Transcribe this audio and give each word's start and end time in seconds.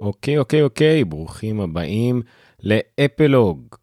אוקיי, 0.00 0.38
אוקיי, 0.38 0.62
אוקיי, 0.62 1.04
ברוכים 1.04 1.60
הבאים 1.60 2.22
לאפלוג. 2.62 3.76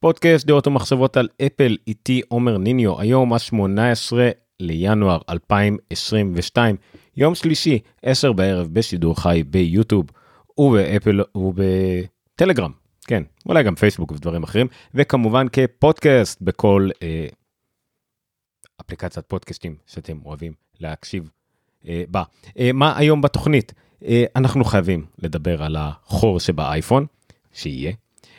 פודקאסט 0.00 0.46
דעות 0.46 0.66
ומחשבות 0.66 1.16
על 1.16 1.28
אפל, 1.46 1.76
איתי 1.86 2.22
עומר 2.28 2.58
ניניו, 2.58 3.00
היום 3.00 3.32
ה-18 3.32 4.12
לינואר 4.60 5.18
2022, 5.28 6.76
יום 7.16 7.34
שלישי, 7.34 7.78
10 8.02 8.32
בערב 8.32 8.68
בשידור 8.72 9.20
חי 9.22 9.42
ביוטיוב 9.46 10.06
ובאפל 10.58 11.20
ובטלגרם, 11.34 12.72
כן, 13.06 13.22
אולי 13.46 13.62
גם 13.62 13.74
פייסבוק 13.74 14.12
ודברים 14.12 14.42
אחרים, 14.42 14.66
וכמובן 14.94 15.46
כפודקאסט 15.52 16.42
בכל 16.42 16.88
אה, 17.02 17.26
אפליקציית 18.80 19.26
פודקאסטים 19.26 19.76
שאתם 19.86 20.18
אוהבים 20.24 20.52
להקשיב 20.80 21.30
אה, 21.88 22.02
בה. 22.08 22.22
אה, 22.58 22.70
מה 22.74 22.98
היום 22.98 23.20
בתוכנית? 23.20 23.72
אה, 24.04 24.24
אנחנו 24.36 24.64
חייבים 24.64 25.04
לדבר 25.18 25.62
על 25.62 25.76
החור 25.78 26.40
שבאייפון, 26.40 27.06
שיהיה, 27.52 27.92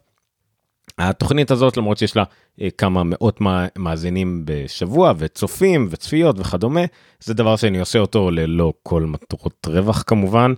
התוכנית 0.97 1.51
הזאת 1.51 1.77
למרות 1.77 1.97
שיש 1.97 2.15
לה 2.15 2.23
אה, 2.61 2.67
כמה 2.77 3.03
מאות 3.05 3.39
מאזינים 3.77 4.41
בשבוע 4.45 5.13
וצופים 5.17 5.87
וצפיות 5.89 6.39
וכדומה, 6.39 6.81
זה 7.19 7.33
דבר 7.33 7.55
שאני 7.55 7.79
עושה 7.79 7.99
אותו 7.99 8.31
ללא 8.31 8.73
כל 8.83 9.03
מטרות 9.03 9.67
רווח 9.67 10.03
כמובן. 10.07 10.53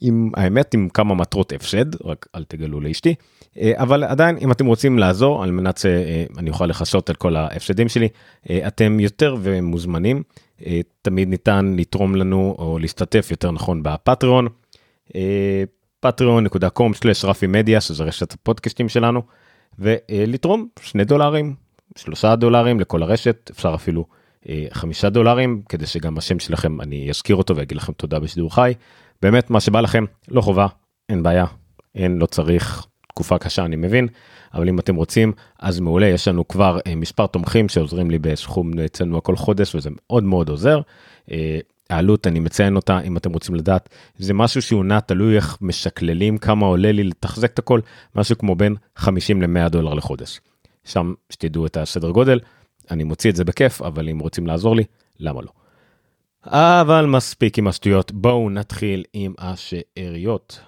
עם 0.00 0.30
האמת 0.36 0.74
עם 0.74 0.88
כמה 0.88 1.14
מטרות 1.14 1.52
הפסד 1.52 2.04
רק 2.04 2.26
אל 2.34 2.44
תגלו 2.44 2.80
לאשתי 2.80 3.14
אה, 3.58 3.72
אבל 3.76 4.04
עדיין 4.04 4.36
אם 4.40 4.52
אתם 4.52 4.66
רוצים 4.66 4.98
לעזור 4.98 5.42
על 5.42 5.50
מנת 5.50 5.78
שאני 5.78 6.50
אוכל 6.50 6.66
לכסות 6.66 7.10
על 7.10 7.16
כל 7.16 7.36
ההפסדים 7.36 7.88
שלי 7.88 8.08
אה, 8.50 8.66
אתם 8.66 9.00
יותר 9.00 9.36
ומוזמנים 9.40 10.22
תמיד 11.02 11.28
ניתן 11.28 11.74
לתרום 11.78 12.16
לנו 12.16 12.56
או 12.58 12.78
להשתתף 12.78 13.28
יותר 13.30 13.50
נכון 13.50 13.82
בפטריון. 13.82 14.48
patreon.com/רפי 16.06 17.46
מדיה 17.46 17.80
שזה 17.80 18.04
רשת 18.04 18.32
הפודקאסטים 18.32 18.88
שלנו 18.88 19.22
ולתרום 19.78 20.68
שני 20.80 21.04
דולרים 21.04 21.54
שלושה 21.96 22.36
דולרים 22.36 22.80
לכל 22.80 23.02
הרשת 23.02 23.50
אפשר 23.54 23.74
אפילו 23.74 24.04
חמישה 24.72 25.10
דולרים 25.10 25.62
כדי 25.68 25.86
שגם 25.86 26.18
השם 26.18 26.38
שלכם 26.38 26.80
אני 26.80 27.10
אזכיר 27.10 27.36
אותו 27.36 27.56
ואגיד 27.56 27.76
לכם 27.76 27.92
תודה 27.92 28.18
בשידור 28.18 28.54
חי 28.54 28.74
באמת 29.22 29.50
מה 29.50 29.60
שבא 29.60 29.80
לכם 29.80 30.04
לא 30.28 30.40
חובה 30.40 30.66
אין 31.08 31.22
בעיה 31.22 31.46
אין 31.94 32.18
לא 32.18 32.26
צריך 32.26 32.86
תקופה 33.08 33.38
קשה 33.38 33.64
אני 33.64 33.76
מבין 33.76 34.08
אבל 34.54 34.68
אם 34.68 34.78
אתם 34.78 34.94
רוצים 34.96 35.32
אז 35.58 35.80
מעולה 35.80 36.06
יש 36.06 36.28
לנו 36.28 36.48
כבר 36.48 36.78
אה, 36.86 36.94
מספר 36.94 37.26
תומכים 37.26 37.68
שעוזרים 37.68 38.10
לי 38.10 38.18
בסכום 38.18 38.78
אצלנו 38.78 39.22
כל 39.22 39.36
חודש 39.36 39.74
וזה 39.74 39.90
מאוד 39.90 40.24
מאוד 40.24 40.48
עוזר. 40.48 40.80
העלות 41.94 42.26
אני 42.26 42.40
מציין 42.40 42.76
אותה 42.76 43.00
אם 43.00 43.16
אתם 43.16 43.32
רוצים 43.32 43.54
לדעת 43.54 43.88
זה 44.18 44.34
משהו 44.34 44.62
שהוא 44.62 44.84
נע 44.84 45.00
תלוי 45.00 45.36
איך 45.36 45.58
משקללים 45.60 46.38
כמה 46.38 46.66
עולה 46.66 46.92
לי 46.92 47.04
לתחזק 47.04 47.52
את 47.52 47.58
הכל 47.58 47.80
משהו 48.16 48.38
כמו 48.38 48.54
בין 48.54 48.76
50 48.96 49.42
ל-100 49.42 49.68
דולר 49.68 49.94
לחודש. 49.94 50.40
שם 50.84 51.14
שתדעו 51.30 51.66
את 51.66 51.76
הסדר 51.76 52.10
גודל 52.10 52.40
אני 52.90 53.04
מוציא 53.04 53.30
את 53.30 53.36
זה 53.36 53.44
בכיף 53.44 53.82
אבל 53.82 54.08
אם 54.08 54.18
רוצים 54.18 54.46
לעזור 54.46 54.76
לי 54.76 54.84
למה 55.20 55.40
לא. 55.42 55.50
אבל 56.46 57.06
מספיק 57.06 57.58
עם 57.58 57.66
השטויות, 57.66 58.12
בואו 58.12 58.50
נתחיל 58.50 59.04
עם 59.12 59.34
השאריות. 59.38 60.60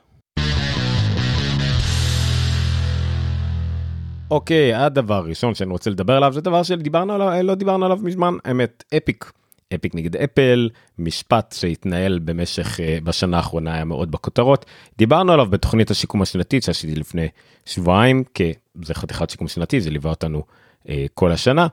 אוקיי, 4.31 4.75
הדבר 4.75 5.15
הראשון 5.15 5.55
שאני 5.55 5.71
רוצה 5.71 5.91
לדבר 5.91 6.17
עליו 6.17 6.33
זה 6.33 6.41
דבר 6.41 6.63
שדיברנו 6.63 7.13
עליו, 7.13 7.43
לא 7.43 7.55
דיברנו 7.55 7.85
עליו 7.85 7.99
מזמן, 8.03 8.35
האמת, 8.45 8.85
אפיק. 8.97 9.33
אפיק 9.75 9.95
נגד 9.95 10.17
אפל, 10.17 10.69
משפט 10.99 11.55
שהתנהל 11.59 12.19
במשך, 12.19 12.77
uh, 12.77 13.05
בשנה 13.05 13.37
האחרונה 13.37 13.75
היה 13.75 13.85
מאוד 13.85 14.11
בכותרות. 14.11 14.65
דיברנו 14.99 15.33
עליו 15.33 15.47
בתוכנית 15.47 15.91
השיקום 15.91 16.23
השנתית 16.23 16.63
שעשיתי 16.63 16.95
לפני 16.95 17.29
שבועיים, 17.65 18.25
כי 18.35 18.53
זה 18.83 18.95
חתיכת 18.95 19.31
שיקום 19.31 19.49
שנתי, 19.49 19.81
זה 19.81 19.91
ליווה 19.91 20.11
אותנו 20.11 20.43
uh, 20.85 20.89
כל 21.15 21.33
השנה. 21.33 21.67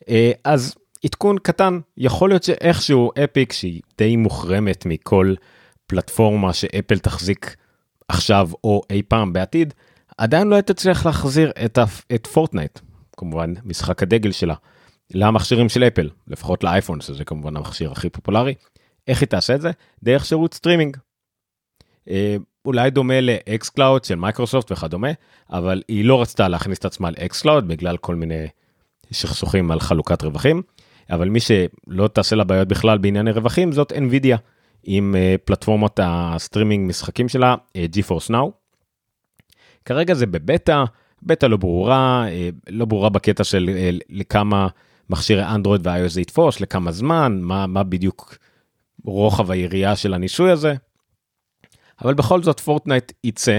Uh, 0.00 0.06
אז 0.44 0.74
עדכון 1.04 1.38
קטן 1.38 1.80
יכול 1.96 2.30
להיות 2.30 2.42
שאיכשהו 2.42 3.10
Epic 3.24 3.52
שהיא 3.52 3.80
די 3.98 4.16
מוחרמת 4.16 4.86
מכל 4.86 5.34
פלטפורמה 5.86 6.52
שאפל 6.52 6.98
תחזיק 6.98 7.56
עכשיו 8.08 8.50
או 8.64 8.82
אי 8.90 9.02
פעם 9.08 9.32
בעתיד 9.32 9.74
עדיין 10.18 10.48
לא 10.48 10.60
תצליח 10.60 11.06
להחזיר 11.06 11.52
את, 11.64 11.78
את 12.14 12.26
Fortnite 12.26 12.78
כמובן 13.16 13.54
משחק 13.64 14.02
הדגל 14.02 14.32
שלה 14.32 14.54
למכשירים 15.14 15.68
של 15.68 15.84
אפל 15.84 16.10
לפחות 16.26 16.64
לאייפון 16.64 17.00
שזה 17.00 17.24
כמובן 17.24 17.56
המכשיר 17.56 17.92
הכי 17.92 18.10
פופולרי 18.10 18.54
איך 19.08 19.20
היא 19.20 19.28
תעשה 19.28 19.54
את 19.54 19.60
זה 19.60 19.70
דרך 20.02 20.24
שירות 20.24 20.54
סטרימינג. 20.54 20.96
אה, 22.10 22.36
אולי 22.64 22.90
דומה 22.90 23.20
ל-xCloud 23.20 24.04
של 24.04 24.14
מייקרוסופט 24.14 24.72
וכדומה 24.72 25.08
אבל 25.50 25.82
היא 25.88 26.04
לא 26.04 26.22
רצתה 26.22 26.48
להכניס 26.48 26.78
את 26.78 26.84
עצמה 26.84 27.10
ל-xCloud 27.10 27.68
בגלל 27.68 27.96
כל 27.96 28.14
מיני 28.14 28.46
סכסוכים 29.12 29.70
על 29.70 29.80
חלוקת 29.80 30.22
רווחים. 30.22 30.62
אבל 31.10 31.28
מי 31.28 31.38
שלא 31.40 32.08
תעשה 32.08 32.36
לה 32.36 32.44
בעיות 32.44 32.68
בכלל 32.68 32.98
בענייני 32.98 33.30
רווחים 33.30 33.72
זאת 33.72 33.92
Nvidia 33.92 34.36
עם 34.84 35.14
uh, 35.14 35.38
פלטפורמות 35.44 36.00
הסטרימינג 36.02 36.88
משחקים 36.88 37.28
שלה 37.28 37.54
uh, 37.54 37.96
GeForce 37.96 38.30
Now. 38.30 38.50
כרגע 39.84 40.14
זה 40.14 40.26
בבטא, 40.26 40.84
בטא 41.22 41.46
לא 41.46 41.56
ברורה, 41.56 42.26
לא 42.68 42.84
ברורה 42.84 43.08
בקטע 43.08 43.44
של 43.44 43.70
לכמה 44.08 44.68
מכשירי 45.10 45.44
אנדרואיד 45.44 45.86
ו-iOS 45.86 46.08
זה 46.08 46.20
יתפוס, 46.20 46.60
לכמה 46.60 46.92
זמן, 46.92 47.38
מה, 47.42 47.66
מה 47.66 47.82
בדיוק 47.82 48.38
רוחב 49.04 49.50
היריעה 49.50 49.96
של 49.96 50.14
הניסוי 50.14 50.50
הזה. 50.50 50.74
אבל 52.02 52.14
בכל 52.14 52.42
זאת 52.42 52.60
Fortnite 52.60 53.12
יצא 53.24 53.58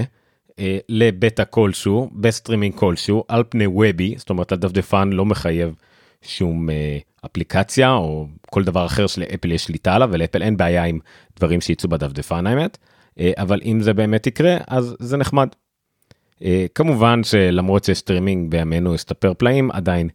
uh, 0.50 0.54
לבטא 0.88 1.42
כלשהו, 1.50 2.10
בסטרימינג 2.12 2.74
כלשהו, 2.74 3.24
על 3.28 3.44
פני 3.48 3.66
web-י, 3.66 4.14
זאת 4.16 4.30
אומרת 4.30 4.52
הדפדפן 4.52 5.10
לא 5.12 5.24
מחייב 5.24 5.74
שום 6.22 6.68
uh, 6.68 6.72
אפליקציה 7.26 7.92
או 7.92 8.26
כל 8.50 8.64
דבר 8.64 8.86
אחר 8.86 9.06
שלאפל 9.06 9.52
יש 9.52 9.64
שליטה 9.64 9.94
עליו 9.94 10.08
ולאפל 10.12 10.42
אין 10.42 10.56
בעיה 10.56 10.84
עם 10.84 10.98
דברים 11.36 11.60
שיצאו 11.60 11.88
בדפדפן 11.88 12.46
האמת 12.46 12.78
אבל 13.36 13.60
אם 13.64 13.80
זה 13.80 13.92
באמת 13.92 14.26
יקרה 14.26 14.56
אז 14.68 14.96
זה 14.98 15.16
נחמד. 15.16 15.48
כמובן 16.74 17.24
שלמרות 17.24 17.84
שסטרימינג 17.84 18.50
בימינו 18.50 18.94
הסתפר 18.94 19.32
פלאים 19.34 19.70
עדיין 19.70 20.08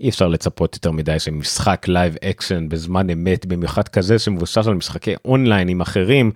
אי 0.00 0.08
אפשר 0.08 0.28
לצפות 0.28 0.74
יותר 0.74 0.90
מדי 0.90 1.18
שמשחק 1.18 1.88
live 1.88 2.16
action 2.24 2.68
בזמן 2.68 3.10
אמת 3.10 3.46
במיוחד 3.46 3.88
כזה 3.88 4.18
שמבוסס 4.18 4.66
על 4.66 4.74
משחקי 4.74 5.14
אונליין 5.24 5.68
עם 5.68 5.80
אחרים 5.80 6.30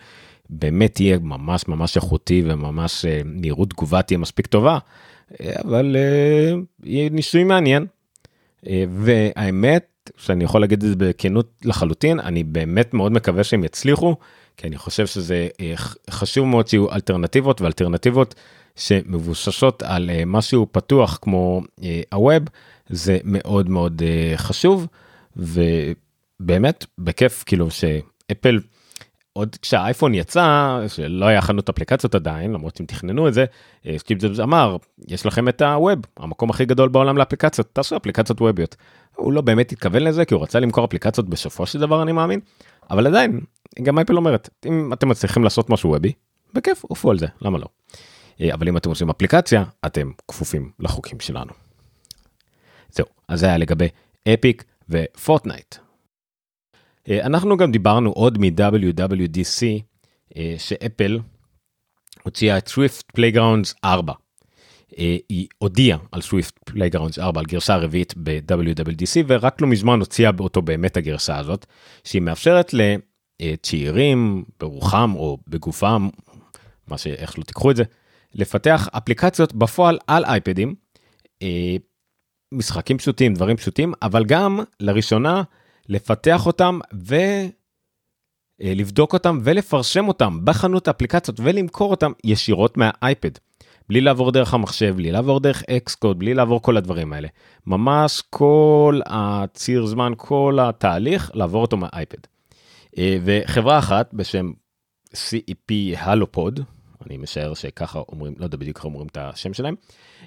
באמת 0.51 1.01
יהיה 1.01 1.19
ממש 1.19 1.69
ממש 1.69 1.97
איכותי 1.97 2.43
וממש 2.47 3.05
מהירות 3.25 3.71
תגובה 3.71 4.03
תהיה 4.03 4.19
מספיק 4.19 4.47
טובה 4.47 4.79
אבל 5.41 5.97
יהיה 6.85 7.11
ניסוי 7.11 7.45
מעניין. 7.45 7.87
והאמת 8.91 10.11
שאני 10.17 10.45
יכול 10.45 10.61
להגיד 10.61 10.83
את 10.83 10.89
זה 10.89 10.95
בכנות 10.99 11.51
לחלוטין 11.65 12.21
אני 12.21 12.45
באמת 12.45 12.95
מאוד 12.95 13.13
מקווה 13.13 13.45
שהם 13.45 13.65
יצליחו 13.65 14.17
כי 14.57 14.67
אני 14.67 14.79
חושב 14.79 15.07
שזה 15.07 15.49
חשוב 16.11 16.47
מאוד 16.47 16.69
שיהיו 16.69 16.93
אלטרנטיבות 16.93 17.61
ואלטרנטיבות 17.61 18.35
שמבוססות 18.77 19.83
על 19.83 20.11
משהו 20.27 20.67
פתוח 20.73 21.19
כמו 21.23 21.63
הווב 22.13 22.43
זה 22.89 23.19
מאוד 23.25 23.69
מאוד 23.69 24.03
חשוב 24.37 24.87
ובאמת 25.37 26.87
בכיף 26.99 27.43
כאילו 27.47 27.69
שאפל 27.71 28.61
עוד 29.33 29.57
כשהאייפון 29.63 30.15
יצא 30.15 30.79
שלא 30.89 31.27
היה 31.27 31.41
חנות 31.41 31.69
אפליקציות 31.69 32.15
עדיין 32.15 32.53
למרות 32.53 32.77
שהם 32.77 32.87
תכננו 32.87 33.29
את 33.29 33.35
זה 33.35 33.45
סטיב 33.97 34.19
ג'ובס 34.21 34.41
אמר 34.41 34.77
יש 35.09 35.27
לכם 35.27 35.49
את 35.49 35.63
הווב 35.63 35.99
המקום 36.17 36.51
הכי 36.51 36.65
גדול 36.65 36.89
בעולם 36.89 37.19
לאפליקציות 37.19 37.69
תעשו 37.73 37.97
אפליקציות 37.97 38.41
ווביות. 38.41 38.77
הוא 39.17 39.33
לא 39.33 39.41
באמת 39.41 39.73
התכוון 39.73 40.03
לזה 40.03 40.25
כי 40.25 40.35
הוא 40.35 40.43
רצה 40.43 40.61
למכור 40.61 40.85
אפליקציות 40.85 41.29
בסופו 41.29 41.67
של 41.67 41.81
דבר 41.81 42.03
אני 42.03 42.13
מאמין 42.13 42.41
אבל 42.91 43.07
עדיין 43.07 43.41
גם 43.83 43.99
אפל 43.99 44.17
אומרת 44.17 44.49
אם 44.67 44.93
אתם 44.93 45.09
מצליחים 45.09 45.45
לעשות 45.45 45.71
משהו 45.71 45.91
וובי 45.91 46.13
בכיף 46.55 46.85
עופו 46.85 47.11
על 47.11 47.19
זה 47.19 47.27
למה 47.43 47.59
לא. 47.59 47.67
אבל 48.55 48.69
אם 48.69 48.77
אתם 48.77 48.89
עושים 48.89 49.11
אפליקציה 49.11 49.65
אתם 49.87 50.11
כפופים 50.29 50.71
לחוקים 50.81 51.21
שלנו. 51.21 51.64
זהו 52.95 53.07
אז 53.29 53.41
זה 53.41 53.47
היה 53.47 53.59
לגבי 53.59 53.89
Epic 54.35 54.65
ו-Fortnite. 54.89 55.75
אנחנו 57.11 57.57
גם 57.57 57.73
דיברנו 57.73 58.11
עוד 58.11 58.39
מ-WWDC 58.39 59.63
שאפל 60.59 61.19
הוציאה 62.23 62.59
את 62.59 62.69
Swift 62.69 63.11
Playgrounds 63.13 63.75
4. 63.85 64.13
היא 65.29 65.47
הודיעה 65.59 65.99
על 66.13 66.21
Swift 66.21 66.59
Playgrounds 66.65 67.19
4 67.19 67.41
על 67.41 67.47
גרסה 67.47 67.77
רביעית 67.77 68.15
ב-WWDC 68.17 69.25
ורק 69.27 69.61
לא 69.61 69.69
מזמן 69.69 70.01
הוציאה 70.01 70.31
אותו 70.41 70.63
באמת 70.63 70.97
הגרסה 70.97 71.39
הזאת 71.39 71.67
שהיא 72.05 72.23
מאפשרת 72.23 72.75
לצעירים 73.43 74.45
ברוחם 74.61 75.13
או 75.17 75.39
בגופם 75.49 76.09
מה 76.89 76.99
שאיך 76.99 77.39
לא 77.39 77.45
תיקחו 77.45 77.71
את 77.71 77.77
זה 77.77 77.85
לפתח 78.35 78.89
אפליקציות 78.93 79.53
בפועל 79.55 79.99
על 80.07 80.25
אייפדים. 80.25 80.75
משחקים 82.53 82.99
פשוטים 82.99 83.35
דברים 83.35 83.57
פשוטים 83.57 83.93
אבל 84.03 84.25
גם 84.25 84.61
לראשונה 84.81 85.43
לפתח 85.89 86.47
אותם 86.47 86.79
ולבדוק 88.61 89.13
אותם 89.13 89.39
ולפרשם 89.43 90.09
אותם 90.09 90.39
בחנות 90.45 90.89
האפליקציות 90.89 91.41
ולמכור 91.41 91.91
אותם 91.91 92.13
ישירות 92.25 92.77
מהאייפד. 92.77 93.31
בלי 93.89 94.01
לעבור 94.01 94.33
דרך 94.33 94.55
המחשב, 94.55 94.95
בלי 94.97 95.13
לעבור 95.13 95.41
דרך 95.41 95.63
אקסקוד, 95.71 96.19
בלי 96.19 96.35
לעבור 96.35 96.63
כל 96.63 96.77
הדברים 96.77 97.13
האלה. 97.13 97.29
ממש 97.67 98.23
כל 98.31 99.01
הציר 99.07 99.87
זמן, 99.87 100.13
כל 100.17 100.59
התהליך, 100.63 101.31
לעבור 101.35 101.63
אותו 101.63 101.77
מהאייפד. 101.77 102.19
וחברה 102.99 103.79
אחת 103.79 104.15
בשם 104.15 104.53
CEP 105.15 105.73
הלופוד, 105.97 106.61
אני 107.07 107.17
משער 107.17 107.55
שככה 107.55 108.03
אומרים, 108.09 108.35
לא 108.39 108.45
יודע 108.45 108.57
בדיוק 108.57 108.77
איך 108.77 108.85
אומרים 108.85 109.07
את 109.07 109.17
השם 109.21 109.55
שלהם, 109.55 109.75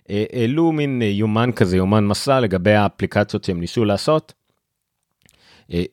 העלו 0.09 0.71
מין 0.71 1.01
יומן 1.01 1.51
כזה, 1.55 1.77
יומן 1.77 2.05
מסע 2.07 2.39
לגבי 2.39 2.73
האפליקציות 2.73 3.43
שהם 3.43 3.59
ניסו 3.59 3.85
לעשות. 3.85 4.33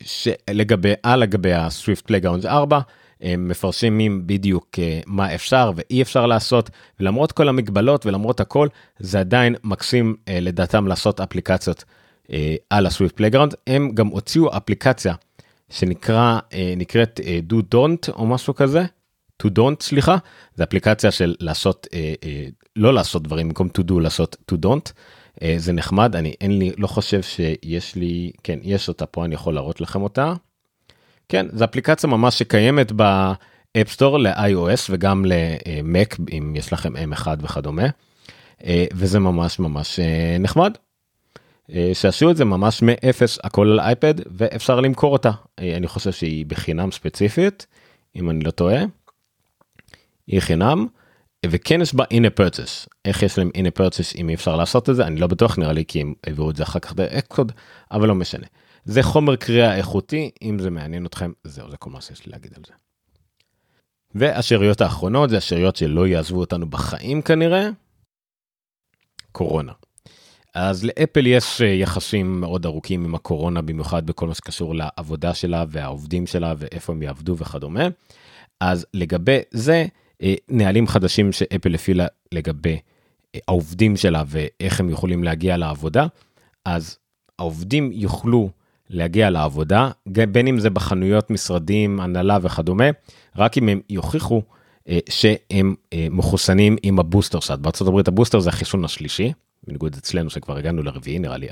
שלגבי, 0.03 0.93
על 1.03 1.21
לגבי 1.21 1.53
ה-Swift 1.53 2.07
Playground 2.07 2.47
4, 2.47 2.81
הם 3.21 3.49
מפרסמים 3.49 4.27
בדיוק 4.27 4.79
מה 5.07 5.35
אפשר 5.35 5.73
ואי 5.77 6.03
אפשר 6.03 6.27
לעשות, 6.27 6.71
ולמרות 7.01 7.33
כל 7.33 7.49
המגבלות 7.49 8.07
ולמרות 8.07 8.41
הכל, 8.41 8.69
זה 8.99 9.21
עדיין 9.21 9.55
מקסים 9.65 10.17
לדעתם 10.31 10.87
לעשות 10.87 11.21
אפליקציות 11.21 11.85
על 12.71 12.87
ה-Swift 12.87 13.17
Playground. 13.17 13.55
הם 13.67 13.91
גם 13.95 14.07
הוציאו 14.07 14.57
אפליקציה 14.57 15.15
שנקרא, 15.71 16.39
נקראת 16.77 17.21
to 17.51 17.55
don't 17.75 18.13
או 18.13 18.27
משהו 18.27 18.55
כזה, 18.55 18.85
to 19.43 19.47
don't 19.47 19.83
סליחה, 19.83 20.17
זה 20.55 20.65
אפליקציה 20.65 21.11
של 21.11 21.35
לעשות, 21.41 21.87
לא 22.77 22.95
לעשות 22.95 23.23
דברים 23.23 23.49
במקום 23.49 23.69
to 23.79 23.91
do 23.91 24.01
לעשות 24.01 24.37
to 24.53 24.55
don't. 24.67 24.93
זה 25.57 25.73
נחמד 25.73 26.17
אני 26.17 26.35
אין 26.41 26.59
לי 26.59 26.73
לא 26.79 26.87
חושב 26.87 27.23
שיש 27.23 27.97
לי 27.97 28.33
כן 28.43 28.59
יש 28.63 28.89
אותה 28.89 29.07
פה 29.07 29.25
אני 29.25 29.35
יכול 29.35 29.55
להראות 29.55 29.81
לכם 29.81 30.03
אותה. 30.03 30.35
כן 31.29 31.47
זו 31.53 31.65
אפליקציה 31.65 32.11
ממש 32.11 32.39
שקיימת 32.39 32.93
ב-App 32.93 33.56
Store 33.56 34.19
ל-iOS 34.19 34.81
וגם 34.91 35.25
למק 35.25 36.17
אם 36.33 36.55
יש 36.57 36.73
לכם 36.73 36.93
M1 36.97 37.27
וכדומה. 37.41 37.87
וזה 38.93 39.19
ממש 39.19 39.59
ממש 39.59 40.01
נחמד. 40.41 40.73
שעשו 41.93 42.31
את 42.31 42.37
זה 42.37 42.45
ממש 42.45 42.83
מאפס 42.83 43.39
הכל 43.45 43.69
על 43.69 43.81
אייפד 43.81 44.15
ואפשר 44.27 44.81
למכור 44.81 45.13
אותה 45.13 45.31
אני 45.59 45.87
חושב 45.87 46.13
שהיא 46.13 46.47
בחינם 46.47 46.91
ספציפית 46.91 47.67
אם 48.17 48.31
אני 48.31 48.45
לא 48.45 48.51
טועה. 48.51 48.83
היא 50.27 50.41
חינם. 50.41 50.87
וכן 51.47 51.81
יש 51.81 51.95
בה 51.95 52.05
הנה 52.11 52.31
פרצס 52.31 52.89
איך 53.05 53.23
יש 53.23 53.39
להם 53.39 53.51
הנה 53.55 53.71
פרצס 53.71 54.17
אם 54.17 54.29
אי 54.29 54.35
אפשר 54.35 54.57
לעשות 54.57 54.91
את 54.91 54.97
זה 54.97 55.07
אני 55.07 55.21
לא 55.21 55.27
בטוח 55.27 55.59
נראה 55.59 55.73
לי 55.73 55.85
כי 55.89 56.01
הם 56.01 56.15
העבירו 56.27 56.51
את 56.51 56.57
זה 56.57 56.63
אחר 56.63 56.79
כך 56.79 56.93
באקסקוד 56.93 57.53
אבל 57.91 58.09
לא 58.09 58.15
משנה. 58.15 58.47
זה 58.85 59.03
חומר 59.03 59.37
קריאה 59.37 59.77
איכותי 59.77 60.31
אם 60.43 60.59
זה 60.59 60.71
מעניין 60.71 61.07
אתכם 61.07 61.33
זהו 61.45 61.71
זה 61.71 61.77
כל 61.77 61.91
מה 61.91 62.01
שיש 62.01 62.27
לי 62.27 62.33
להגיד 62.33 62.53
על 62.57 62.63
זה. 62.67 62.73
והשאריות 64.15 64.81
האחרונות 64.81 65.31
זה 65.31 65.37
השאריות 65.37 65.77
שלא 65.77 66.07
יעזבו 66.07 66.41
אותנו 66.41 66.71
בחיים 66.71 67.23
כנראה. 67.23 67.69
קורונה. 69.33 69.73
אז 70.55 70.85
לאפל 70.85 71.27
יש 71.27 71.61
יחסים 71.61 72.41
מאוד 72.41 72.67
ארוכים 72.67 73.05
עם 73.05 73.15
הקורונה 73.15 73.63
במיוחד 73.63 74.07
בכל 74.07 74.27
מה 74.27 74.35
שקשור 74.35 74.75
לעבודה 74.75 75.35
שלה 75.35 75.65
והעובדים 75.69 76.27
שלה 76.27 76.55
ואיפה 76.59 76.93
הם 76.93 77.03
יעבדו 77.03 77.37
וכדומה. 77.39 77.89
אז 78.61 78.87
לגבי 78.95 79.39
זה 79.51 79.87
נהלים 80.49 80.87
חדשים 80.87 81.33
שאפל 81.33 81.75
הפעילה 81.75 82.07
לגבי 82.33 82.79
העובדים 83.49 83.97
שלה 83.97 84.23
ואיך 84.27 84.81
הם 84.81 84.91
יכולים 84.91 85.25
להגיע 85.25 85.57
לעבודה 85.57 86.07
אז 86.65 86.99
העובדים 87.39 87.91
יוכלו 87.93 88.51
להגיע 88.91 89.31
לעבודה 89.31 89.91
בין 90.07 90.47
אם 90.47 90.59
זה 90.59 90.71
בחנויות 90.71 91.31
משרדים 91.31 92.01
הנהלה 92.01 92.39
וכדומה 92.43 92.85
רק 93.37 93.59
אם 93.59 93.69
הם 93.69 93.81
יוכיחו 93.91 94.43
שהם 95.09 95.75
מחוסנים 96.11 96.77
עם 96.83 96.99
הבוסטר 96.99 97.41
שאת 97.41 97.81
הברית 97.81 98.09
הבוסטר 98.09 98.41
זה 98.41 98.49
החיסון 98.49 98.85
השלישי 98.85 99.33
בניגוד 99.67 99.97
אצלנו 99.99 100.31
שכבר 100.31 100.57
הגענו 100.57 100.83
לרביעי 100.83 101.19
נראה 101.19 101.37
לי 101.37 101.49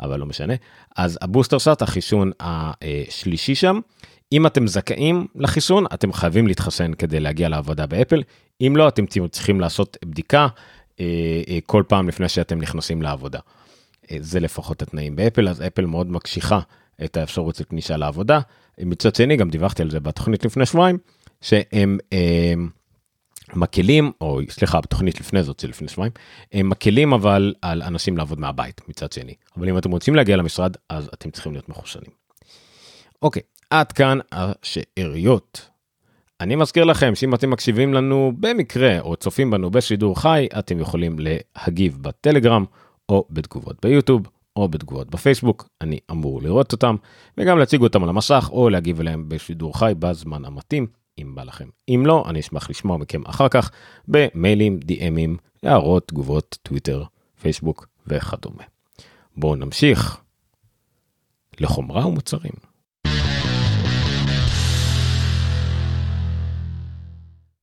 אבל 0.00 0.20
לא 0.20 0.26
משנה. 0.26 0.54
אז 0.96 1.18
הבוסטר 1.22 1.58
שאת 1.58 1.82
החיסון 1.82 2.30
השלישי 2.40 3.54
שם 3.54 3.80
אם 4.32 4.46
אתם 4.46 4.66
זכאים 4.66 5.26
לחיסון 5.34 5.84
אתם 5.94 6.12
חייבים 6.12 6.46
להתחסן 6.46 6.94
כדי 6.94 7.20
להגיע 7.20 7.48
לעבודה 7.48 7.86
באפל 7.86 8.22
אם 8.60 8.74
לא 8.76 8.88
אתם 8.88 9.04
צריכים 9.30 9.60
לעשות 9.60 9.96
בדיקה 10.04 10.46
אה, 11.00 11.04
אה, 11.48 11.58
כל 11.66 11.82
פעם 11.88 12.08
לפני 12.08 12.28
שאתם 12.28 12.58
נכנסים 12.58 13.02
לעבודה. 13.02 13.38
אה, 14.10 14.16
זה 14.20 14.40
לפחות 14.40 14.82
התנאים 14.82 15.16
באפל 15.16 15.48
אז 15.48 15.62
אפל 15.62 15.86
מאוד 15.86 16.10
מקשיחה 16.10 16.60
את 17.04 17.16
האפשרות 17.16 17.54
של 17.54 17.64
כניסה 17.64 17.96
לעבודה. 17.96 18.40
מצד 18.78 19.14
שני 19.14 19.36
גם 19.36 19.50
דיווחתי 19.50 19.82
על 19.82 19.90
זה 19.90 20.00
בתוכנית 20.00 20.44
לפני 20.44 20.66
שבועיים 20.66 20.98
שהם 21.40 21.98
אה, 22.12 22.54
מקלים 23.54 24.12
או 24.20 24.40
סליחה 24.50 24.80
בתוכנית 24.80 25.20
לפני 25.20 25.42
זאת 25.42 25.60
של 25.60 25.68
לפני 25.68 25.88
שבועיים 25.88 26.12
הם 26.52 26.68
מקלים 26.68 27.12
אבל 27.12 27.54
על 27.62 27.82
אנשים 27.82 28.16
לעבוד 28.16 28.40
מהבית 28.40 28.80
מצד 28.88 29.12
שני 29.12 29.34
אבל 29.56 29.68
אם 29.68 29.78
אתם 29.78 29.90
רוצים 29.90 30.14
להגיע 30.14 30.36
למשרד 30.36 30.76
אז 30.88 31.10
אתם 31.14 31.30
צריכים 31.30 31.52
להיות 31.52 31.68
מחוסנים. 31.68 32.10
אוקיי 33.22 33.42
עד 33.72 33.92
כאן 33.92 34.18
השאריות. 34.32 35.68
אני 36.40 36.56
מזכיר 36.56 36.84
לכם 36.84 37.14
שאם 37.14 37.34
אתם 37.34 37.50
מקשיבים 37.50 37.94
לנו 37.94 38.32
במקרה 38.40 39.00
או 39.00 39.16
צופים 39.16 39.50
בנו 39.50 39.70
בשידור 39.70 40.20
חי 40.20 40.46
אתם 40.58 40.80
יכולים 40.80 41.16
להגיב 41.18 41.98
בטלגרם 42.02 42.64
או 43.08 43.26
בתגובות 43.30 43.76
ביוטיוב 43.82 44.22
או 44.56 44.68
בתגובות 44.68 45.10
בפייסבוק 45.10 45.68
אני 45.80 45.98
אמור 46.10 46.42
לראות 46.42 46.72
אותם 46.72 46.96
וגם 47.38 47.58
להציג 47.58 47.82
אותם 47.82 48.02
על 48.02 48.08
המסך 48.08 48.48
או 48.52 48.70
להגיב 48.70 49.00
אליהם 49.00 49.28
בשידור 49.28 49.78
חי 49.78 49.92
בזמן 49.98 50.44
המתאים 50.44 50.86
אם 51.18 51.34
בא 51.34 51.42
לכם 51.42 51.68
אם 51.88 52.02
לא 52.06 52.24
אני 52.28 52.40
אשמח 52.40 52.70
לשמוע 52.70 52.96
מכם 52.96 53.22
אחר 53.26 53.48
כך 53.48 53.70
במיילים 54.08 54.78
דיאמים 54.78 55.36
הערות 55.62 56.08
תגובות 56.08 56.58
טוויטר 56.62 57.04
פייסבוק 57.40 57.86
וכדומה. 58.06 58.62
בואו 59.36 59.56
נמשיך 59.56 60.20
לחומרה 61.60 62.06
ומוצרים. 62.06 62.71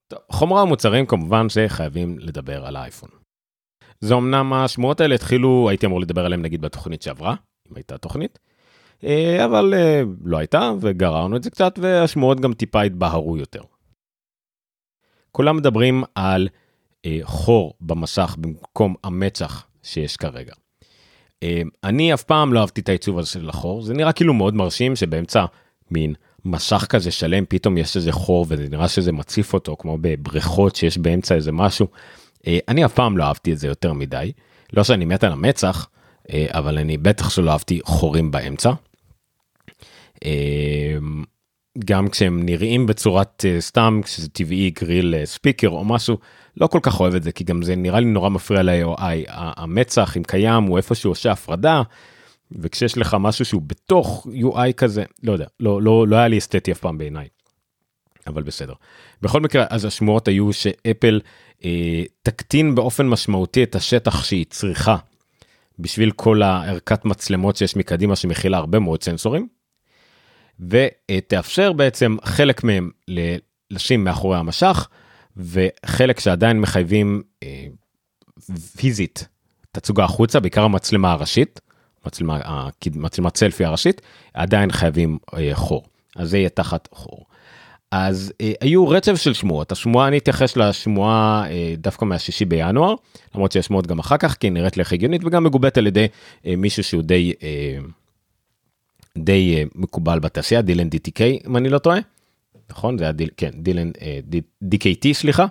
טוב, 0.09 0.19
חומרה 0.31 0.63
ומוצרים 0.63 1.05
כמובן 1.05 1.49
שחייבים 1.49 2.19
לדבר 2.19 2.65
על 2.65 2.75
האייפון. 2.75 3.09
זה 3.99 4.13
אמנם 4.13 4.53
השמועות 4.53 5.01
האלה 5.01 5.15
התחילו, 5.15 5.69
הייתי 5.69 5.85
אמור 5.85 6.01
לדבר 6.01 6.25
עליהם 6.25 6.41
נגיד 6.41 6.61
בתוכנית 6.61 7.01
שעברה, 7.01 7.35
אם 7.71 7.75
הייתה 7.75 7.97
תוכנית, 7.97 8.39
אה, 9.03 9.45
אבל 9.45 9.73
אה, 9.73 10.01
לא 10.23 10.37
הייתה 10.37 10.71
וגררנו 10.81 11.35
את 11.35 11.43
זה 11.43 11.49
קצת 11.49 11.79
והשמועות 11.81 12.39
גם 12.39 12.53
טיפה 12.53 12.81
התבהרו 12.81 13.37
יותר. 13.37 13.61
כולם 15.31 15.57
מדברים 15.57 16.03
על 16.15 16.47
אה, 17.05 17.19
חור 17.23 17.73
במסך 17.81 18.35
במקום 18.39 18.95
המצח 19.03 19.65
שיש 19.83 20.17
כרגע. 20.17 20.53
אני 21.83 22.13
אף 22.13 22.23
פעם 22.23 22.53
לא 22.53 22.59
אהבתי 22.59 22.81
את 22.81 22.89
העיצוב 22.89 23.19
הזה 23.19 23.29
של 23.29 23.49
החור, 23.49 23.81
זה 23.81 23.93
נראה 23.93 24.13
כאילו 24.13 24.33
מאוד 24.33 24.53
מרשים 24.53 24.95
שבאמצע 24.95 25.45
מין 25.91 26.13
מסך 26.45 26.85
כזה 26.89 27.11
שלם 27.11 27.43
פתאום 27.49 27.77
יש 27.77 27.95
איזה 27.95 28.11
חור 28.11 28.45
וזה 28.49 28.67
נראה 28.69 28.87
שזה 28.87 29.11
מציף 29.11 29.53
אותו 29.53 29.75
כמו 29.79 29.97
בבריכות 30.01 30.75
שיש 30.75 30.97
באמצע 30.97 31.35
איזה 31.35 31.51
משהו. 31.51 31.87
אני 32.47 32.85
אף 32.85 32.93
פעם 32.93 33.17
לא 33.17 33.23
אהבתי 33.23 33.53
את 33.53 33.57
זה 33.57 33.67
יותר 33.67 33.93
מדי, 33.93 34.31
לא 34.73 34.83
שאני 34.83 35.05
מת 35.05 35.23
על 35.23 35.31
המצח, 35.31 35.87
אבל 36.33 36.77
אני 36.77 36.97
בטח 36.97 37.29
שלא 37.29 37.51
אהבתי 37.51 37.79
חורים 37.83 38.31
באמצע. 38.31 38.71
אמ, 40.25 41.23
גם 41.85 42.09
כשהם 42.09 42.45
נראים 42.45 42.85
בצורת 42.85 43.45
אה, 43.45 43.61
סתם 43.61 44.01
כשזה 44.03 44.29
טבעי 44.29 44.69
גריל 44.69 45.15
אה, 45.15 45.25
ספיקר 45.25 45.67
או 45.67 45.85
משהו 45.85 46.17
לא 46.57 46.67
כל 46.67 46.79
כך 46.83 46.99
אוהב 46.99 47.15
את 47.15 47.23
זה 47.23 47.31
כי 47.31 47.43
גם 47.43 47.61
זה 47.61 47.75
נראה 47.75 47.99
לי 47.99 48.05
נורא 48.05 48.29
מפריע 48.29 48.63
ל-AOI 48.63 49.25
המצח 49.27 50.17
אם 50.17 50.23
קיים 50.23 50.63
הוא 50.63 50.77
איפשהו 50.77 51.11
עושה 51.11 51.31
הפרדה 51.31 51.81
וכשיש 52.51 52.97
לך 52.97 53.17
משהו 53.19 53.45
שהוא 53.45 53.61
בתוך 53.61 54.27
UI 54.31 54.73
כזה 54.77 55.03
לא 55.23 55.31
יודע 55.31 55.45
לא 55.59 55.81
לא 55.81 56.07
לא 56.07 56.15
היה 56.15 56.27
לי 56.27 56.37
אסתטי 56.37 56.71
אף 56.71 56.79
פעם 56.79 56.97
בעיניי. 56.97 57.27
אבל 58.27 58.43
בסדר. 58.43 58.73
בכל 59.21 59.41
מקרה 59.41 59.65
אז 59.69 59.85
השמועות 59.85 60.27
היו 60.27 60.53
שאפל 60.53 61.21
אה, 61.65 62.03
תקטין 62.21 62.75
באופן 62.75 63.07
משמעותי 63.07 63.63
את 63.63 63.75
השטח 63.75 64.23
שהיא 64.23 64.45
צריכה 64.49 64.97
בשביל 65.79 66.11
כל 66.11 66.41
הערכת 66.41 67.05
מצלמות 67.05 67.55
שיש 67.55 67.75
מקדימה 67.75 68.15
שמכילה 68.15 68.57
הרבה 68.57 68.79
מאוד 68.79 69.03
סנסורים 69.03 69.47
ותאפשר 70.59 71.73
בעצם 71.73 72.17
חלק 72.23 72.63
מהם 72.63 72.91
לשים 73.71 74.03
מאחורי 74.03 74.37
המשך 74.37 74.87
וחלק 75.37 76.19
שעדיין 76.19 76.61
מחייבים 76.61 77.21
אה, 77.43 77.65
פיזית 78.77 79.27
תצוגה 79.71 80.03
החוצה 80.03 80.39
בעיקר 80.39 80.63
המצלמה 80.63 81.11
הראשית 81.11 81.61
מצלמה 82.09 82.69
מצלמת 82.95 83.37
סלפי 83.37 83.65
הראשית 83.65 84.01
עדיין 84.33 84.71
חייבים 84.71 85.17
אה, 85.33 85.49
חור 85.53 85.83
אז 86.15 86.29
זה 86.29 86.37
יהיה 86.37 86.49
תחת 86.49 86.89
חור. 86.91 87.25
אז 87.91 88.33
אה, 88.41 88.51
היו 88.61 88.87
רצף 88.87 89.15
של 89.15 89.33
שמועות 89.33 89.71
השמועה 89.71 90.07
אני 90.07 90.17
אתייחס 90.17 90.57
לשמועה 90.57 91.43
אה, 91.49 91.73
דווקא 91.77 92.05
מהשישי 92.05 92.45
בינואר 92.45 92.95
למרות 93.35 93.51
שיש 93.51 93.65
שמועות 93.65 93.87
גם 93.87 93.99
אחר 93.99 94.17
כך 94.17 94.35
כי 94.35 94.49
נראית 94.49 94.77
לך 94.77 94.93
הגיונית 94.93 95.21
וגם 95.25 95.43
מגובית 95.43 95.77
על 95.77 95.87
ידי 95.87 96.07
אה, 96.45 96.55
מישהו 96.55 96.83
שהוא 96.83 97.01
די. 97.01 97.33
אה, 97.43 97.77
די 99.17 99.63
uh, 99.63 99.69
מקובל 99.75 100.19
בתעשייה 100.19 100.61
דילן 100.61 100.87
DTK 100.87 101.47
אם 101.47 101.57
אני 101.57 101.69
לא 101.69 101.77
טועה. 101.77 101.99
נכון 102.69 102.97
זה 102.97 103.03
היה 103.03 103.11
דיל, 103.11 103.29
כן 103.37 103.49
דילן 103.53 103.91
uh, 103.91 104.35
DKT 104.73 105.13
סליחה. 105.13 105.45
Uh, 105.45 105.47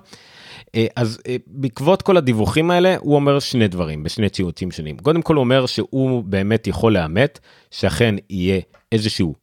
אז 0.97 1.19
uh, 1.19 1.31
בעקבות 1.47 2.03
כל 2.03 2.17
הדיווחים 2.17 2.71
האלה 2.71 2.97
הוא 2.99 3.15
אומר 3.15 3.39
שני 3.39 3.69
דברים 3.69 4.03
בשני 4.03 4.29
ציוצים 4.29 4.71
שונים 4.71 4.99
קודם 4.99 5.23
כל 5.23 5.35
הוא 5.35 5.41
אומר 5.41 5.67
שהוא 5.67 6.25
באמת 6.25 6.67
יכול 6.67 6.93
לאמת 6.93 7.39
שאכן 7.71 8.15
יהיה 8.31 8.61
איזשהו 8.93 9.35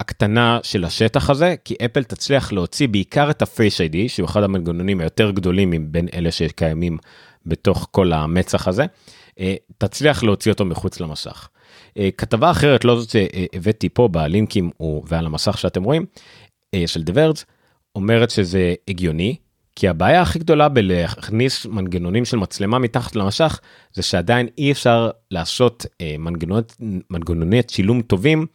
הקטנה 0.00 0.58
של 0.62 0.84
השטח 0.84 1.30
הזה 1.30 1.54
כי 1.64 1.74
אפל 1.84 2.04
תצליח 2.04 2.52
להוציא 2.52 2.88
בעיקר 2.88 3.30
את 3.30 3.42
ה 3.42 3.50
Face 3.50 3.80
ID 3.80 4.08
שהוא 4.08 4.26
אחד 4.26 4.42
המנגנונים 4.42 5.00
היותר 5.00 5.30
גדולים 5.30 5.70
מבין 5.70 6.08
אלה 6.14 6.30
שקיימים 6.30 6.98
בתוך 7.46 7.88
כל 7.90 8.12
המצח 8.12 8.68
הזה 8.68 8.86
תצליח 9.78 10.22
להוציא 10.22 10.52
אותו 10.52 10.64
מחוץ 10.64 11.00
למסך. 11.00 11.48
אה, 11.98 12.08
כתבה 12.16 12.50
אחרת 12.50 12.84
לא 12.84 13.00
זאת 13.00 13.10
שהבאתי 13.10 13.88
פה 13.88 14.08
בלינקים 14.08 14.70
ועל 15.06 15.26
המסך 15.26 15.58
שאתם 15.58 15.82
רואים 15.82 16.06
אה, 16.74 16.86
של 16.86 17.02
דברג' 17.02 17.36
אומרת 17.94 18.30
שזה 18.30 18.74
הגיוני 18.88 19.36
כי 19.76 19.88
הבעיה 19.88 20.22
הכי 20.22 20.38
גדולה 20.38 20.68
בלהכניס 20.68 21.66
מנגנונים 21.66 22.24
של 22.24 22.36
מצלמה 22.36 22.78
מתחת 22.78 23.16
למשך 23.16 23.60
זה 23.92 24.02
שעדיין 24.02 24.48
אי 24.58 24.72
אפשר 24.72 25.10
לעשות 25.30 25.86
אה, 26.00 26.16
מנגנונות 26.18 26.76
מנגנוני 27.10 27.62
צילום 27.62 28.02
טובים 28.02 28.46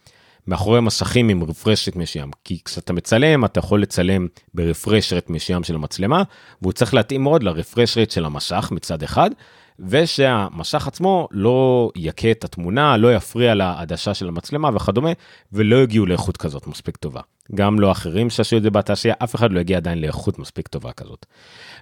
מאחורי 0.46 0.80
מסכים 0.80 1.28
עם 1.28 1.44
רפרשת 1.44 1.96
מסוים 1.96 2.30
כי 2.44 2.58
כשאתה 2.64 2.92
מצלם 2.92 3.44
אתה 3.44 3.58
יכול 3.58 3.82
לצלם 3.82 4.26
ברפרשת 4.54 5.24
מסוים 5.28 5.64
של 5.64 5.74
המצלמה 5.74 6.22
והוא 6.62 6.72
צריך 6.72 6.94
להתאים 6.94 7.22
מאוד 7.22 7.42
לרפרשת 7.42 8.10
של 8.10 8.24
המשך 8.24 8.68
מצד 8.72 9.02
אחד 9.02 9.30
ושהמשך 9.78 10.86
עצמו 10.86 11.28
לא 11.30 11.90
יכה 11.96 12.30
את 12.30 12.44
התמונה, 12.44 12.96
לא 12.96 13.14
יפריע 13.14 13.54
לעדשה 13.54 14.14
של 14.14 14.28
המצלמה 14.28 14.70
וכדומה, 14.74 15.10
ולא 15.52 15.76
יגיעו 15.76 16.06
לאיכות 16.06 16.36
כזאת 16.36 16.66
מספיק 16.66 16.96
טובה. 16.96 17.20
גם 17.54 17.80
לא 17.80 17.92
אחרים 17.92 18.30
שעשו 18.30 18.56
את 18.56 18.62
זה 18.62 18.70
בתעשייה, 18.70 19.14
אף 19.24 19.34
אחד 19.34 19.52
לא 19.52 19.60
יגיע 19.60 19.76
עדיין 19.76 20.00
לאיכות 20.00 20.38
מספיק 20.38 20.68
טובה 20.68 20.92
כזאת. 20.92 21.26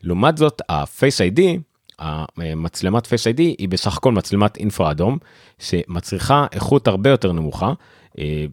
לעומת 0.02 0.38
זאת, 0.38 0.62
ה-Face 0.68 1.34
ID, 1.34 1.40
המצלמת 1.98 3.06
Face 3.06 3.34
ID 3.36 3.38
היא 3.38 3.68
בסך 3.68 3.96
הכל 3.96 4.12
מצלמת 4.12 4.56
אינפרה 4.56 4.90
אדום, 4.90 5.18
שמצריכה 5.58 6.46
איכות 6.52 6.88
הרבה 6.88 7.10
יותר 7.10 7.32
נמוכה. 7.32 7.72
אה, 8.18 8.44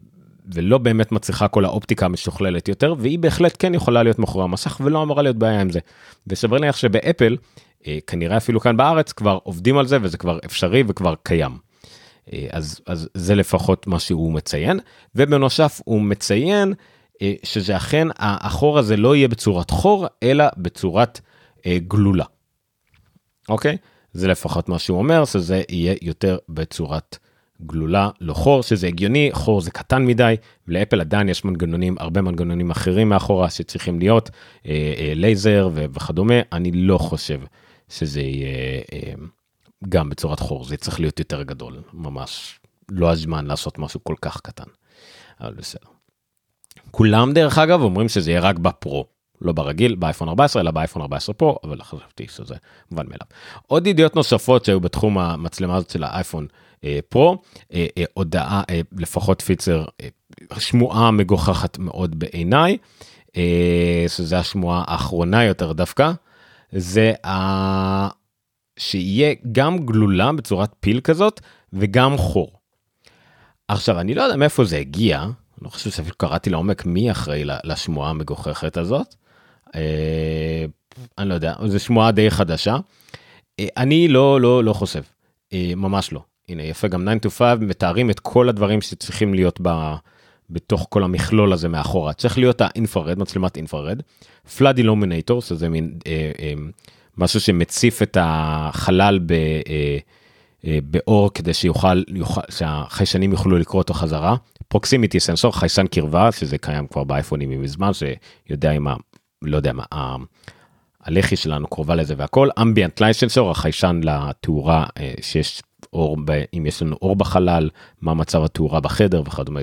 ולא 0.54 0.78
באמת 0.78 1.12
מצריכה 1.12 1.48
כל 1.48 1.64
האופטיקה 1.64 2.06
המשוכללת 2.06 2.68
יותר 2.68 2.94
והיא 2.98 3.18
בהחלט 3.18 3.56
כן 3.58 3.74
יכולה 3.74 4.02
להיות 4.02 4.18
מאחורי 4.18 4.44
המסך 4.44 4.80
ולא 4.84 5.02
אמורה 5.02 5.22
להיות 5.22 5.36
בעיה 5.36 5.60
עם 5.60 5.70
זה. 5.70 5.80
וסבר 6.26 6.56
להניח 6.56 6.76
שבאפל 6.76 7.36
אה, 7.86 7.98
כנראה 8.06 8.36
אפילו 8.36 8.60
כאן 8.60 8.76
בארץ 8.76 9.12
כבר 9.12 9.38
עובדים 9.42 9.78
על 9.78 9.86
זה 9.86 9.98
וזה 10.02 10.16
כבר 10.16 10.38
אפשרי 10.44 10.84
וכבר 10.86 11.14
קיים. 11.22 11.58
אה, 12.32 12.46
אז, 12.50 12.80
אז 12.86 13.08
זה 13.14 13.34
לפחות 13.34 13.86
מה 13.86 13.98
שהוא 13.98 14.32
מציין 14.32 14.80
ובנוסף 15.14 15.80
הוא 15.84 16.02
מציין 16.02 16.74
שזה 17.42 17.76
אכן 17.76 18.08
החור 18.18 18.78
הזה 18.78 18.96
לא 18.96 19.16
יהיה 19.16 19.28
בצורת 19.28 19.70
חור 19.70 20.06
אלא 20.22 20.44
בצורת 20.56 21.20
גלולה. 21.66 22.24
אוקיי? 23.48 23.76
זה 24.12 24.28
לפחות 24.28 24.68
מה 24.68 24.78
שהוא 24.78 24.98
אומר 24.98 25.24
שזה 25.24 25.62
יהיה 25.68 25.94
יותר 26.02 26.38
בצורת 26.48 27.18
גלולה 27.66 28.10
לא 28.20 28.34
חור 28.34 28.62
שזה 28.62 28.86
הגיוני 28.86 29.30
חור 29.32 29.60
זה 29.60 29.70
קטן 29.70 30.06
מדי 30.06 30.36
לאפל 30.68 31.00
עדיין 31.00 31.28
יש 31.28 31.44
מנגנונים 31.44 31.96
הרבה 31.98 32.20
מנגנונים 32.20 32.70
אחרים 32.70 33.08
מאחורה 33.08 33.50
שצריכים 33.50 33.98
להיות 33.98 34.30
אה, 34.66 34.94
אה, 34.98 35.12
לייזר 35.14 35.68
וכדומה 35.74 36.34
אני 36.52 36.72
לא 36.72 36.98
חושב 36.98 37.40
שזה 37.88 38.20
יהיה 38.20 38.82
אה, 38.92 39.12
גם 39.88 40.10
בצורת 40.10 40.40
חור, 40.40 40.64
זה 40.64 40.76
צריך 40.76 41.00
להיות 41.00 41.18
יותר 41.18 41.42
גדול, 41.42 41.82
ממש 41.92 42.60
לא 42.88 43.12
הזמן 43.12 43.46
לעשות 43.46 43.78
משהו 43.78 44.04
כל 44.04 44.14
כך 44.20 44.40
קטן, 44.40 44.70
אבל 45.40 45.54
בסדר. 45.54 46.01
כולם 46.92 47.32
דרך 47.32 47.58
אגב 47.58 47.80
אומרים 47.80 48.08
שזה 48.08 48.30
יהיה 48.30 48.40
רק 48.40 48.58
בפרו, 48.58 49.06
לא 49.40 49.52
ברגיל, 49.52 49.94
באייפון 49.94 50.28
14, 50.28 50.62
אלא 50.62 50.70
באייפון 50.70 51.02
14 51.02 51.34
פרו, 51.34 51.58
אבל 51.64 51.82
חשבתי 51.82 52.26
שזה 52.28 52.54
מובן 52.90 53.04
מאליו. 53.06 53.26
עוד 53.66 53.86
ידיעות 53.86 54.16
נוספות 54.16 54.64
שהיו 54.64 54.80
בתחום 54.80 55.18
המצלמה 55.18 55.76
הזאת 55.76 55.90
של 55.90 56.04
האייפון 56.04 56.46
אה, 56.84 56.98
פרו, 57.08 57.42
אה, 57.72 57.86
אה, 57.98 58.04
הודעה, 58.14 58.62
אה, 58.70 58.80
לפחות 58.96 59.42
פיצר, 59.42 59.84
אה, 60.00 60.08
שמועה 60.58 61.10
מגוחכת 61.10 61.78
מאוד 61.78 62.18
בעיניי, 62.18 62.76
אה, 63.36 64.04
שזה 64.08 64.38
השמועה 64.38 64.84
האחרונה 64.86 65.44
יותר 65.44 65.72
דווקא. 65.72 66.12
זה 66.72 67.12
ה... 67.26 68.08
שיהיה 68.78 69.34
גם 69.52 69.78
גלולה 69.78 70.32
בצורת 70.32 70.70
פיל 70.80 71.00
כזאת 71.00 71.40
וגם 71.72 72.16
חור. 72.16 72.52
עכשיו 73.68 74.00
אני 74.00 74.14
לא 74.14 74.22
יודע 74.22 74.36
מאיפה 74.36 74.64
זה 74.64 74.78
הגיע, 74.78 75.26
לא 75.62 75.68
חושב 75.68 75.90
שאפילו 75.90 76.16
קראתי 76.16 76.50
לעומק 76.50 76.86
מי 76.86 77.10
אחראי 77.10 77.44
לשמועה 77.44 78.10
המגוחכת 78.10 78.76
הזאת. 78.76 79.14
אה, 79.74 80.64
אני 81.18 81.28
לא 81.28 81.34
יודע, 81.34 81.54
זו 81.66 81.80
שמועה 81.80 82.12
די 82.12 82.30
חדשה. 82.30 82.76
אה, 83.60 83.66
אני 83.76 84.08
לא 84.08 84.40
לא 84.40 84.64
לא 84.64 84.72
חושב, 84.72 85.02
אה, 85.52 85.72
ממש 85.76 86.12
לא. 86.12 86.22
הנה 86.48 86.62
יפה 86.62 86.88
גם 86.88 87.08
9 87.20 87.28
to 87.28 87.30
5 87.30 87.68
מתארים 87.68 88.10
את 88.10 88.20
כל 88.20 88.48
הדברים 88.48 88.80
שצריכים 88.80 89.34
להיות 89.34 89.58
ב... 89.62 89.94
בתוך 90.50 90.86
כל 90.90 91.04
המכלול 91.04 91.52
הזה 91.52 91.68
מאחורה 91.68 92.12
צריך 92.12 92.38
להיות 92.38 92.60
ה 92.60 92.66
infrared 92.66 93.18
מצלמת 93.18 93.56
infrared 93.56 94.02
flood 94.56 94.78
illuminator 94.78 95.42
שזה 95.42 95.68
מין 95.68 95.98
אה, 96.06 96.32
אה, 96.38 96.52
משהו 97.18 97.40
שמציף 97.40 98.02
את 98.02 98.16
החלל 98.20 99.18
ב, 99.26 99.32
אה, 99.32 99.98
אה, 100.66 100.78
באור 100.84 101.30
כדי 101.34 101.54
שיוכל 101.54 102.02
יוכל, 102.08 102.40
שהחיישנים 102.50 103.32
יוכלו 103.32 103.58
לקרוא 103.58 103.82
אותו 103.82 103.94
חזרה 103.94 104.36
proximity 104.72 105.20
sensor 105.20 105.58
חיישן 105.58 105.86
קרבה 105.86 106.32
שזה 106.32 106.58
קיים 106.58 106.86
כבר 106.86 107.04
באייפונים 107.04 107.62
מזמן 107.62 107.90
שיודע 107.92 108.70
אם 108.70 108.88
ה... 108.88 108.94
לא 109.42 109.56
יודע 109.56 109.72
מה. 109.72 109.84
הלחי 111.00 111.36
שלנו 111.36 111.66
קרובה 111.66 111.94
לזה 111.94 112.14
והכל 112.16 112.48
ambient 112.60 113.00
light 113.00 113.23
sensor 113.23 113.50
החיישן 113.50 114.00
לתאורה 114.02 114.86
אה, 115.00 115.14
שיש 115.20 115.62
אור, 115.92 116.16
ב, 116.24 116.42
אם 116.54 116.66
יש 116.66 116.82
לנו 116.82 116.96
אור 117.02 117.16
בחלל, 117.16 117.70
מה 118.00 118.14
מצב 118.14 118.44
התאורה 118.44 118.80
בחדר 118.80 119.22
וכדומה. 119.26 119.60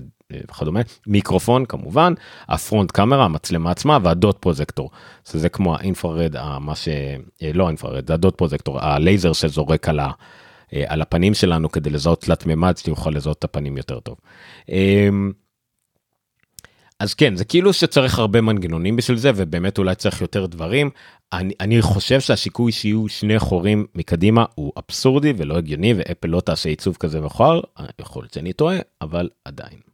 וכדומה, 0.52 0.80
מיקרופון 1.08 1.66
כמובן, 1.66 2.14
הפרונט 2.50 2.92
קאמרה, 2.92 3.26
המצלמה 3.26 3.72
עצמה 3.72 3.98
והדוט 4.04 4.38
פרוזקטור, 4.40 4.92
שזה 5.32 5.50
כמו 5.50 5.76
האינפרד, 5.76 6.36
מה 6.60 6.76
ש... 6.76 6.88
לא 7.54 7.66
האינפרד, 7.66 8.08
זה 8.08 8.14
הדוט 8.14 8.38
פרוזקטור, 8.38 8.80
הלייזר 8.80 9.34
שזורק 9.34 9.90
על, 9.90 10.00
ה... 10.00 10.12
על 10.88 11.02
הפנים 11.02 11.34
שלנו 11.34 11.72
כדי 11.72 11.90
לזהות 11.90 12.22
תלת 12.22 12.46
מימד, 12.46 12.78
שיוכל 12.78 13.10
לזהות 13.10 13.40
את 13.40 13.44
הפנים 13.44 13.78
יותר 13.78 14.00
טוב. 14.00 14.16
אמ, 14.70 15.32
אז 17.00 17.14
כן, 17.14 17.36
זה 17.36 17.46
כאילו 17.46 17.74
שצריך 17.74 18.20
הרבה 18.20 18.42
מנגנונים 18.42 18.96
בשביל 18.96 19.18
זה, 19.18 19.32
ובאמת 19.36 19.78
אולי 19.78 19.96
צריך 19.96 20.22
יותר 20.22 20.46
דברים. 20.46 20.90
אני, 21.34 21.54
אני 21.60 21.82
חושב 21.82 22.20
שהשיקוי 22.20 22.72
שיהיו 22.72 23.08
שני 23.08 23.40
חורים 23.40 23.86
מקדימה 23.96 24.46
הוא 24.56 24.74
אבסורדי 24.78 25.34
ולא 25.38 25.58
הגיוני, 25.58 25.94
ואפל 25.98 26.28
לא 26.28 26.42
תעשה 26.42 26.70
עיצוב 26.70 26.98
כזה 27.00 27.22
מכוער, 27.22 27.62
יכול 28.00 28.24
להיות 28.24 28.34
שאני 28.34 28.54
טועה, 28.54 28.78
אבל 29.02 29.30
עדיין. 29.46 29.89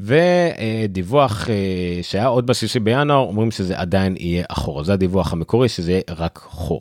ודיווח 0.00 1.50
אה, 1.50 2.02
שהיה 2.02 2.26
עוד 2.26 2.46
בשישי 2.46 2.80
בינואר 2.80 3.18
אומרים 3.18 3.50
שזה 3.50 3.78
עדיין 3.78 4.16
יהיה 4.18 4.44
אחורה 4.48 4.84
זה 4.84 4.92
הדיווח 4.92 5.32
המקורי 5.32 5.68
שזה 5.68 5.92
יהיה 5.92 6.02
רק 6.16 6.38
חור. 6.42 6.80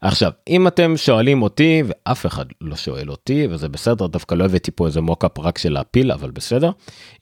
עכשיו 0.00 0.32
אם 0.48 0.66
אתם 0.66 0.96
שואלים 0.96 1.42
אותי 1.42 1.82
ואף 1.86 2.26
אחד 2.26 2.44
לא 2.60 2.76
שואל 2.76 3.10
אותי 3.10 3.46
וזה 3.50 3.68
בסדר 3.68 4.06
דווקא 4.06 4.34
לא 4.34 4.44
הבאתי 4.44 4.70
פה 4.70 4.86
איזה 4.86 5.00
מוקאפ 5.00 5.38
רק 5.38 5.58
של 5.58 5.76
הפיל 5.76 6.12
אבל 6.12 6.30
בסדר 6.30 6.70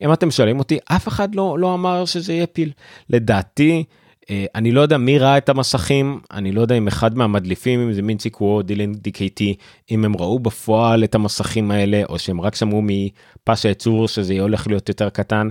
אם 0.02 0.12
אתם 0.12 0.30
שואלים 0.30 0.58
אותי 0.58 0.78
אף 0.84 1.08
אחד 1.08 1.34
לא 1.34 1.58
לא 1.58 1.74
אמר 1.74 2.04
שזה 2.04 2.32
יהיה 2.32 2.46
פיל 2.46 2.72
לדעתי. 3.10 3.84
אה, 4.30 4.44
אני 4.54 4.72
לא 4.72 4.80
יודע 4.80 4.98
מי 4.98 5.18
ראה 5.18 5.38
את 5.38 5.48
המסכים, 5.48 6.20
אני 6.30 6.52
לא 6.52 6.60
יודע 6.60 6.74
אם 6.74 6.88
אחד 6.88 7.18
מהמדליפים, 7.18 7.80
אם 7.80 7.92
זה 7.92 8.02
מינציק 8.02 8.40
וו, 8.40 8.62
דילן 8.62 8.94
דיקייטי, 8.94 9.54
אם 9.90 10.04
הם 10.04 10.16
ראו 10.16 10.38
בפועל 10.38 11.04
את 11.04 11.14
המסכים 11.14 11.70
האלה, 11.70 12.02
או 12.08 12.18
שהם 12.18 12.40
רק 12.40 12.54
שמעו 12.54 12.82
מפס 12.82 13.66
הייצור 13.66 14.08
שזה 14.08 14.32
יהיה 14.32 14.42
הולך 14.42 14.66
להיות 14.66 14.88
יותר 14.88 15.10
קטן. 15.10 15.48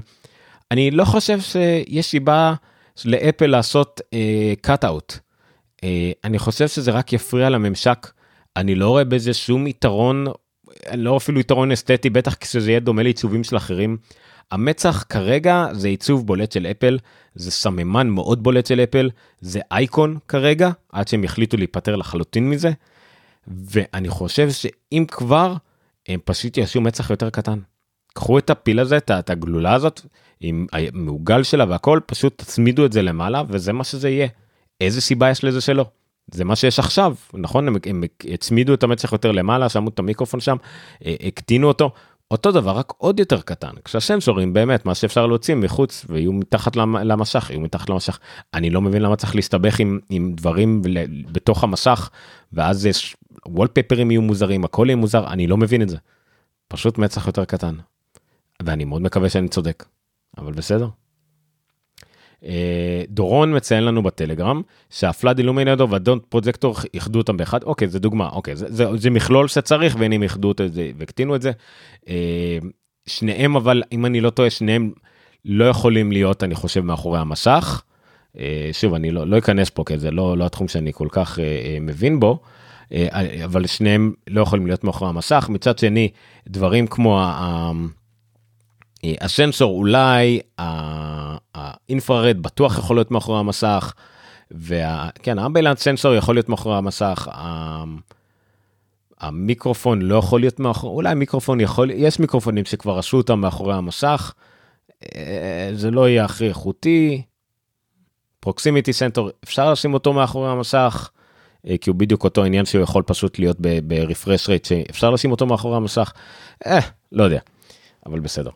אני 0.71 0.91
לא 0.91 1.05
חושב 1.05 1.39
שיש 1.41 2.05
סיבה 2.05 2.53
לאפל 3.05 3.47
לעשות 3.47 4.01
קאט-אוט. 4.61 5.13
Uh, 5.13 5.15
uh, 5.77 5.83
אני 6.23 6.39
חושב 6.39 6.67
שזה 6.67 6.91
רק 6.91 7.13
יפריע 7.13 7.49
לממשק. 7.49 8.11
אני 8.57 8.75
לא 8.75 8.89
רואה 8.89 9.03
בזה 9.03 9.33
שום 9.33 9.67
יתרון, 9.67 10.25
לא 10.93 11.17
אפילו 11.17 11.39
יתרון 11.39 11.71
אסתטי, 11.71 12.09
בטח 12.09 12.35
כשזה 12.35 12.71
יהיה 12.71 12.79
דומה 12.79 13.03
לעיצובים 13.03 13.43
של 13.43 13.57
אחרים. 13.57 13.97
המצח 14.51 15.03
כרגע 15.09 15.67
זה 15.71 15.87
עיצוב 15.87 16.27
בולט 16.27 16.51
של 16.51 16.65
אפל, 16.65 16.97
זה 17.35 17.51
סממן 17.51 18.07
מאוד 18.07 18.43
בולט 18.43 18.65
של 18.65 18.79
אפל, 18.79 19.09
זה 19.41 19.59
אייקון 19.71 20.17
כרגע, 20.27 20.69
עד 20.91 21.07
שהם 21.07 21.23
יחליטו 21.23 21.57
להיפטר 21.57 21.95
לחלוטין 21.95 22.49
מזה, 22.49 22.71
ואני 23.47 24.09
חושב 24.09 24.51
שאם 24.51 25.05
כבר, 25.07 25.53
הם 26.07 26.19
פשוט 26.25 26.57
יעשו 26.57 26.81
מצח 26.81 27.09
יותר 27.09 27.29
קטן. 27.29 27.59
קחו 28.13 28.37
את 28.37 28.49
הפיל 28.49 28.79
הזה, 28.79 28.97
את 28.97 29.29
הגלולה 29.29 29.73
הזאת, 29.73 30.01
עם 30.39 30.67
המעוגל 30.73 31.43
שלה 31.43 31.65
והכל, 31.69 31.99
פשוט 32.05 32.37
תצמידו 32.37 32.85
את 32.85 32.93
זה 32.93 33.01
למעלה, 33.01 33.43
וזה 33.47 33.73
מה 33.73 33.83
שזה 33.83 34.09
יהיה. 34.09 34.27
איזה 34.81 35.01
סיבה 35.01 35.29
יש 35.29 35.43
לזה 35.43 35.61
שלא? 35.61 35.85
זה 36.31 36.45
מה 36.45 36.55
שיש 36.55 36.79
עכשיו, 36.79 37.15
נכון? 37.33 37.67
הם, 37.67 37.75
הם 37.85 38.03
הצמידו 38.33 38.73
את 38.73 38.83
המצח 38.83 39.11
יותר 39.11 39.31
למעלה, 39.31 39.69
שמו 39.69 39.89
את 39.89 39.99
המיקרופון 39.99 40.39
שם, 40.39 40.55
אה, 41.05 41.15
הקטינו 41.23 41.67
אותו, 41.67 41.91
אותו 42.31 42.51
דבר 42.51 42.71
רק 42.71 42.93
עוד 42.97 43.19
יותר 43.19 43.41
קטן 43.41 43.71
כשהסנסורים 43.85 44.53
באמת 44.53 44.85
מה 44.85 44.95
שאפשר 44.95 45.25
להוציא 45.27 45.55
מחוץ 45.55 46.05
ויהיו 46.09 46.33
מתחת 46.33 46.75
למשך 46.75 47.49
יהיו 47.49 47.59
מתחת 47.59 47.89
למשך 47.89 48.19
אני 48.53 48.69
לא 48.69 48.81
מבין 48.81 49.01
למה 49.01 49.15
צריך 49.15 49.35
להסתבך 49.35 49.79
עם, 49.79 49.99
עם 50.09 50.33
דברים 50.35 50.81
בתוך 51.31 51.63
המסך 51.63 52.09
ואז 52.53 52.85
יש 52.85 53.15
וולפפרים 53.47 54.11
יהיו 54.11 54.21
מוזרים 54.21 54.65
הכל 54.65 54.85
יהיה 54.89 54.95
מוזר 54.95 55.27
אני 55.27 55.47
לא 55.47 55.57
מבין 55.57 55.81
את 55.81 55.89
זה. 55.89 55.97
פשוט 56.67 56.97
מצח 56.97 57.27
יותר 57.27 57.45
קטן. 57.45 57.75
ואני 58.63 58.85
מאוד 58.85 59.01
מקווה 59.01 59.29
שאני 59.29 59.47
צודק 59.47 59.85
אבל 60.37 60.53
בסדר. 60.53 60.87
אה, 62.43 63.03
דורון 63.09 63.55
מציין 63.55 63.83
לנו 63.83 64.03
בטלגרם 64.03 64.61
שהפלאד 64.89 65.37
אילומינטור 65.37 65.91
והדונט 65.91 66.23
פרוג'קטור 66.29 66.75
איחדו 66.93 67.19
אותם 67.19 67.37
באחד 67.37 67.63
אוקיי 67.63 67.87
זה 67.87 67.99
דוגמה 67.99 68.29
אוקיי 68.29 68.55
זה, 68.55 68.65
זה, 68.69 68.85
זה 68.97 69.09
מכלול 69.09 69.47
שצריך 69.47 69.95
והנה 69.99 70.15
הם 70.15 70.23
איחדו 70.23 70.51
את 70.51 70.61
זה 70.73 70.91
והקטינו 70.97 71.35
את 71.35 71.41
זה. 71.41 71.51
אה, 72.09 72.57
שניהם 73.07 73.55
אבל 73.55 73.83
אם 73.91 74.05
אני 74.05 74.21
לא 74.21 74.29
טועה 74.29 74.49
שניהם 74.49 74.91
לא 75.45 75.65
יכולים 75.65 76.11
להיות 76.11 76.43
אני 76.43 76.55
חושב 76.55 76.81
מאחורי 76.81 77.19
המסך. 77.19 77.81
אה, 78.37 78.69
שוב 78.71 78.93
אני 78.93 79.11
לא, 79.11 79.27
לא 79.27 79.37
אכנס 79.37 79.69
פה 79.69 79.83
כי 79.83 79.97
זה 79.97 80.11
לא, 80.11 80.37
לא 80.37 80.45
התחום 80.45 80.67
שאני 80.67 80.93
כל 80.93 81.07
כך 81.11 81.39
מבין 81.81 82.19
בו. 82.19 82.39
אבל 83.45 83.67
שניהם 83.67 84.13
לא 84.29 84.41
יכולים 84.41 84.67
להיות 84.67 84.83
מאחורי 84.83 85.09
המסך 85.09 85.47
מצד 85.49 85.77
שני 85.77 86.09
דברים 86.47 86.87
כמו 86.87 87.21
הסנסור 89.21 89.77
אולי 89.77 90.39
האינפרארד 91.55 92.37
בטוח 92.41 92.77
יכול 92.77 92.95
להיות 92.95 93.11
מאחורי 93.11 93.39
המסך 93.39 93.93
וכן 94.51 95.39
האמבילנס 95.39 95.79
סנסור 95.79 96.15
יכול 96.15 96.35
להיות 96.35 96.49
מאחורי 96.49 96.77
המסך. 96.77 97.27
המיקרופון 99.19 100.01
לא 100.01 100.15
יכול 100.15 100.39
להיות 100.39 100.59
מאחורי 100.59 100.95
אולי 100.95 101.15
מיקרופון 101.15 101.59
יכול 101.59 101.91
יש 101.91 102.19
מיקרופונים 102.19 102.65
שכבר 102.65 102.99
עשו 102.99 103.17
אותם 103.17 103.39
מאחורי 103.39 103.73
המסך. 103.73 104.33
אה, 105.15 105.69
זה 105.73 105.91
לא 105.91 106.09
יהיה 106.09 106.25
הכי 106.25 106.47
איכותי. 106.47 107.21
proximity 108.39 108.93
sensor 108.93 109.29
אפשר 109.43 109.71
לשים 109.71 109.93
אותו 109.93 110.13
מאחורי 110.13 110.51
המסך. 110.51 111.09
אה, 111.67 111.77
כי 111.77 111.89
הוא 111.89 111.97
בדיוק 111.97 112.23
אותו 112.23 112.43
עניין 112.43 112.65
שהוא 112.65 112.83
יכול 112.83 113.03
פשוט 113.03 113.39
להיות 113.39 113.57
ב 113.83 113.91
refresh 113.91 114.49
rate 114.49 114.65
שאפשר 114.65 115.09
לשים 115.09 115.31
אותו 115.31 115.45
מאחורי 115.45 115.75
המסך. 115.75 116.13
אה, 116.65 116.79
לא 117.11 117.23
יודע. 117.23 117.39
אבל 118.05 118.19
בסדר. 118.19 118.49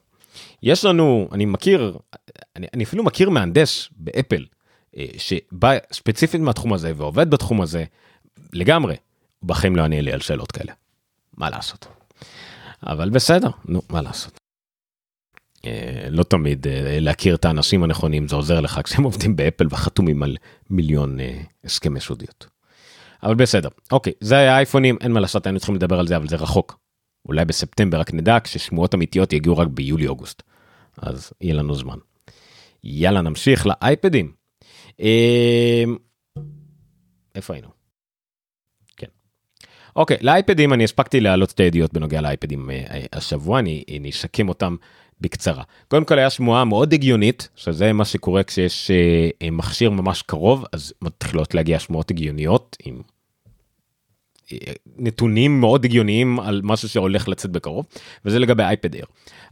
יש 0.64 0.86
לנו, 0.86 1.30
אני 1.32 1.46
מכיר, 1.46 1.98
אני, 2.56 2.68
אני 2.74 2.84
אפילו 2.84 3.04
מכיר 3.04 3.30
מהנדס 3.30 3.90
באפל, 3.92 4.46
אה, 4.98 5.06
שבא 5.18 5.78
ספציפית 5.92 6.42
מהתחום 6.42 6.74
הזה 6.74 6.92
ועובד 6.96 7.30
בתחום 7.30 7.62
הזה, 7.62 7.84
לגמרי, 8.54 8.96
בחיים 9.44 9.76
לא 9.76 9.82
ענה 9.82 10.02
לי 10.02 10.12
על 10.12 10.20
שאלות 10.20 10.52
כאלה. 10.52 10.74
מה 11.38 11.50
לעשות? 11.50 11.88
אבל 12.84 13.10
בסדר, 13.10 13.50
נו, 13.66 13.82
מה 13.90 14.02
לעשות. 14.02 14.38
אה, 15.66 16.08
לא 16.10 16.24
תמיד 16.24 16.68
אה, 16.68 16.98
להכיר 17.00 17.36
את 17.36 17.46
האנשים 17.46 17.84
הנכונים 17.84 18.28
זה 18.28 18.36
עוזר 18.36 18.60
לך 18.60 18.80
כשהם 18.84 19.04
עובדים 19.04 19.36
באפל 19.36 19.68
וחתומים 19.70 20.24
על 20.24 20.38
מיליון 20.70 21.18
הסכמי 21.64 22.00
סודיות. 22.00 22.48
אבל 23.24 23.36
בסדר, 23.36 23.70
אוקיי, 23.92 24.14
זה 24.22 24.38
היה 24.38 24.58
אייפונים, 24.58 24.98
אין 25.02 25.12
מה 25.12 25.20
לעשות, 25.20 25.46
היינו 25.46 25.60
צריכים 25.60 25.76
לדבר 25.76 26.00
על 26.00 26.08
זה, 26.08 26.18
אבל 26.18 26.28
זה 26.28 26.36
רחוק. 26.36 26.80
אולי 27.26 27.46
בספטמבר 27.46 28.00
רק 28.00 28.14
נדע 28.14 28.38
כששמועות 28.44 28.96
אמיתיות 28.96 29.34
יגיעו 29.34 29.58
רק 29.58 29.68
ביולי-אוגוסט. 29.68 30.44
אז 31.02 31.34
יהיה 31.42 31.54
לנו 31.54 31.76
זמן. 31.76 31.98
יאללה 32.84 33.22
נמשיך 33.22 33.68
לאייפדים. 33.68 34.32
אמ, 35.00 35.98
איפה 37.36 37.54
היינו? 37.54 37.68
כן. 38.98 39.08
אוקיי 39.96 40.18
לאייפדים 40.22 40.74
אני 40.74 40.84
הספקתי 40.84 41.20
להעלות 41.20 41.50
שתי 41.50 41.64
ידיעות 41.64 41.94
בנוגע 41.94 42.22
לאייפדים 42.22 42.70
אה, 42.70 43.06
השבוע 43.14 43.60
אני, 43.60 43.84
אני 44.00 44.10
אשקם 44.10 44.50
אותם 44.50 44.76
בקצרה. 45.22 45.64
קודם 45.88 46.06
כל 46.06 46.20
היה 46.20 46.30
שמועה 46.30 46.66
מאוד 46.66 46.94
הגיונית 46.94 47.50
שזה 47.56 47.94
מה 47.94 48.06
שקורה 48.06 48.44
כשיש 48.44 48.92
אה, 48.92 49.52
מכשיר 49.52 49.90
ממש 49.90 50.22
קרוב 50.22 50.66
אז 50.74 50.94
מתחילות 51.02 51.54
להגיע 51.54 51.80
שמועות 51.80 52.12
הגיוניות 52.12 52.78
עם 52.84 53.02
נתונים 54.98 55.60
מאוד 55.60 55.86
הגיוניים 55.86 56.40
על 56.40 56.62
משהו 56.64 56.90
שהולך 56.90 57.28
לצאת 57.28 57.52
בקרוב 57.52 57.86
וזה 58.26 58.40
לגבי 58.40 58.64
אייפד 58.64 58.96
אר. 58.96 59.04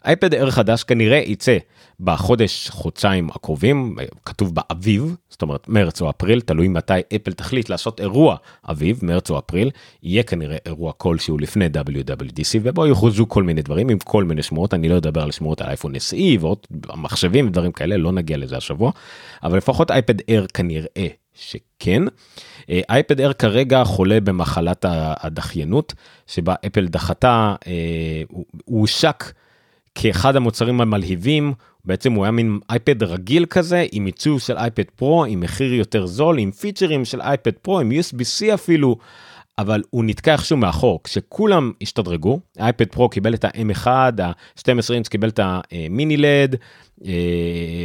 אייפד 0.06 0.34
אר 0.34 0.52
חדש 0.52 0.84
כנראה 0.84 1.18
יצא 1.18 1.58
בחודש 2.00 2.70
חודשיים 2.70 3.30
הקרובים 3.30 3.96
כתוב 4.26 4.56
באביב 4.56 5.16
זאת 5.30 5.42
אומרת 5.42 5.70
מרץ 5.70 6.02
או 6.02 6.10
אפריל 6.10 6.42
תלוי 6.42 6.68
מתי 6.68 6.94
אפל 7.16 7.34
תחליט 7.34 7.70
לעשות 7.70 8.00
אירוע 8.00 8.36
אביב 8.70 9.00
מרץ 9.04 9.30
או 9.30 9.40
אפריל 9.40 9.72
יהיה 10.04 10.24
כנראה 10.24 10.58
אירוע 10.66 10.92
כלשהו 10.98 11.38
לפני 11.38 11.66
WWDC 11.66 12.60
ובו 12.64 12.86
יוכרזו 12.86 13.28
כל 13.28 13.44
מיני 13.44 13.62
דברים 13.62 13.90
עם 13.90 14.00
כל 14.00 14.24
מיני 14.24 14.44
שמועות 14.44 14.74
אני 14.74 14.90
לא 14.90 14.98
אדבר 14.98 15.24
על 15.24 15.32
שמועות 15.32 15.62
על 15.62 15.68
אייפון 15.68 15.96
SE 15.96 16.40
ועוד 16.40 16.58
מחשבים 16.96 17.48
ודברים 17.48 17.72
כאלה 17.72 17.98
לא 17.98 18.12
נגיע 18.12 18.38
לזה 18.38 18.58
השבוע 18.58 18.92
אבל 19.44 19.58
לפחות 19.58 19.92
אייפד 19.92 20.32
אר 20.32 20.46
כנראה 20.54 21.08
שכן. 21.40 22.04
אייפד 22.90 23.22
אר 23.22 23.34
כרגע 23.34 23.84
חולה 23.84 24.20
במחלת 24.20 24.86
הדחיינות 24.90 25.94
שבה 26.28 26.56
אפל 26.66 26.88
דחתה 26.88 27.56
אה, 27.68 27.74
הוא 28.30 28.46
הושק 28.80 29.24
כאחד 29.96 30.36
המוצרים 30.36 30.82
המלהיבים 30.82 31.54
בעצם 31.86 32.14
הוא 32.14 32.26
היה 32.26 32.32
מין 32.32 32.60
אייפד 32.70 33.04
רגיל 33.04 33.46
כזה 33.46 33.86
עם 33.92 34.06
עיצוב 34.06 34.40
של 34.40 34.58
אייפד 34.58 34.84
פרו 34.96 35.26
עם 35.26 35.40
מחיר 35.40 35.74
יותר 35.74 36.06
זול 36.06 36.40
עם 36.40 36.52
פיצ'רים 36.52 37.06
של 37.06 37.22
אייפד 37.22 37.52
פרו 37.52 37.80
עם 37.80 37.92
USB-C 37.92 38.54
אפילו 38.54 38.98
אבל 39.58 39.84
הוא 39.90 40.04
נתקע 40.06 40.34
איכשהו 40.34 40.58
מאחור 40.58 41.00
כשכולם 41.04 41.72
השתדרגו 41.82 42.40
אייפד 42.60 42.88
פרו 42.88 43.10
קיבל 43.10 43.34
את 43.34 43.46
ה-M1 43.46 43.88
ה-12 43.88 44.94
אינץ' 44.94 45.08
קיבל 45.08 45.30
את 45.30 45.40
המיני 45.44 46.18
לד 46.18 46.54
אה, 46.54 46.60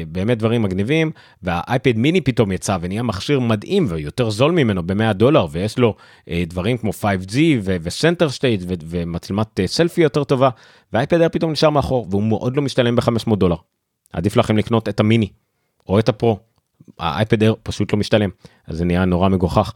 באמת 0.09 0.39
דברים 0.39 0.63
מגניבים 0.63 1.11
והאייפד 1.43 1.97
מיני 1.97 2.21
פתאום 2.21 2.53
יצא 2.53 2.77
ונהיה 2.81 3.03
מכשיר 3.03 3.41
מדהים 3.41 3.87
ויותר 3.89 4.31
זול 4.31 4.53
ממנו 4.53 4.87
ב-100 4.87 5.13
דולר 5.13 5.47
ויש 5.51 5.79
לו 5.79 5.95
אה, 6.29 6.45
דברים 6.47 6.79
כמו 6.79 6.91
5G 6.91 7.37
ו 7.63 7.72
Center 7.72 8.31
Stage 8.31 8.63
ומצלמת 8.67 9.61
אה, 9.61 9.67
סלפי 9.67 10.01
יותר 10.01 10.25
טובה 10.25 10.49
והאייפד 10.93 11.17
אייר 11.17 11.29
פתאום 11.29 11.53
נשאר 11.53 11.71
מאחור 11.71 12.07
והוא 12.11 12.23
מאוד 12.23 12.57
לא 12.57 12.63
משתלם 12.63 12.97
ב-500 12.97 13.37
דולר. 13.37 13.57
עדיף 14.13 14.37
לכם 14.37 14.57
לקנות 14.57 14.89
את 14.89 15.01
המיני 15.01 15.29
או 15.89 15.99
את 15.99 16.09
הפרו 16.09 16.39
האייפד 16.99 17.43
אייר 17.43 17.55
פשוט 17.63 17.93
לא 17.93 17.99
משתלם 17.99 18.31
אז 18.67 18.77
זה 18.77 18.85
נהיה 18.85 19.05
נורא 19.05 19.29
מגוחך 19.29 19.73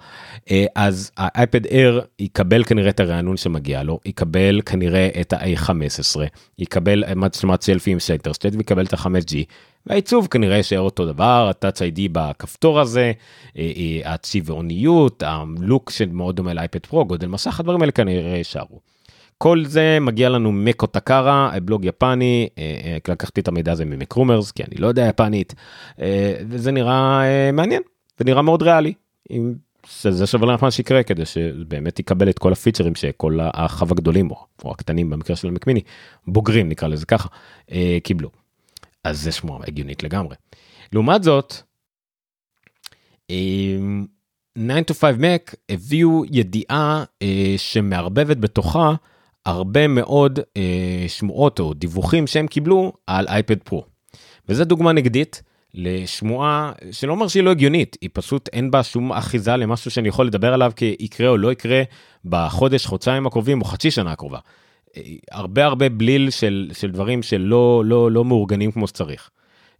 אה, 0.50 0.64
אז 0.74 1.10
האייפד 1.16 1.66
אייר 1.66 2.00
יקבל 2.18 2.64
כנראה 2.64 2.90
את 2.90 3.00
הרענון 3.00 3.36
שמגיע 3.36 3.82
לו 3.82 4.00
יקבל 4.04 4.60
כנראה 4.66 5.08
את 5.20 5.32
ה-A15 5.32 6.20
יקבל 6.58 7.14
מצלמת 7.14 7.62
סלפי 7.62 7.90
עם 7.90 8.00
Center 8.00 8.32
Stage 8.32 8.54
ויקבל 8.56 8.84
את 8.84 8.92
ה-5G 8.92 9.34
והעיצוב 9.86 10.26
כנראה 10.26 10.56
יישאר 10.56 10.80
אותו 10.80 11.06
דבר 11.06 11.48
ה 11.50 11.55
Touch 11.55 11.82
ID 11.82 12.08
בכפתור 12.12 12.80
הזה 12.80 13.12
אה, 13.58 13.72
אה, 13.76 14.14
הצבעוניות 14.14 15.22
הלוק 15.26 15.90
שמאוד 15.90 16.36
דומה 16.36 16.54
לאייפד 16.54 16.86
פרו 16.86 17.04
גודל 17.04 17.26
מסך 17.26 17.60
הדברים 17.60 17.80
האלה 17.80 17.92
כנראה 17.92 18.36
יישארו. 18.36 18.95
כל 19.38 19.64
זה 19.64 19.98
מגיע 20.00 20.28
לנו 20.28 20.52
מקו 20.52 20.86
טקארה, 20.86 21.50
בלוג 21.62 21.84
יפני, 21.84 22.48
אה, 22.58 22.62
אה, 22.84 23.12
לקחתי 23.12 23.40
את 23.40 23.48
המידע 23.48 23.72
הזה 23.72 23.84
ממקרומרס, 23.84 24.50
כי 24.50 24.62
אני 24.64 24.76
לא 24.76 24.86
יודע 24.86 25.06
יפנית, 25.08 25.54
אה, 26.00 26.34
וזה 26.48 26.72
נראה 26.72 27.22
מעניין, 27.52 27.82
זה 28.18 28.24
נראה 28.24 28.42
מאוד 28.42 28.62
ריאלי. 28.62 28.92
זה 30.08 30.26
שווה 30.26 30.54
לך 30.54 30.62
מה 30.62 30.70
שיקרה 30.70 31.02
כדי 31.02 31.24
שבאמת 31.24 31.98
יקבל 31.98 32.30
את 32.30 32.38
כל 32.38 32.52
הפיצ'רים 32.52 32.94
שכל 32.94 33.38
האחיו 33.42 33.88
הגדולים 33.90 34.30
או, 34.64 34.70
הקטנים 34.70 35.10
במקרה 35.10 35.36
של 35.36 35.48
המקמיני 35.48 35.80
בוגרים 36.26 36.68
נקרא 36.68 36.88
לזה 36.88 37.06
ככה 37.06 37.28
קיבלו. 38.02 38.30
אז 39.04 39.22
זה 39.22 39.32
שמוע 39.32 39.60
הגיונית 39.66 40.02
לגמרי. 40.02 40.36
לעומת 40.92 41.22
זאת 41.22 41.54
9 43.26 43.32
to 44.90 44.94
5 44.94 45.14
Mac 45.20 45.54
הביאו 45.68 46.24
ידיעה 46.30 47.04
שמערבבת 47.56 48.36
בתוכה 48.36 48.94
הרבה 49.46 49.88
מאוד 49.88 50.40
אה, 50.56 51.04
שמועות 51.08 51.60
או 51.60 51.74
דיווחים 51.74 52.26
שהם 52.26 52.46
קיבלו 52.46 52.92
על 53.06 53.26
אייפד 53.28 53.58
פרו. 53.58 53.84
וזה 54.48 54.64
דוגמה 54.64 54.92
נגדית 54.92 55.42
לשמועה 55.74 56.72
שלא 56.90 57.12
אומר 57.12 57.28
שהיא 57.28 57.42
לא 57.42 57.50
הגיונית, 57.50 57.96
היא 58.00 58.10
פשוט 58.12 58.48
אין 58.52 58.70
בה 58.70 58.82
שום 58.82 59.12
אחיזה 59.12 59.56
למשהו 59.56 59.90
שאני 59.90 60.08
יכול 60.08 60.26
לדבר 60.26 60.54
עליו 60.54 60.72
כי 60.76 60.96
יקרה 61.00 61.28
או 61.28 61.36
לא 61.36 61.52
יקרה 61.52 61.82
בחודש, 62.24 62.86
חודשיים 62.86 63.26
הקרובים 63.26 63.60
או 63.60 63.64
חצי 63.64 63.90
שנה 63.90 64.12
הקרובה. 64.12 64.38
אה, 64.96 65.02
הרבה 65.30 65.64
הרבה 65.64 65.88
בליל 65.88 66.30
של, 66.30 66.70
של 66.72 66.90
דברים 66.90 67.22
שלא 67.22 67.82
לא, 67.86 68.10
לא 68.10 68.24
מאורגנים 68.24 68.72
כמו 68.72 68.86
שצריך. 68.86 69.30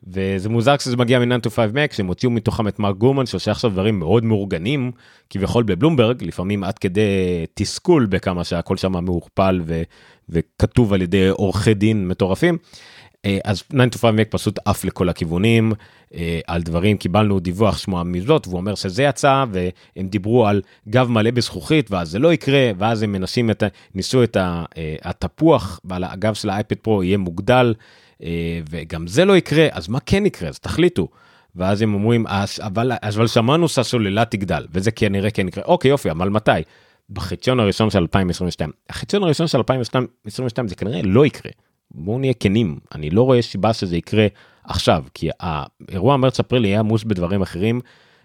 וזה 0.05 0.49
מוזר 0.49 0.77
כשזה 0.77 0.97
מגיע 0.97 1.19
מ-9 1.19 1.47
to 1.47 1.51
5 1.51 1.71
Mac 1.71 1.97
שהם 1.97 2.07
הוציאו 2.07 2.31
מתוכם 2.31 2.69
את 2.69 2.79
מרק 2.79 2.97
גורמן 2.97 3.27
שעושה 3.27 3.51
עכשיו 3.51 3.71
דברים 3.71 3.99
מאוד 3.99 4.25
מאורגנים 4.25 4.93
כביכול 5.31 5.65
בבלומברג 5.65 6.25
לפעמים 6.25 6.65
עד 6.65 6.79
כדי 6.79 7.45
תסכול 7.55 8.07
בכמה 8.07 8.45
שהכל 8.45 8.77
שם 8.77 9.05
מעורפל 9.05 9.61
ו- 9.65 9.83
וכתוב 10.29 10.93
על 10.93 11.03
ידי 11.03 11.29
עורכי 11.29 11.75
דין 11.75 12.09
מטורפים. 12.09 12.59
אה, 13.27 13.39
אז 13.45 13.63
9 13.63 13.77
to 13.95 13.99
5 13.99 14.21
Mac 14.21 14.25
פשוט 14.31 14.59
עף 14.65 14.85
לכל 14.85 15.09
הכיוונים 15.09 15.73
אה, 16.15 16.41
על 16.47 16.63
דברים 16.63 16.97
קיבלנו 16.97 17.41
דיווח 17.41 17.79
שמועה 17.79 18.05
מזאת 18.05 18.47
והוא 18.47 18.59
אומר 18.59 18.75
שזה 18.75 19.03
יצא 19.03 19.45
והם 19.53 20.09
דיברו 20.09 20.47
על 20.47 20.63
גב 20.89 21.09
מלא 21.09 21.31
בזכוכית 21.31 21.91
ואז 21.91 22.11
זה 22.11 22.19
לא 22.19 22.33
יקרה 22.33 22.71
ואז 22.79 23.03
הם 23.03 23.13
מנסים 23.13 23.51
את 23.51 23.63
ניסו 23.95 24.23
את 24.23 24.37
אה, 24.37 24.65
התפוח 25.03 25.81
ועל 25.85 26.05
הגב 26.05 26.35
של 26.35 26.51
האייפד 26.51 26.77
פרו 26.77 27.03
יהיה 27.03 27.19
מוגדל. 27.19 27.75
אה, 28.23 28.61
וגם 28.71 29.07
זה 29.07 29.25
לא 29.25 29.37
יקרה, 29.37 29.67
אז 29.73 29.89
מה 29.89 30.01
כן 30.01 30.27
יקרה? 30.27 30.49
אז 30.49 30.59
תחליטו. 30.59 31.09
ואז 31.57 31.83
הם 31.83 31.95
אומרים, 31.95 32.27
אבל, 32.61 32.93
אבל 33.03 33.27
שמענו 33.27 33.69
שהסוללה 33.69 34.25
תגדל, 34.25 34.67
וזה 34.73 34.91
כנראה 34.91 35.31
כן 35.31 35.49
יקרה. 35.49 35.65
אוקיי, 35.65 35.89
יופי, 35.89 36.11
אבל 36.11 36.29
מתי? 36.29 36.51
בחציון 37.11 37.61
הראשון 37.61 37.91
של 37.91 37.99
2022. 37.99 38.71
החציון 38.91 39.23
הראשון 39.23 39.47
של 39.47 39.59
2022 39.59 40.69
זה 40.69 40.75
כנראה 40.75 41.01
לא 41.05 41.27
יקרה. 41.27 41.53
בואו 41.91 42.19
נהיה 42.19 42.35
כנים, 42.35 42.79
אני 42.95 43.11
לא 43.11 43.23
רואה 43.23 43.43
סיבה 43.43 43.73
שזה 43.73 43.97
יקרה 43.97 44.27
עכשיו, 44.65 45.05
כי 45.15 45.29
האירוע 45.41 46.17
מרץ 46.17 46.41
אפריל 46.41 46.65
יהיה 46.65 46.81
עמוס 46.81 47.05
בדברים 47.05 47.43
אחרים, 47.43 47.81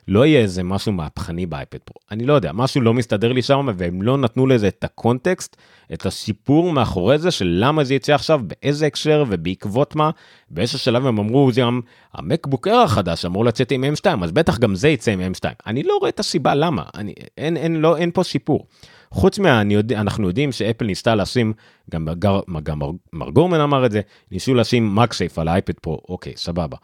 לא 0.07 0.25
יהיה 0.25 0.39
איזה 0.39 0.63
משהו 0.63 0.91
מהפכני 0.91 1.45
באייפד 1.45 1.77
פרו. 1.77 1.95
אני 2.11 2.25
לא 2.25 2.33
יודע, 2.33 2.51
משהו 2.53 2.81
לא 2.81 2.93
מסתדר 2.93 3.31
לי 3.31 3.41
שם, 3.41 3.69
והם 3.77 4.01
לא 4.01 4.17
נתנו 4.17 4.47
לזה 4.47 4.67
את 4.67 4.83
הקונטקסט, 4.83 5.57
את 5.93 6.05
הסיפור 6.05 6.71
מאחורי 6.71 7.17
זה 7.17 7.31
של 7.31 7.57
למה 7.59 7.83
זה 7.83 7.93
יצא 7.93 8.13
עכשיו, 8.13 8.41
באיזה 8.43 8.87
הקשר 8.87 9.23
ובעקבות 9.27 9.95
מה. 9.95 10.09
באיזה 10.49 10.77
שלב 10.77 11.05
הם 11.05 11.19
אמרו, 11.19 11.51
זה 11.51 11.61
גם 11.61 11.81
המקבוק 12.13 12.67
אר 12.67 12.79
החדש 12.79 13.25
אמור 13.25 13.45
לצאת 13.45 13.71
עם 13.71 13.83
M2, 13.83 14.23
אז 14.23 14.31
בטח 14.31 14.57
גם 14.59 14.75
זה 14.75 14.89
יצא 14.89 15.11
עם 15.11 15.19
M2. 15.33 15.49
אני 15.67 15.83
לא 15.83 15.97
רואה 15.99 16.09
את 16.09 16.19
הסיבה 16.19 16.55
למה, 16.55 16.83
אני, 16.95 17.13
אין, 17.37 17.57
אין, 17.57 17.75
לא, 17.75 17.97
אין 17.97 18.11
פה 18.11 18.23
שיפור. 18.23 18.65
חוץ 19.11 19.39
מה, 19.39 19.61
יודע, 19.69 20.01
אנחנו 20.01 20.27
יודעים 20.27 20.51
שאפל 20.51 20.85
ניסתה 20.85 21.15
לשים, 21.15 21.53
גם, 21.91 22.07
גם, 22.19 22.39
גם 22.63 22.79
מר, 22.79 22.91
מר 23.13 23.29
גורמן 23.29 23.59
אמר 23.59 23.85
את 23.85 23.91
זה, 23.91 24.01
ניסו 24.31 24.53
לשים 24.53 24.95
מקסייף 24.95 25.39
על 25.39 25.47
האייפד 25.47 25.73
פרו, 25.73 26.01
אוקיי, 26.09 26.33
סבבה. 26.35 26.77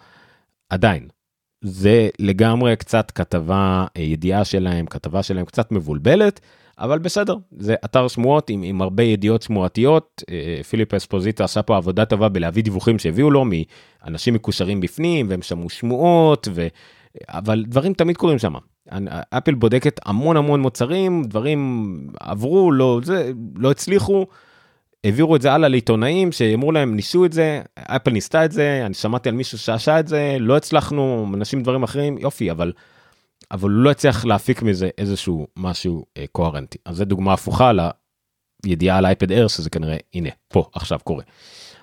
עדיין, 0.70 1.08
זה 1.62 2.10
לגמרי 2.20 2.76
קצת 2.76 3.12
כתבה, 3.12 3.86
אה, 3.98 4.02
ידיעה 4.02 4.46
שלהם, 4.46 4.86
כתבה 4.86 5.24
שלהם 5.24 5.46
קצת 5.46 5.72
מבולבלת, 5.72 6.40
אבל 6.80 7.00
בסדר, 7.00 7.36
זה 7.52 7.76
אתר 7.86 8.08
שמועות 8.08 8.50
עם, 8.50 8.64
עם 8.64 8.82
הרבה 8.82 9.04
ידיעות 9.04 9.42
שמועתיות. 9.42 10.24
אה, 10.30 10.64
פיליפ 10.70 10.94
אספוזיטו 10.94 11.44
עשה 11.44 11.62
פה 11.62 11.78
עבודה 11.78 12.06
טובה 12.06 12.30
בלהביא 12.30 12.64
דיווחים 12.64 13.00
שהביאו 13.00 13.32
לו 13.32 13.46
מאנשים 13.46 14.34
מקושרים 14.34 14.82
בפנים, 14.82 15.30
והם 15.30 15.42
שמעו 15.42 15.70
שמועות, 15.70 16.48
ו... 16.52 16.68
אבל 17.28 17.66
דברים 17.68 17.94
תמיד 17.94 18.18
קורים 18.18 18.40
שם. 18.40 18.54
אפל 19.30 19.54
בודקת 19.54 20.00
המון 20.06 20.38
המון 20.38 20.62
מוצרים, 20.62 21.24
דברים 21.24 21.92
עברו, 22.20 22.72
לא, 22.72 23.00
זה, 23.04 23.32
לא 23.56 23.72
הצליחו. 23.72 24.26
העבירו 25.08 25.36
את 25.36 25.42
זה 25.42 25.52
הלאה 25.52 25.70
לעיתונאים 25.70 26.32
שאמרו 26.32 26.72
להם 26.72 26.96
ניסו 26.96 27.26
את 27.26 27.34
זה 27.34 27.62
אפל 27.80 28.12
ניסתה 28.12 28.46
את 28.46 28.52
זה 28.52 28.84
אני 28.86 28.94
שמעתי 28.94 29.30
על 29.30 29.36
מישהו 29.36 29.58
שעשה 29.58 30.00
את 30.00 30.08
זה 30.08 30.38
לא 30.40 30.58
הצלחנו 30.58 31.28
אנשים 31.34 31.64
דברים 31.64 31.84
אחרים 31.84 32.18
יופי 32.18 32.52
אבל. 32.52 32.74
אבל 33.52 33.70
הוא 33.70 33.80
לא 33.80 33.92
הצליח 33.92 34.26
להפיק 34.26 34.62
מזה 34.62 34.90
איזשהו 34.98 35.48
משהו 35.58 36.06
אה, 36.18 36.26
קוהרנטי 36.32 36.78
אז 36.86 36.98
זה 36.98 37.06
דוגמה 37.06 37.34
הפוכה 37.34 37.72
לידיעה 38.66 38.98
על 38.98 39.06
אייפד 39.06 39.32
אר 39.32 39.48
שזה 39.48 39.70
כנראה 39.70 39.98
הנה 40.14 40.30
פה 40.48 40.70
עכשיו 40.74 41.00
קורה. 41.04 41.24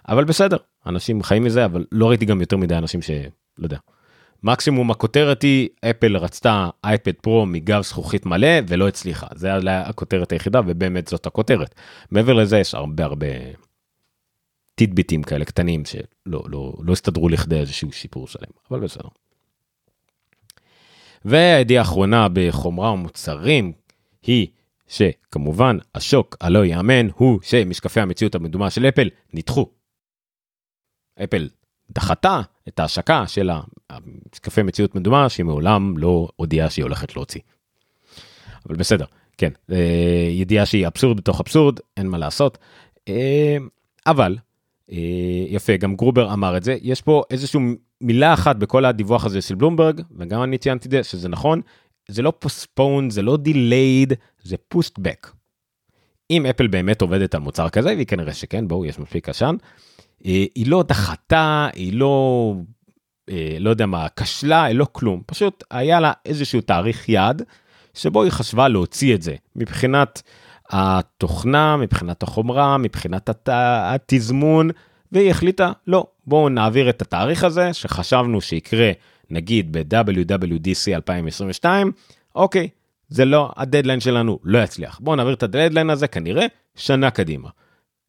אבל 0.09 0.25
בסדר 0.25 0.57
אנשים 0.87 1.23
חיים 1.23 1.45
מזה 1.45 1.65
אבל 1.65 1.85
לא 1.93 2.09
ראיתי 2.09 2.25
גם 2.25 2.41
יותר 2.41 2.57
מדי 2.57 2.77
אנשים 2.77 3.03
שלא 3.03 3.25
יודע 3.63 3.79
מקסימום 4.45 4.91
הכותרת 4.91 5.43
היא 5.43 5.69
אפל 5.91 6.17
רצתה 6.17 6.69
אייפד 6.85 7.13
פרו 7.13 7.47
מגב 7.47 7.83
זכוכית 7.83 8.27
מלא 8.27 8.49
ולא 8.69 8.89
הצליחה 8.89 9.27
זה 9.35 9.51
הכותרת 9.71 10.33
היחידה 10.33 10.61
ובאמת 10.67 11.09
זאת 11.09 11.27
הכותרת 11.27 11.75
מעבר 12.11 12.33
לזה 12.33 12.59
יש 12.59 12.75
הרבה 12.75 13.05
הרבה 13.05 13.27
טיטביטים 14.75 15.23
כאלה 15.23 15.45
קטנים 15.45 15.85
שלא 15.85 16.43
לא 16.47 16.73
לא 16.83 16.93
הסתדרו 16.93 17.29
לכדי 17.29 17.61
איזשהו 17.61 17.93
שיפור 17.93 18.29
שלם 18.29 18.51
אבל 18.71 18.81
בסדר. 18.81 19.09
והידיעה 21.25 21.85
האחרונה 21.85 22.27
בחומרה 22.33 22.93
ומוצרים 22.93 23.73
היא 24.23 24.47
שכמובן 24.89 25.79
השוק 25.95 26.37
הלא 26.41 26.65
יאמן 26.65 27.09
הוא 27.15 27.41
שמשקפי 27.43 28.01
המציאות 28.01 28.35
המדומה 28.35 28.71
של 28.71 28.87
אפל 28.87 29.09
נדחו. 29.33 29.71
אפל 31.25 31.49
דחתה 31.91 32.41
את 32.69 32.81
ההשקה 32.81 33.27
של 33.27 33.51
המשקפי 33.91 34.63
מציאות 34.63 34.95
מדומה 34.95 35.29
שהיא 35.29 35.47
מעולם 35.47 35.99
לא 35.99 36.29
הודיעה 36.37 36.71
שהיא 36.71 36.83
הולכת 36.83 37.17
להוציא. 37.17 37.41
אבל 38.67 38.77
בסדר, 38.77 39.05
כן, 39.39 39.51
אה, 39.73 40.29
ידיעה 40.31 40.67
שהיא 40.67 40.87
אבסורד 40.87 41.17
בתוך 41.17 41.41
אבסורד, 41.41 41.79
אין 41.97 42.07
מה 42.07 42.19
לעשות. 42.19 42.59
אה, 43.09 43.57
אבל, 44.07 44.37
אה, 44.93 44.97
יפה, 45.49 45.77
גם 45.77 45.97
גרובר 45.97 46.33
אמר 46.33 46.57
את 46.57 46.63
זה, 46.63 46.77
יש 46.83 47.03
פה 47.03 47.23
איזושהי 47.31 47.61
מילה 48.01 48.35
אחת 48.35 48.57
בכל 48.57 48.85
הדיווח 48.85 49.25
הזה 49.25 49.43
של 49.43 49.55
בלומברג, 49.55 50.01
וגם 50.19 50.43
אני 50.43 50.59
ציינתי 50.59 50.87
את 50.89 50.91
זה, 50.91 51.03
שזה 51.03 51.29
נכון, 51.29 51.61
זה 52.09 52.23
לא 52.23 52.33
postponed, 52.39 53.11
זה 53.11 53.23
לא 53.23 53.37
delayed, 53.37 54.13
זה 54.43 54.57
pushed 54.69 54.99
back. 54.99 55.31
אם 56.31 56.47
אפל 56.47 56.67
באמת 56.67 57.03
עובדת 57.03 57.35
על 57.35 57.41
מוצר 57.41 57.69
כזה, 57.69 57.89
והיא 57.89 58.07
כנראה 58.07 58.35
שכן, 58.35 58.69
בואו, 58.69 58.85
יש 58.85 58.99
מספיק 58.99 59.29
עשן, 59.29 59.57
היא 60.25 60.67
לא 60.67 60.83
דחתה, 60.83 61.69
היא 61.75 61.93
לא, 61.93 62.55
אה, 63.31 63.57
לא 63.61 63.71
יודע 63.71 63.87
מה, 63.87 64.07
כשלה, 64.17 64.73
לא 64.73 64.87
כלום. 64.93 65.23
פשוט 65.27 65.65
היה 65.71 66.01
לה 66.01 66.13
איזשהו 66.27 66.61
תאריך 66.61 67.09
יעד, 67.09 67.43
שבו 67.95 68.23
היא 68.23 68.31
חשבה 68.31 68.69
להוציא 68.69 69.15
את 69.15 69.23
זה. 69.23 69.35
מבחינת 69.57 70.23
התוכנה, 70.71 71.77
מבחינת 71.77 72.23
החומרה, 72.23 72.79
מבחינת 72.79 73.29
הת... 73.29 73.49
התזמון, 73.53 74.71
והיא 75.13 75.31
החליטה, 75.31 75.73
לא, 75.87 76.07
בואו 76.27 76.49
נעביר 76.49 76.91
את 76.91 77.03
התאריך 77.03 77.45
הזה, 77.45 77.73
שחשבנו 77.73 78.41
שיקרה, 78.41 78.93
נגיד 79.31 79.73
ב-WWDC 79.73 80.95
2022, 80.95 81.93
אוקיי, 82.35 82.69
זה 83.09 83.25
לא, 83.25 83.51
הדדליין 83.57 84.01
שלנו 84.01 84.39
לא 84.45 84.59
יצליח. 84.59 85.01
בואו 85.03 85.17
נעביר 85.17 85.35
את 85.35 85.43
הדדליין 85.43 85.91
הזה 85.91 86.09
כנראה 86.09 86.47
שנה 86.77 87.11
קדימה. 87.11 87.49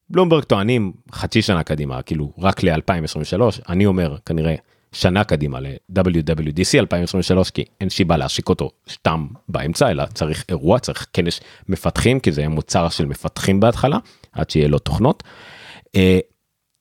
בלומברג 0.10 0.44
טוענים 0.44 0.94
חצי 1.12 1.42
שנה 1.42 1.64
קדימה, 1.64 2.02
כאילו 2.02 2.34
רק 2.38 2.64
ל-2023, 2.64 3.42
אני 3.70 3.86
אומר 3.86 4.18
כנראה 4.26 4.56
שנה 4.92 5.24
קדימה 5.24 5.60
ל-WWDC 5.60 6.80
2023, 6.80 7.52
כי 7.52 7.66
אין 7.82 7.90
שיבה 7.90 8.18
להשיק 8.18 8.50
אותו 8.50 8.72
סתם 8.90 9.28
באמצע, 9.50 9.92
אלא 9.92 10.06
צריך 10.14 10.46
אירוע, 10.50 10.80
צריך 10.80 11.08
כנס 11.14 11.40
מפתחים, 11.70 12.20
כי 12.20 12.32
זה 12.32 12.42
יהיה 12.42 12.50
מוצר 12.50 12.90
של 12.90 13.06
מפתחים 13.06 13.60
בהתחלה, 13.60 13.98
עד 14.32 14.50
שיהיה 14.50 14.68
לו 14.68 14.80
תוכנות. 14.80 15.24
אה, 15.96 16.20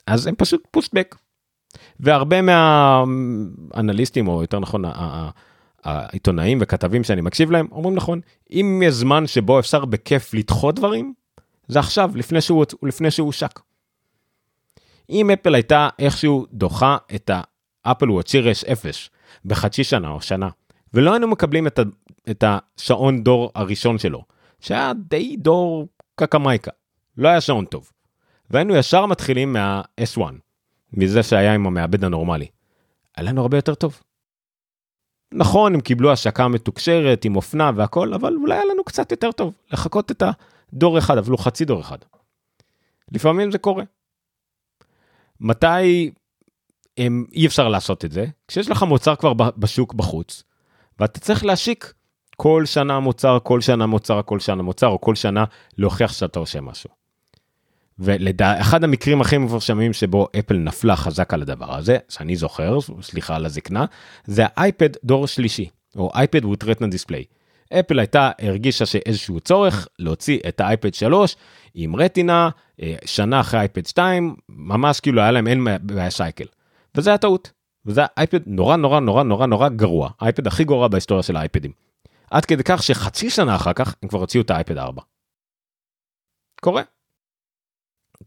אז 0.07 0.27
הם 0.27 0.35
פשוט 0.35 0.67
פוסטבק. 0.71 1.17
והרבה 2.01 2.37
מהאנליסטים, 2.43 4.29
או 4.29 4.43
יותר 4.43 4.59
נכון, 4.61 4.85
העיתונאים 5.85 6.59
וכתבים 6.61 7.05
שאני 7.05 7.21
מקשיב 7.21 7.51
להם, 7.51 7.67
אומרים 7.73 7.95
נכון, 7.95 8.21
אם 8.51 8.83
יש 8.85 8.95
זמן 8.95 9.27
שבו 9.27 9.59
אפשר 9.59 9.85
בכיף 9.85 10.35
לדחות 10.35 10.75
דברים, 10.75 11.15
זה 11.69 11.79
עכשיו, 11.79 12.11
לפני 12.15 12.41
שהוא, 12.41 12.65
לפני 12.83 13.11
שהוא 13.11 13.27
הושק. 13.27 13.61
אם 15.11 15.31
אפל 15.31 15.55
הייתה 15.55 15.89
איכשהו 15.99 16.47
דוחה 16.53 16.97
את 17.15 17.31
האפל 17.85 18.11
וואט 18.11 18.29
סיריס 18.29 18.65
0 18.65 19.11
בחצי 19.45 19.85
שנה 19.85 20.11
או 20.11 20.21
שנה, 20.21 20.49
ולא 20.95 21.13
היינו 21.13 21.29
מקבלים 21.29 21.67
את, 21.67 21.79
ה, 21.79 21.83
את 22.31 22.45
השעון 22.47 23.23
דור 23.23 23.51
הראשון 23.55 23.99
שלו, 23.99 24.25
שהיה 24.61 24.93
די 25.09 25.37
דור 25.37 25.89
קקמייקה, 26.15 26.71
לא 27.17 27.29
היה 27.29 27.41
שעון 27.41 27.65
טוב. 27.65 27.91
והיינו 28.51 28.77
ישר 28.77 29.07
מתחילים 29.07 29.53
מה-S1, 29.53 30.21
מזה 30.93 31.23
שהיה 31.23 31.55
עם 31.55 31.67
המעבד 31.67 32.05
הנורמלי. 32.05 32.47
היה 33.17 33.29
לנו 33.29 33.43
הרבה 33.43 33.59
יותר 33.59 33.75
טוב. 33.75 34.01
נכון, 35.33 35.75
הם 35.75 35.81
קיבלו 35.81 36.13
השקה 36.13 36.49
מתוקשרת 36.49 37.25
עם 37.25 37.37
אופנה 37.37 37.71
והכל, 37.77 38.15
אבל 38.15 38.35
אולי 38.35 38.55
היה 38.55 38.65
לנו 38.65 38.85
קצת 38.85 39.11
יותר 39.11 39.33
טוב 39.33 39.55
לחכות 39.73 40.11
את 40.11 40.23
הדור 40.75 40.99
אחד, 40.99 41.19
אפילו 41.19 41.39
חצי 41.39 41.65
דור 41.65 41.81
אחד. 41.81 41.99
לפעמים 43.13 43.53
זה 43.53 43.59
קורה. 43.59 43.85
מתי 45.41 46.11
הם, 46.99 47.25
אי 47.33 47.47
אפשר 47.47 47.69
לעשות 47.69 48.05
את 48.05 48.13
זה? 48.13 48.27
כשיש 48.49 48.71
לך 48.71 48.83
מוצר 48.83 49.17
כבר 49.17 49.33
בשוק 49.35 49.95
בחוץ, 49.95 50.43
ואתה 51.01 51.21
צריך 51.21 51.45
להשיק 51.45 51.93
כל 52.37 52.67
שנה 52.67 53.01
מוצר, 53.01 53.39
כל 53.43 53.61
שנה 53.61 53.87
מוצר, 53.87 54.21
כל 54.23 54.41
שנה 54.41 54.63
מוצר, 54.63 54.87
או 54.87 55.01
כל 55.01 55.15
שנה 55.15 55.45
להוכיח 55.79 56.13
שאתה 56.13 56.39
עושה 56.39 56.61
משהו. 56.61 56.91
ואחד 57.99 58.85
המקרים 58.85 59.21
הכי 59.21 59.39
מפורשמים 59.39 59.93
שבו 59.93 60.29
אפל 60.39 60.57
נפלה 60.57 60.97
חזק 60.97 61.35
על 61.35 61.43
הדבר 61.43 61.77
הזה, 61.77 61.99
שאני 62.09 62.37
זוכר, 62.37 62.79
סליחה 63.03 63.37
על 63.37 63.47
הזקנה, 63.47 63.85
זה 64.25 64.43
האייפד 64.57 64.91
דור 65.05 65.27
שלישי, 65.27 65.69
או 65.97 66.11
אייפד 66.15 66.45
with 66.45 66.65
display. 66.81 67.25
אפל 67.73 67.99
הייתה, 67.99 68.31
הרגישה 68.39 68.87
שאיזשהו 68.87 69.41
צורך 69.41 69.89
להוציא 69.99 70.39
את 70.49 70.61
האייפד 70.61 70.95
3 70.95 71.37
עם 71.75 71.97
רטינה, 71.97 72.51
אה, 72.83 72.95
שנה 73.05 73.41
אחרי 73.41 73.61
אייפד 73.61 73.87
2, 73.87 74.37
ממש 74.49 75.01
כאילו 75.01 75.21
היה 75.21 75.31
להם 75.31 75.47
אין 75.47 75.67
בעיה 75.83 76.11
שייקל. 76.11 76.47
וזה 76.95 77.11
היה 77.11 77.19
טעות. 77.19 77.53
וזה 77.87 78.03
אייפד 78.17 78.41
נורא 78.47 78.77
נורא 78.77 79.01
נורא 79.01 79.23
נורא 79.23 79.47
נורא 79.47 79.69
גרוע, 79.69 80.11
האייפד 80.21 80.47
הכי 80.47 80.65
גרוע 80.65 80.89
בהיסטוריה 80.89 81.23
של 81.23 81.37
האייפדים. 81.37 81.73
עד 82.31 82.45
כדי 82.45 82.63
כך 82.65 82.83
שחצי 82.83 83.31
שנה 83.31 83.57
אחר 83.57 83.73
כך 83.73 83.95
הם 84.03 84.09
כבר 84.09 84.19
הוציאו 84.19 84.43
את 84.43 84.51
האייפד 84.51 84.79
4. 84.79 85.03
קורה. 86.61 86.83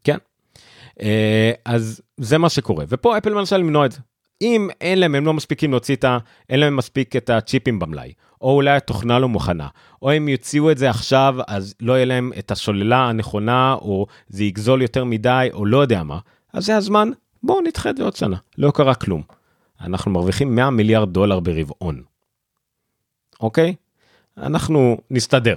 כן. 0.04 0.18
אה, 1.02 1.52
אז 1.66 2.02
זה 2.18 2.38
מה 2.38 2.50
שקורה 2.50 2.86
ופה 2.90 3.18
אפל 3.18 3.34
מנסה 3.34 3.58
למנוע 3.58 3.86
את 3.86 3.92
זה. 3.92 4.00
אם 4.42 4.70
אין 4.82 5.00
להם 5.00 5.16
הם 5.16 5.26
לא 5.26 5.34
מספיקים 5.34 5.72
להוציא 5.72 5.96
את 5.96 6.04
ה... 6.04 6.18
אין 6.50 6.60
להם 6.60 6.76
מספיק 6.76 7.16
את 7.16 7.30
הצ'יפים 7.30 7.80
במלאי 7.80 8.14
או 8.42 8.56
אולי 8.56 8.76
התוכנה 8.76 9.20
לא 9.20 9.30
מוכנה 9.30 9.68
או 10.02 10.12
הם 10.12 10.28
יוציאו 10.28 10.72
את 10.72 10.78
זה 10.78 10.90
עכשיו 10.90 11.36
אז 11.48 11.76
לא 11.80 11.94
יהיה 11.94 12.06
להם 12.06 12.32
את 12.40 12.52
השוללה 12.52 13.10
הנכונה 13.10 13.74
או 13.74 14.06
זה 14.28 14.44
יגזול 14.44 14.82
יותר 14.82 15.04
מדי 15.04 15.50
או 15.54 15.66
לא 15.66 15.78
יודע 15.78 16.04
מה 16.04 16.20
אז 16.54 16.66
זה 16.66 16.76
הזמן 16.78 17.10
בואו 17.44 17.62
נדחה 17.62 17.90
את 17.90 17.98
זה 17.98 18.04
עוד 18.04 18.16
שנה 18.16 18.38
לא 18.58 18.72
קרה 18.72 18.96
כלום. 18.96 19.22
אנחנו 19.82 20.12
מרוויחים 20.12 20.56
100 20.56 20.70
מיליארד 20.70 21.14
דולר 21.14 21.40
ברבעון. 21.40 22.04
אוקיי? 23.42 23.76
אנחנו 24.38 24.98
נסתדר. 25.12 25.56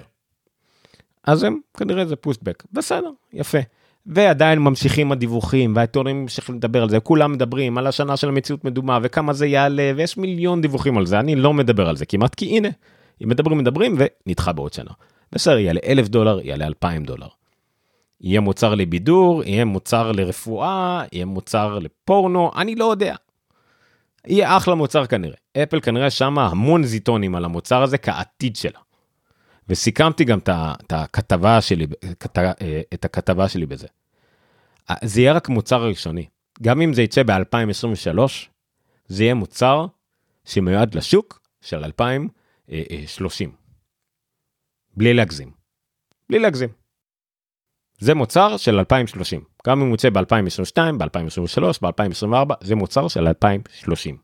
אז 1.25 1.43
הם 1.43 1.61
כנראה 1.77 2.07
זה 2.07 2.17
פוסטבק 2.17 2.65
בסדר 2.73 3.11
יפה. 3.33 3.59
ועדיין 4.07 4.59
ממשיכים 4.59 5.13
הדיווחים 5.13 5.77
והעיתונים 5.77 6.23
ממשיכים 6.23 6.55
לדבר 6.55 6.83
על 6.83 6.91
זה 6.91 7.01
כולם 7.01 7.33
מדברים 7.33 7.79
על 7.79 7.87
השנה 7.87 8.17
של 8.17 8.29
המציאות 8.29 8.65
מדומה 8.65 8.99
וכמה 9.03 9.33
זה 9.33 9.47
יעלה 9.47 9.93
ויש 9.97 10.17
מיליון 10.17 10.61
דיווחים 10.61 10.99
על 10.99 11.07
זה 11.07 11.21
אני 11.21 11.35
לא 11.37 11.53
מדבר 11.55 11.89
על 11.89 11.97
זה 11.97 12.07
כמעט 12.07 12.35
כי 12.35 12.57
הנה 12.57 12.69
אם 13.25 13.29
מדברים 13.29 13.59
מדברים 13.59 13.97
ונדחה 14.27 14.53
בעוד 14.53 14.73
שנה. 14.73 14.91
בסדר 15.33 15.59
יעלה 15.59 15.81
אלף 15.87 16.09
דולר 16.09 16.41
יעלה 16.43 16.67
אלפיים 16.67 17.05
דולר. 17.05 17.27
יהיה 18.21 18.41
מוצר 18.41 18.75
לבידור 18.75 19.45
יהיה 19.45 19.65
מוצר 19.65 20.13
לרפואה 20.13 21.05
יהיה 21.13 21.25
מוצר 21.25 21.79
לפורנו 21.79 22.51
אני 22.57 22.75
לא 22.75 22.85
יודע. 22.85 23.15
יהיה 24.27 24.57
אחלה 24.57 24.75
מוצר 24.75 25.07
כנראה 25.07 25.37
אפל 25.63 25.81
כנראה 25.81 26.11
שמה 26.11 26.47
המון 26.47 26.85
זיטונים 26.85 27.35
על 27.35 27.45
המוצר 27.45 27.83
הזה 27.83 27.99
כעתיד 27.99 28.57
שלה. 28.57 28.79
וסיכמתי 29.71 30.25
גם 30.25 30.39
את 30.39 30.93
הכתבה 30.93 31.61
שלי, 31.61 31.87
אה, 32.39 32.81
את 32.95 33.05
הכתבה 33.05 33.49
שלי 33.49 33.67
בזה. 33.67 33.87
אה, 34.91 34.95
זה 35.05 35.21
יהיה 35.21 35.33
רק 35.33 35.49
מוצר 35.49 35.85
ראשוני. 35.85 36.27
גם 36.63 36.81
אם 36.81 36.93
זה 36.93 37.03
יצא 37.03 37.23
ב-2023, 37.23 38.19
זה 39.07 39.25
יהיה 39.25 39.35
מוצר 39.35 39.87
שמיועד 40.45 40.95
לשוק 40.95 41.41
של 41.61 41.85
2030. 41.85 43.53
בלי 44.97 45.15
להגזים. 45.15 45.51
בלי 46.29 46.39
להגזים. 46.39 46.69
זה 47.99 48.15
מוצר 48.15 48.57
של 48.57 48.79
2030. 48.79 49.45
גם 49.67 49.81
אם 49.81 49.87
הוא 49.87 49.95
יוצא 49.95 50.11
ב-2022, 50.11 50.99
ב-2023, 50.99 51.63
ב-2024, 51.83 52.55
זה 52.61 52.75
מוצר 52.75 53.09
של 53.09 53.29
2030. 53.29 54.19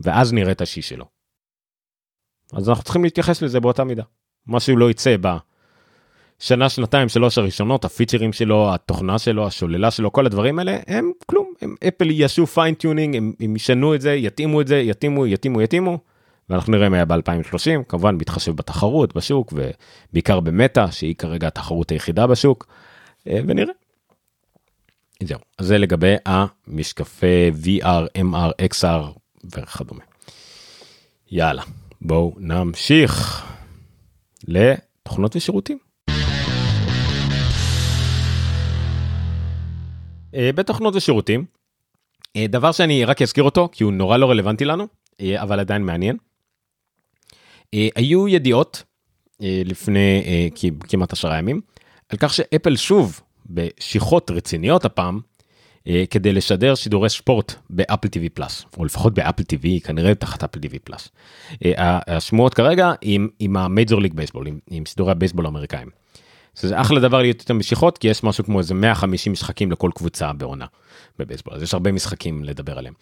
ואז 0.00 0.32
נראה 0.32 0.52
את 0.52 0.60
השיא 0.60 0.82
שלו. 0.82 1.17
אז 2.52 2.68
אנחנו 2.68 2.84
צריכים 2.84 3.04
להתייחס 3.04 3.42
לזה 3.42 3.60
באותה 3.60 3.84
מידה. 3.84 4.02
משהו 4.46 4.76
לא 4.76 4.90
יצא 4.90 5.16
בשנה, 5.16 6.68
שנתיים, 6.68 7.08
שלוש 7.08 7.38
הראשונות, 7.38 7.84
הפיצ'רים 7.84 8.32
שלו, 8.32 8.74
התוכנה 8.74 9.18
שלו, 9.18 9.46
הסוללה 9.46 9.90
שלו, 9.90 10.12
כל 10.12 10.26
הדברים 10.26 10.58
האלה, 10.58 10.78
הם 10.86 11.10
כלום, 11.26 11.52
הם 11.60 11.74
אפל 11.88 12.10
יעשו 12.10 12.46
fine 12.46 12.71
tuning, 12.71 13.16
הם, 13.16 13.32
הם 13.40 13.56
ישנו 13.56 13.94
את 13.94 14.00
זה, 14.00 14.14
יתאימו 14.14 14.60
את 14.60 14.68
זה, 14.68 14.78
יתאימו, 14.78 15.26
יתאימו, 15.26 15.62
יתאימו, 15.62 15.98
ואנחנו 16.50 16.72
נראה 16.72 16.88
מה 16.88 16.96
יהיה 16.96 17.04
ב-2030, 17.04 17.84
כמובן 17.88 18.18
בהתחשב 18.18 18.56
בתחרות 18.56 19.16
בשוק, 19.16 19.52
ובעיקר 19.52 20.40
במטא, 20.40 20.90
שהיא 20.90 21.14
כרגע 21.14 21.46
התחרות 21.46 21.90
היחידה 21.90 22.26
בשוק, 22.26 22.66
אה, 23.28 23.40
ונראה. 23.46 23.72
זהו, 25.22 25.38
אז 25.58 25.66
זה 25.66 25.78
לגבי 25.78 26.14
המשקפי 26.26 27.50
VR, 27.64 28.18
MR, 28.18 28.66
XR 28.74 29.18
וכדומה. 29.44 30.02
יאללה. 31.30 31.62
בואו 32.00 32.34
נמשיך 32.38 33.46
לתוכנות 34.48 35.36
ושירותים. 35.36 35.78
אה, 40.34 40.50
בתוכנות 40.54 40.96
ושירותים, 40.96 41.44
אה, 42.36 42.46
דבר 42.48 42.72
שאני 42.72 43.04
רק 43.04 43.22
אזכיר 43.22 43.44
אותו 43.44 43.68
כי 43.72 43.84
הוא 43.84 43.92
נורא 43.92 44.16
לא 44.16 44.30
רלוונטי 44.30 44.64
לנו, 44.64 44.86
אה, 45.20 45.42
אבל 45.42 45.60
עדיין 45.60 45.82
מעניין. 45.82 46.16
היו 47.72 48.28
ידיעות 48.28 48.82
לפני 49.40 50.24
כמעט 50.88 51.12
עשרה 51.12 51.38
ימים 51.38 51.60
על 52.08 52.18
כך 52.18 52.34
שאפל 52.34 52.76
שוב 52.76 53.20
בשיחות 53.46 54.30
רציניות 54.30 54.84
הפעם 54.84 55.20
כדי 56.10 56.32
לשדר 56.32 56.74
שידורי 56.74 57.08
ספורט 57.08 57.54
באפל 57.70 58.08
TV 58.08 58.28
פלאס 58.34 58.64
או 58.78 58.84
לפחות 58.84 59.14
באפל 59.14 59.42
TV 59.42 59.86
כנראה 59.86 60.14
תחת 60.14 60.44
אפל 60.44 60.60
TV 60.60 60.78
Plus. 60.84 61.08
אה, 61.64 61.98
השמועות 62.06 62.54
כרגע 62.54 62.92
עם, 63.02 63.28
עם 63.38 63.56
ה 63.56 63.63
Major 63.63 64.00
League 64.00 64.14
Baseball 64.14 64.46
עם, 64.46 64.58
עם 64.70 64.86
שידורי 64.86 65.12
הבייסבול 65.12 65.44
האמריקאים. 65.46 65.88
זה 66.54 66.80
אחלה 66.80 67.00
דבר 67.00 67.22
להיות 67.22 67.40
יותר 67.40 67.54
משיכות 67.54 67.98
כי 67.98 68.08
יש 68.08 68.24
משהו 68.24 68.44
כמו 68.44 68.58
איזה 68.58 68.74
150 68.74 69.32
משחקים 69.32 69.72
לכל 69.72 69.90
קבוצה 69.94 70.32
בעונה 70.32 70.66
בבייסבול 71.18 71.54
אז 71.54 71.62
יש 71.62 71.74
הרבה 71.74 71.92
משחקים 71.92 72.44
לדבר 72.44 72.78
עליהם. 72.78 72.94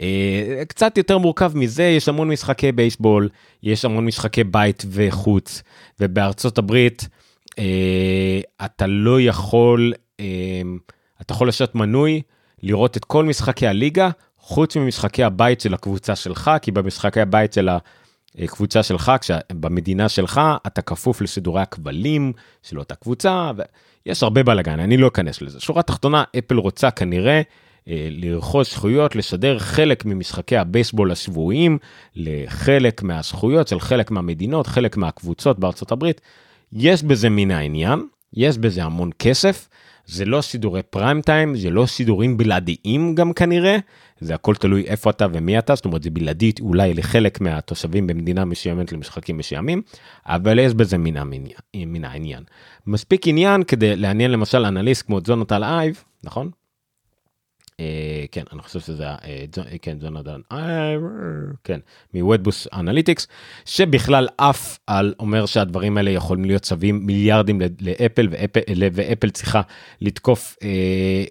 אה, 0.00 0.62
קצת 0.68 0.98
יותר 0.98 1.18
מורכב 1.18 1.52
מזה 1.54 1.84
יש 1.84 2.08
המון 2.08 2.28
משחקי 2.28 2.72
בייסבול 2.72 3.28
יש 3.62 3.84
המון 3.84 4.04
משחקי 4.06 4.44
בית 4.44 4.84
וחוץ 4.90 5.62
ובארצות 6.00 6.58
הברית 6.58 7.08
אתה 8.64 8.86
לא 8.86 9.20
יכול. 9.20 9.92
אתה 11.22 11.32
יכול 11.32 11.48
לשבת 11.48 11.74
מנוי, 11.74 12.22
לראות 12.62 12.96
את 12.96 13.04
כל 13.04 13.24
משחקי 13.24 13.66
הליגה, 13.66 14.10
חוץ 14.38 14.76
ממשחקי 14.76 15.24
הבית 15.24 15.60
של 15.60 15.74
הקבוצה 15.74 16.16
שלך, 16.16 16.50
כי 16.62 16.70
במשחקי 16.70 17.20
הבית 17.20 17.52
של 17.52 17.68
הקבוצה 18.38 18.82
שלך, 18.82 19.12
במדינה 19.52 20.08
שלך, 20.08 20.40
אתה 20.66 20.82
כפוף 20.82 21.20
לסידורי 21.20 21.62
הכבלים 21.62 22.32
של 22.62 22.78
אותה 22.78 22.94
קבוצה, 22.94 23.50
ויש 24.06 24.22
הרבה 24.22 24.42
בלאגן, 24.42 24.80
אני 24.80 24.96
לא 24.96 25.08
אכנס 25.08 25.42
לזה. 25.42 25.60
שורה 25.60 25.82
תחתונה, 25.82 26.24
אפל 26.38 26.56
רוצה 26.56 26.90
כנראה 26.90 27.42
לרכוש 27.86 28.72
זכויות 28.72 29.16
לשדר 29.16 29.58
חלק 29.58 30.04
ממשחקי 30.04 30.56
הבייסבול 30.56 31.12
השבועיים 31.12 31.78
לחלק 32.16 33.02
מהזכויות 33.02 33.68
של 33.68 33.80
חלק 33.80 34.10
מהמדינות, 34.10 34.66
חלק 34.66 34.96
מהקבוצות 34.96 35.58
בארצות 35.58 35.92
הברית. 35.92 36.20
יש 36.72 37.02
בזה 37.02 37.28
מן 37.30 37.50
העניין, 37.50 38.06
יש 38.34 38.58
בזה 38.58 38.84
המון 38.84 39.10
כסף, 39.18 39.68
זה 40.12 40.24
לא 40.24 40.42
שידורי 40.42 40.82
פריים 40.82 41.22
טיים, 41.22 41.56
זה 41.56 41.70
לא 41.70 41.86
שידורים 41.86 42.36
בלעדיים 42.36 43.14
גם 43.14 43.32
כנראה, 43.32 43.76
זה 44.20 44.34
הכל 44.34 44.54
תלוי 44.54 44.84
איפה 44.86 45.10
אתה 45.10 45.26
ומי 45.32 45.58
אתה, 45.58 45.74
זאת 45.74 45.84
אומרת 45.84 46.02
זה 46.02 46.10
בלעדית 46.10 46.60
אולי 46.60 46.94
לחלק 46.94 47.40
מהתושבים 47.40 48.06
במדינה 48.06 48.44
מסוימת 48.44 48.92
למשחקים 48.92 49.36
מסוימים, 49.36 49.82
אבל 50.26 50.58
יש 50.58 50.74
בזה 50.74 50.98
מן, 50.98 51.16
המניין, 51.16 51.58
מן 51.74 52.04
העניין. 52.04 52.42
מספיק 52.86 53.28
עניין 53.28 53.62
כדי 53.64 53.96
לעניין 53.96 54.30
למשל 54.30 54.64
אנליסט 54.64 55.06
כמו 55.06 55.18
ג'ונתן 55.24 55.62
אייב, 55.62 56.04
נכון? 56.24 56.50
אה, 57.80 58.24
כן 58.32 58.42
אני 58.52 58.62
חושב 58.62 58.80
שזה 58.80 59.06
אה, 59.06 59.44
כן 59.82 59.96
ג'ונדן 60.00 60.40
אה, 60.52 60.94
כן 61.64 61.80
מוודבוס 62.14 62.68
אנליטיקס 62.72 63.28
שבכלל 63.64 64.28
עף 64.38 64.78
על 64.86 65.14
אומר 65.18 65.46
שהדברים 65.46 65.96
האלה 65.96 66.10
יכולים 66.10 66.44
להיות 66.44 66.64
שווים 66.64 67.06
מיליארדים 67.06 67.60
לאפל 67.80 68.28
ואפל 68.92 69.30
צריכה 69.30 69.60
לתקוף 70.00 70.56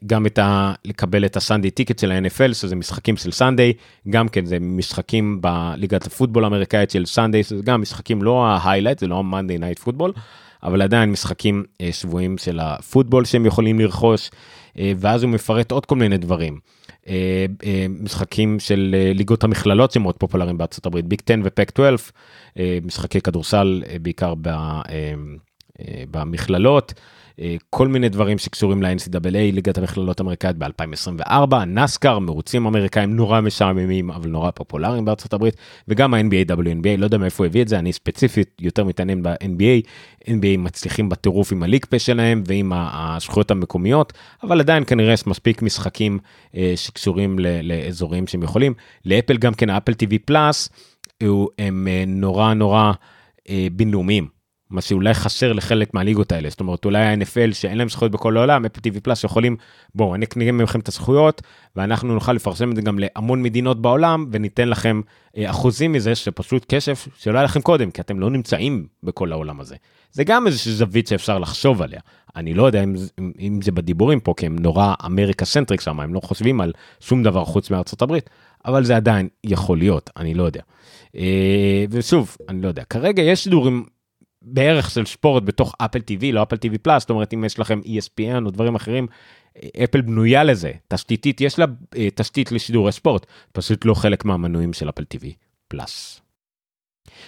גם 0.06 0.26
את 0.26 0.40
ה... 0.40 0.74
לקבל 0.86 1.26
את 1.26 1.38
הסנדיי 1.38 1.72
טיקט 1.72 2.00
של 2.00 2.12
ה-NFL 2.12 2.54
שזה 2.54 2.76
משחקים 2.76 3.18
של 3.18 3.32
סנדיי 3.32 3.74
גם 4.10 4.30
כן 4.30 4.46
זה 4.46 4.60
משחקים 4.60 5.42
בליגת 5.42 6.06
הפוטבול 6.06 6.44
האמריקאית 6.44 6.92
של 6.92 7.06
Sunday 7.06 7.44
זה 7.44 7.56
גם 7.64 7.82
משחקים 7.82 8.24
לא 8.24 8.46
ה 8.46 8.51
highlight 8.51 9.00
זה 9.00 9.08
לא 9.08 9.20
ה 9.20 9.25
Monday 9.25 9.58
Night 9.58 9.80
Football 9.80 10.14
אבל 10.64 10.82
עדיין 10.82 11.12
משחקים 11.12 11.64
שווים 11.92 12.38
של 12.38 12.60
הפוטבול 12.60 13.26
שהם 13.26 13.46
יכולים 13.46 13.80
לרכוש. 13.80 14.30
אה, 14.80 14.94
ואז 14.98 15.24
הוא 15.24 15.32
מפרט 15.32 15.72
עוד 15.72 15.86
כל 15.86 15.96
מיני 15.96 16.18
דברים. 16.18 16.60
אה, 17.08 17.46
אה, 17.66 17.86
משחקים 17.90 18.60
של 18.60 18.96
ליגות 19.16 19.44
המכללות 19.44 19.92
שמאוד 19.92 20.16
פופולריים 20.18 20.58
בארצות 20.58 20.86
הברית, 20.86 21.06
Big 21.06 21.22
10 21.26 21.40
ו 21.44 21.50
Pac 21.50 21.70
12, 21.70 22.12
משחקי 22.84 23.22
כדורסל 23.22 23.84
בעיקר 24.02 24.34
במכללות. 26.12 26.94
אה, 27.40 27.56
כל 27.70 27.88
מיני 27.88 28.10
דברים 28.10 28.38
שקשורים 28.38 28.84
ל-NCAA, 28.84 29.54
ליגת 29.54 29.78
המכללות 29.78 30.20
האמריקאית 30.20 30.56
ב-2024, 30.58 31.56
NASCAR, 31.68 32.20
מרוצים 32.20 32.66
אמריקאים 32.66 33.16
נורא 33.16 33.42
משעממים 33.42 34.12
אבל 34.12 34.30
נורא 34.30 34.52
פופולריים 34.52 35.06
בארצות 35.06 35.34
הברית, 35.34 35.56
וגם 35.88 36.14
ה-NBA, 36.14 36.52
WNBA, 36.52 36.98
לא 36.98 37.06
יודע 37.06 37.18
מאיפה 37.18 37.46
הביא 37.46 37.62
את 37.62 37.68
זה, 37.68 37.80
אני 37.80 37.94
ספציפית 37.94 38.50
יותר 38.62 38.84
מתעניין 38.84 39.24
ב-NBA, 39.24 39.88
NBA 40.28 40.58
מצליחים 40.58 41.10
בטירוף 41.10 41.52
עם 41.52 41.64
הליג 41.64 41.86
פה 41.86 42.00
שלהם 42.00 42.44
ועם 42.46 42.72
הזכויות 42.76 43.52
המקומיות, 43.52 44.14
אבל 44.44 44.60
עדיין 44.60 44.84
כנראה 44.86 45.14
יש 45.14 45.28
מספיק 45.28 45.62
משחקים 45.62 46.20
אה, 46.56 46.74
שקשורים 46.76 47.40
לאזורים 47.40 48.28
שהם 48.28 48.44
יכולים. 48.44 48.74
לאפל 49.06 49.38
גם 49.38 49.54
כן, 49.54 49.70
אפל 49.70 49.92
TV 49.92 50.16
פלאס, 50.26 50.70
הם 51.60 51.88
אה, 51.88 52.04
נורא 52.08 52.54
נורא 52.54 52.92
בינלאומיים. 53.72 54.41
מה 54.72 54.82
שאולי 54.82 55.14
חסר 55.14 55.54
לחלק 55.54 55.94
מהליגות 55.94 56.32
האלה, 56.32 56.50
זאת 56.50 56.60
אומרת 56.60 56.86
אולי 56.86 57.00
ה-NFL 57.00 57.54
שאין 57.54 57.78
להם 57.78 57.90
זכויות 57.90 58.12
בכל 58.12 58.38
העולם, 58.38 58.66
אפל 58.66 58.80
TV 58.80 59.00
פלאס 59.04 59.24
יכולים, 59.24 59.56
בואו 59.96 60.16
אני 60.16 60.26
אקנה 60.26 60.52
מכם 60.52 60.80
את 60.80 60.88
הזכויות 60.88 61.42
ואנחנו 61.76 62.14
נוכל 62.14 62.34
לפרסם 62.34 62.72
את 62.72 62.76
זה 62.76 62.82
גם 62.82 63.00
להמון 63.00 63.44
מדינות 63.44 63.82
בעולם 63.82 64.26
וניתן 64.32 64.70
לכם 64.70 65.02
אה, 65.38 65.50
אחוזים 65.50 65.92
מזה 65.92 66.16
שפשוט 66.16 66.66
כסף 66.66 67.08
שלא 67.18 67.38
היה 67.38 67.44
לכם 67.44 67.62
קודם, 67.62 67.92
כי 67.92 68.02
אתם 68.02 68.20
לא 68.20 68.30
נמצאים 68.30 68.88
בכל 69.04 69.32
העולם 69.32 69.60
הזה. 69.60 69.76
זה 70.12 70.24
גם 70.24 70.48
איזושהי 70.48 70.72
זווית 70.72 71.08
שאפשר 71.08 71.40
לחשוב 71.40 71.82
עליה. 71.82 72.00
אני 72.36 72.54
לא 72.54 72.64
יודע 72.64 72.84
אם, 72.84 72.96
אם, 73.20 73.32
אם 73.40 73.60
זה 73.62 73.72
בדיבורים 73.72 74.20
פה, 74.20 74.34
כי 74.38 74.46
הם 74.46 74.56
נורא 74.60 74.94
America 75.06 75.46
centric 75.46 75.82
שם, 75.82 76.00
הם 76.00 76.14
לא 76.14 76.20
חושבים 76.20 76.62
על 76.62 76.74
שום 77.00 77.24
דבר 77.24 77.46
חוץ 77.46 77.72
מארצות 77.72 78.02
הברית, 78.02 78.30
אבל 78.66 78.84
זה 78.84 78.96
עדיין 78.96 79.28
יכול 79.44 79.78
להיות, 79.78 80.10
אני 80.18 80.34
לא 80.34 80.44
יודע. 80.44 80.62
אה, 81.16 81.86
ושוב, 81.90 82.38
אני 82.50 82.62
לא 82.62 82.68
יודע, 82.68 82.84
כרגע 82.84 83.22
יש 83.22 83.44
שידורים 83.44 83.86
בערך 84.42 84.92
של 84.92 85.06
ספורט 85.06 85.44
בתוך 85.44 85.76
אפל 85.78 86.00
TV, 86.00 86.26
לא 86.32 86.44
אפל 86.44 86.56
TV 86.56 86.78
Plus, 86.82 87.02
זאת 87.02 87.10
אומרת 87.10 87.34
אם 87.34 87.44
יש 87.44 87.60
לכם 87.60 87.82
ESPN 87.86 88.46
או 88.46 88.52
דברים 88.52 88.76
אחרים, 88.76 89.08
אפל 89.84 90.02
בנויה 90.02 90.44
לזה, 90.44 90.72
תשתיתית, 90.88 91.42
יש 91.42 91.60
לה 91.60 91.66
אה, 91.98 92.08
תשתית 92.16 92.52
לשידורי 92.52 92.92
ספורט, 92.92 93.26
פשוט 93.52 93.86
לא 93.86 93.94
חלק 93.94 94.26
מהמנויים 94.26 94.74
של 94.74 94.90
אפל 94.90 95.04
TV 95.14 95.26
Plus. 95.68 96.21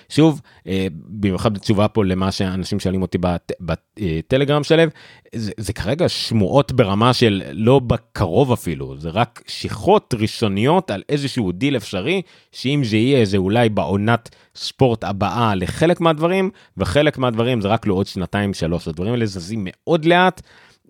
שוב, 0.10 0.42
אה, 0.68 0.88
במיוחד 0.94 1.54
בתשובה 1.54 1.88
פה 1.88 2.06
למה 2.06 2.32
שאנשים 2.32 2.80
שואלים 2.80 3.02
אותי 3.02 3.18
בט, 3.18 3.52
בטלגרם 3.62 4.64
שלהם, 4.64 4.90
זה, 5.36 5.52
זה 5.58 5.74
כרגע 5.74 6.10
שמועות 6.10 6.72
ברמה 6.72 7.14
של 7.14 7.42
לא 7.52 7.80
בקרוב 7.80 8.52
אפילו, 8.52 8.98
זה 8.98 9.10
רק 9.10 9.42
שיחות 9.48 10.14
ראשוניות 10.20 10.92
על 10.92 11.02
איזשהו 11.10 11.52
דיל 11.52 11.78
אפשרי, 11.78 12.22
שאם 12.52 12.82
זה 12.84 12.98
יהיה 12.98 13.20
איזה 13.20 13.38
אולי 13.38 13.70
בעונת 13.70 14.30
ספורט 14.56 15.04
הבאה 15.04 15.56
לחלק 15.56 16.02
מהדברים, 16.02 16.50
וחלק 16.78 17.18
מהדברים 17.18 17.62
זה 17.62 17.68
רק 17.68 17.88
לעוד 17.88 18.08
שנתיים 18.08 18.54
שלוש, 18.54 18.88
הדברים 18.88 19.14
האלה 19.14 19.26
זזים 19.26 19.68
מאוד 19.70 20.06
לאט. 20.06 20.42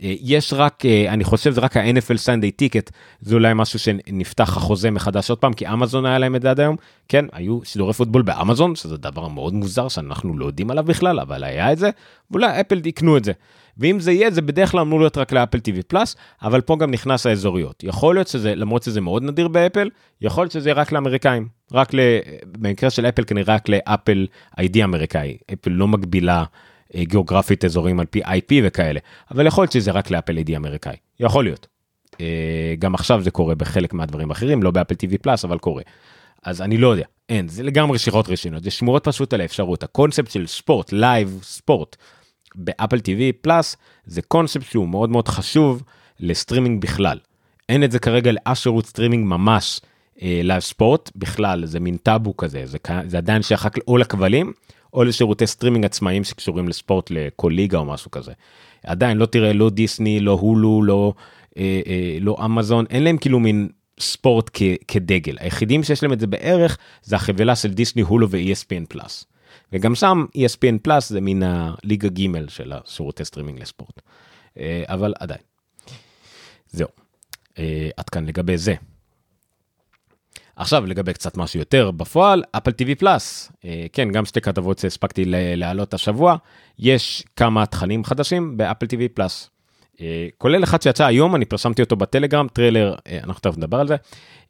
אה, 0.04 0.16
יש 0.22 0.54
רק, 0.54 0.86
אה, 0.86 1.14
אני 1.14 1.24
חושב 1.24 1.52
זה 1.52 1.62
רק 1.62 1.78
ה-NFL 1.78 2.18
Sunday 2.26 2.62
Ticket, 2.62 2.92
זה 3.22 3.36
אולי 3.36 3.54
משהו 3.56 3.80
שנפתח 3.80 4.58
החוזה 4.58 4.92
מחדש 4.92 5.30
עוד 5.30 5.40
פעם, 5.40 5.54
כי 5.54 5.68
אמזון 5.68 6.06
היה 6.06 6.20
להם 6.20 6.36
את 6.36 6.42
זה 6.42 6.52
עד 6.52 6.60
היום. 6.60 6.76
כן, 7.08 7.26
היו 7.32 7.60
שידורי 7.64 7.94
פוטבול 7.94 8.22
באמזון, 8.22 8.76
שזה 8.76 8.98
דבר 8.98 9.28
מאוד 9.28 9.54
מוזר 9.54 9.88
שאנחנו 9.88 10.38
לא 10.38 10.46
יודעים 10.46 10.72
עליו 10.72 10.84
בכלל, 10.84 11.20
אבל 11.20 11.44
היה 11.44 11.72
את 11.72 11.78
זה, 11.78 11.90
ואולי 12.32 12.62
אפל 12.62 12.88
יקנו 12.88 13.18
את 13.18 13.24
זה. 13.24 13.32
ואם 13.78 14.00
זה 14.00 14.12
יהיה, 14.12 14.32
זה 14.32 14.42
בדרך 14.42 14.72
כלל 14.72 14.80
אמור 14.80 15.00
להיות 15.00 15.18
רק 15.18 15.32
לאפל 15.32 15.58
TV 15.58 15.84
פלאס, 15.88 16.16
אבל 16.42 16.62
פה 16.62 16.78
גם 16.80 16.92
נכנס 16.92 17.26
האזוריות. 17.26 17.84
יכול 17.84 18.16
להיות 18.16 18.28
שזה, 18.28 18.56
למרות 18.56 18.84
שזה 18.84 19.02
מאוד 19.02 19.24
נדיר 19.24 19.48
באפל, 19.48 19.90
יכול 20.22 20.44
להיות 20.44 20.52
שזה 20.52 20.70
יהיה 20.70 20.76
רק 20.76 20.92
לאמריקאים. 20.92 21.48
רק 21.72 21.94
ל... 21.94 22.00
במקרה 22.46 22.90
של 22.90 23.06
אפל 23.06 23.24
כנראה 23.24 23.56
רק 23.56 23.70
לאפל 23.70 24.28
איי-די 24.58 24.84
אמריקאי. 24.84 25.38
אפל 25.54 25.70
לא 25.70 25.88
מגבילה 25.88 26.44
גיאוגרפית 27.02 27.66
אזורים 27.66 28.00
על 28.00 28.06
פי 28.06 28.24
IP 28.24 28.54
וכאלה, 28.64 29.00
אבל 29.32 29.48
יכול 29.48 29.64
להיות 29.64 29.72
שזה 29.72 29.92
רק 29.92 30.12
לאפל 30.12 30.36
ID 30.38 30.58
אמריקאי, 30.58 30.96
יכול 31.20 31.44
להיות. 31.44 31.68
אה, 32.22 32.76
גם 32.80 32.96
עכשיו 32.96 33.22
זה 33.24 33.32
קורה 33.32 33.56
בחלק 33.56 33.94
מהדברים 33.94 34.30
האחרים, 34.30 34.64
לא 34.64 34.72
באפל 34.72 34.96
TV 34.96 35.18
פלאס, 35.22 35.46
אבל 35.46 35.58
קורה. 35.58 35.84
אז 36.44 36.62
אני 36.62 36.78
לא 36.78 36.88
יודע, 36.88 37.06
אין, 37.30 37.48
זה 37.48 37.64
לגמרי 37.64 38.00
שיחות 38.00 38.30
ראשונות, 38.30 38.64
זה 38.64 38.72
שמועות 38.72 39.04
פשוט 39.04 39.34
על 39.34 39.42
האפשרות. 39.42 39.84
הקונספט 39.84 40.32
של 40.32 40.48
ספורט, 40.48 40.92
live 40.92 41.40
sport, 41.44 41.96
באפל 42.56 42.98
TV 42.98 43.34
פלאס, 43.42 43.78
זה 44.06 44.22
קונספט 44.22 44.72
שהוא 44.72 44.88
מאוד 44.88 45.10
מאוד 45.10 45.28
חשוב 45.28 45.84
לסטרימינג 46.20 46.82
בכלל. 46.82 47.18
אין 47.70 47.84
את 47.84 47.92
זה 47.92 48.00
כרגע 48.00 48.32
לאף 48.32 48.60
שירות 48.60 48.86
סטרימינג 48.86 49.28
ממש 49.28 49.82
live 50.22 50.52
אה, 50.52 50.60
ספורט 50.60 51.12
בכלל, 51.16 51.66
זה 51.66 51.80
מין 51.80 51.98
טאבו 51.98 52.38
כזה, 52.38 52.66
זה, 52.66 52.78
זה 53.06 53.18
עדיין 53.18 53.42
שייך 53.42 53.68
או 53.88 53.98
לכבלים 53.98 54.54
או 54.94 55.04
לשירותי 55.04 55.48
סטרימינג 55.48 55.86
עצמאיים 55.86 56.24
שקשורים 56.24 56.68
לספורט 56.68 57.12
לכל 57.12 57.52
ליגה 57.56 57.78
או 57.78 57.86
משהו 57.86 58.12
כזה. 58.12 58.32
עדיין 58.84 59.18
לא 59.18 59.26
תראה 59.26 59.54
לא 59.54 59.70
דיסני 59.70 60.20
לא 60.20 60.32
הולו 60.32 60.84
לא 60.84 61.14
אה, 61.58 61.82
אה, 61.88 62.18
לא 62.22 62.38
אמזון 62.46 62.86
אין 62.90 63.04
להם 63.04 63.18
כאילו 63.18 63.40
מין 63.40 63.70
ספורט 64.00 64.50
כ, 64.54 64.62
כדגל 64.88 65.36
היחידים 65.40 65.84
שיש 65.84 66.04
להם 66.04 66.14
את 66.14 66.20
זה 66.20 66.28
בערך 66.28 66.78
זה 67.04 67.16
החבילה 67.16 67.56
של 67.56 67.74
דיסני 67.74 68.02
הולו 68.02 68.30
ו-ESPN 68.30 68.86
פלאס. 68.90 69.26
וגם 69.74 69.96
שם 69.96 70.26
ESPN 70.38 70.78
Plus 70.82 71.10
זה 71.10 71.22
מן 71.22 71.44
הליגה 71.44 72.10
ג' 72.10 72.50
של 72.50 72.74
השירותי 72.74 73.26
סטרימינג 73.26 73.60
לספורט. 73.60 74.02
אה, 74.60 74.84
אבל 74.88 75.14
עדיין. 75.20 75.42
זהו. 76.70 76.88
עד 77.98 78.10
כאן 78.12 78.26
לגבי 78.26 78.58
זה. 78.58 78.74
עכשיו 80.56 80.86
לגבי 80.86 81.14
קצת 81.14 81.38
משהו 81.38 81.60
יותר 81.60 81.92
בפועל, 81.92 82.44
אפל 82.52 82.72
TV 82.72 82.96
Plus, 83.00 83.52
כן, 83.94 84.12
גם 84.12 84.26
שתי 84.26 84.42
כתבות 84.42 84.80
שהספקתי 84.80 85.24
להעלות 85.28 85.94
השבוע, 85.94 86.36
יש 86.80 87.24
כמה 87.36 87.66
תכנים 87.66 88.04
חדשים 88.04 88.58
באפל 88.58 88.86
TV 88.86 89.10
Plus. 89.14 89.50
אה, 90.02 90.28
כולל 90.38 90.64
אחד 90.64 90.82
שיצא 90.82 91.06
היום, 91.06 91.36
אני 91.36 91.46
פרסמתי 91.46 91.82
אותו 91.82 91.96
בטלגרם, 91.96 92.48
טריילר, 92.54 92.96
אה, 93.08 93.20
אנחנו 93.24 93.42
תכף 93.42 93.58
נדבר 93.58 93.80
על 93.80 93.88
זה. 93.88 93.96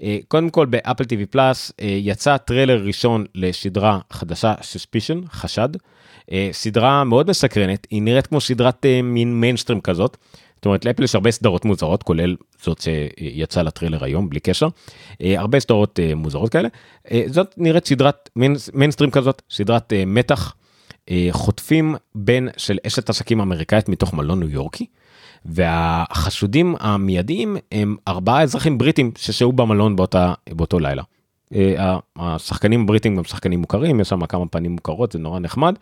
אה, 0.01 0.17
קודם 0.27 0.49
כל 0.49 0.65
באפל 0.65 1.03
TV 1.03 1.25
Plus 1.29 1.71
יצא 1.81 2.37
טריילר 2.37 2.81
ראשון 2.85 3.25
לסדרה 3.35 3.99
חדשה, 4.11 4.53
Suspicion, 4.53 5.27
חשד. 5.29 5.69
סדרה 6.51 7.03
מאוד 7.03 7.29
מסקרנת, 7.29 7.87
היא 7.89 8.01
נראית 8.01 8.27
כמו 8.27 8.41
סדרת 8.41 8.85
מין 9.03 9.39
מיינסטרים 9.39 9.81
כזאת. 9.81 10.17
זאת 10.63 10.65
אומרת 10.65 10.85
לאפל 10.85 11.03
יש 11.03 11.15
הרבה 11.15 11.31
סדרות 11.31 11.65
מוזרות 11.65 12.03
כולל 12.03 12.35
זאת 12.61 12.81
שיצא 12.81 13.61
לטריילר 13.61 14.03
היום 14.03 14.29
בלי 14.29 14.39
קשר 14.39 14.67
הרבה 15.21 15.59
סדרות 15.59 15.99
מוזרות 16.15 16.51
כאלה 16.51 16.69
זאת 17.27 17.53
נראית 17.57 17.85
סדרת 17.85 18.29
מיינסטרים 18.73 19.11
כזאת 19.11 19.41
סדרת 19.49 19.93
מתח 20.07 20.55
חוטפים 21.31 21.95
בין 22.15 22.49
של 22.57 22.77
אשת 22.87 23.09
עסקים 23.09 23.41
אמריקאית 23.41 23.89
מתוך 23.89 24.13
מלון 24.13 24.39
ניו 24.39 24.49
יורקי. 24.49 24.85
והחשודים 25.45 26.75
המיידיים 26.79 27.57
הם 27.71 27.95
ארבעה 28.07 28.41
אזרחים 28.41 28.77
בריטים 28.77 29.11
ששהו 29.17 29.51
במלון 29.51 29.95
באותה 29.95 30.33
באותו 30.49 30.79
לילה. 30.79 31.03
אה, 31.55 31.97
השחקנים 32.15 32.81
הבריטים 32.81 33.15
גם 33.15 33.23
שחקנים 33.23 33.59
מוכרים, 33.59 33.99
יש 33.99 34.09
שם 34.09 34.25
כמה 34.25 34.45
פנים 34.45 34.71
מוכרות, 34.71 35.11
זה 35.11 35.19
נורא 35.19 35.39
נחמד. 35.39 35.75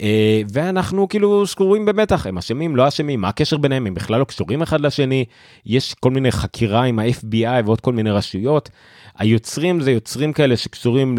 אה, 0.00 0.42
ואנחנו 0.52 1.08
כאילו 1.08 1.46
סגורים 1.46 1.86
במתח, 1.86 2.26
הם 2.26 2.38
אשמים, 2.38 2.76
לא 2.76 2.88
אשמים, 2.88 3.20
מה 3.20 3.28
הקשר 3.28 3.56
ביניהם, 3.56 3.86
הם 3.86 3.94
בכלל 3.94 4.20
לא 4.20 4.24
קשורים 4.24 4.62
אחד 4.62 4.80
לשני, 4.80 5.24
יש 5.66 5.94
כל 5.94 6.10
מיני 6.10 6.32
חקירה 6.32 6.82
עם 6.82 6.98
ה-FBI 6.98 7.64
ועוד 7.64 7.80
כל 7.80 7.92
מיני 7.92 8.10
רשויות. 8.10 8.70
היוצרים 9.18 9.80
זה 9.80 9.90
יוצרים 9.90 10.32
כאלה 10.32 10.56
שקשורים 10.56 11.16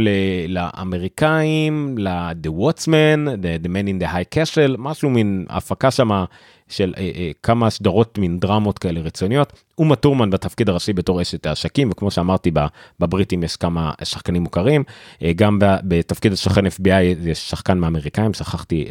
לאמריקאים, 0.48 1.96
ל-The 1.98 2.50
Watchman, 2.50 3.28
the, 3.42 3.66
the 3.66 3.68
Man 3.68 3.88
in 3.88 4.04
the 4.04 4.08
High 4.08 4.36
Castle, 4.36 4.76
משהו 4.78 5.10
מין 5.10 5.46
הפקה 5.50 5.92
שמה 5.92 6.26
של 6.70 6.94
אה, 6.98 7.12
אה, 7.16 7.32
כמה 7.44 7.70
סדרות 7.70 8.18
מין 8.18 8.40
דרמות 8.40 8.80
כאלה 8.80 9.02
רצוניות. 9.02 9.54
אומה 9.78 9.96
טורמן 9.96 10.30
בתפקיד 10.30 10.70
הראשי 10.70 10.94
בתור 10.94 11.22
אשת 11.22 11.46
העשקים, 11.46 11.90
וכמו 11.92 12.12
שאמרתי 12.12 12.52
בבריטים 13.00 13.44
יש 13.44 13.56
כמה 13.56 13.92
שחקנים 14.04 14.44
מוכרים, 14.44 14.84
אה, 15.24 15.34
גם 15.34 15.60
בתפקיד 15.62 16.34
השחקן 16.34 16.68
FBI 16.68 17.02
יש 17.26 17.50
שחקן 17.50 17.78
מהאמריקאים, 17.78 18.34
שכחתי 18.34 18.86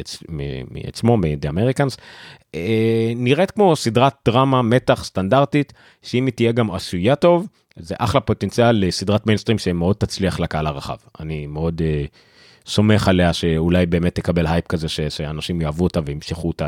מעצמו, 0.71 1.17
מ-The 1.17 1.49
Americans. 1.49 1.97
אה, 2.55 3.11
נראית 3.15 3.51
כמו 3.51 3.75
סדרת 3.75 4.13
דרמה 4.25 4.61
מתח 4.61 5.03
סטנדרטית, 5.03 5.73
שאם 6.01 6.25
היא 6.25 6.33
תהיה 6.33 6.51
גם 6.51 6.71
עשויה 6.71 7.15
טוב, 7.15 7.47
זה 7.75 7.95
אחלה 7.97 8.21
פוטנציאל 8.21 8.85
לסדרת 8.85 9.27
מיינסטרים 9.27 9.57
שמאוד 9.57 9.95
תצליח 9.95 10.39
לקהל 10.39 10.67
הרחב. 10.67 10.97
אני 11.19 11.47
מאוד 11.47 11.81
uh, 11.81 12.07
סומך 12.69 13.07
עליה 13.07 13.33
שאולי 13.33 13.85
באמת 13.85 14.15
תקבל 14.15 14.47
הייפ 14.47 14.67
כזה 14.67 14.89
ש, 14.89 14.99
שאנשים 15.01 15.61
יאהבו 15.61 15.83
אותה 15.83 15.99
וימשכו 16.05 16.47
אותה, 16.47 16.67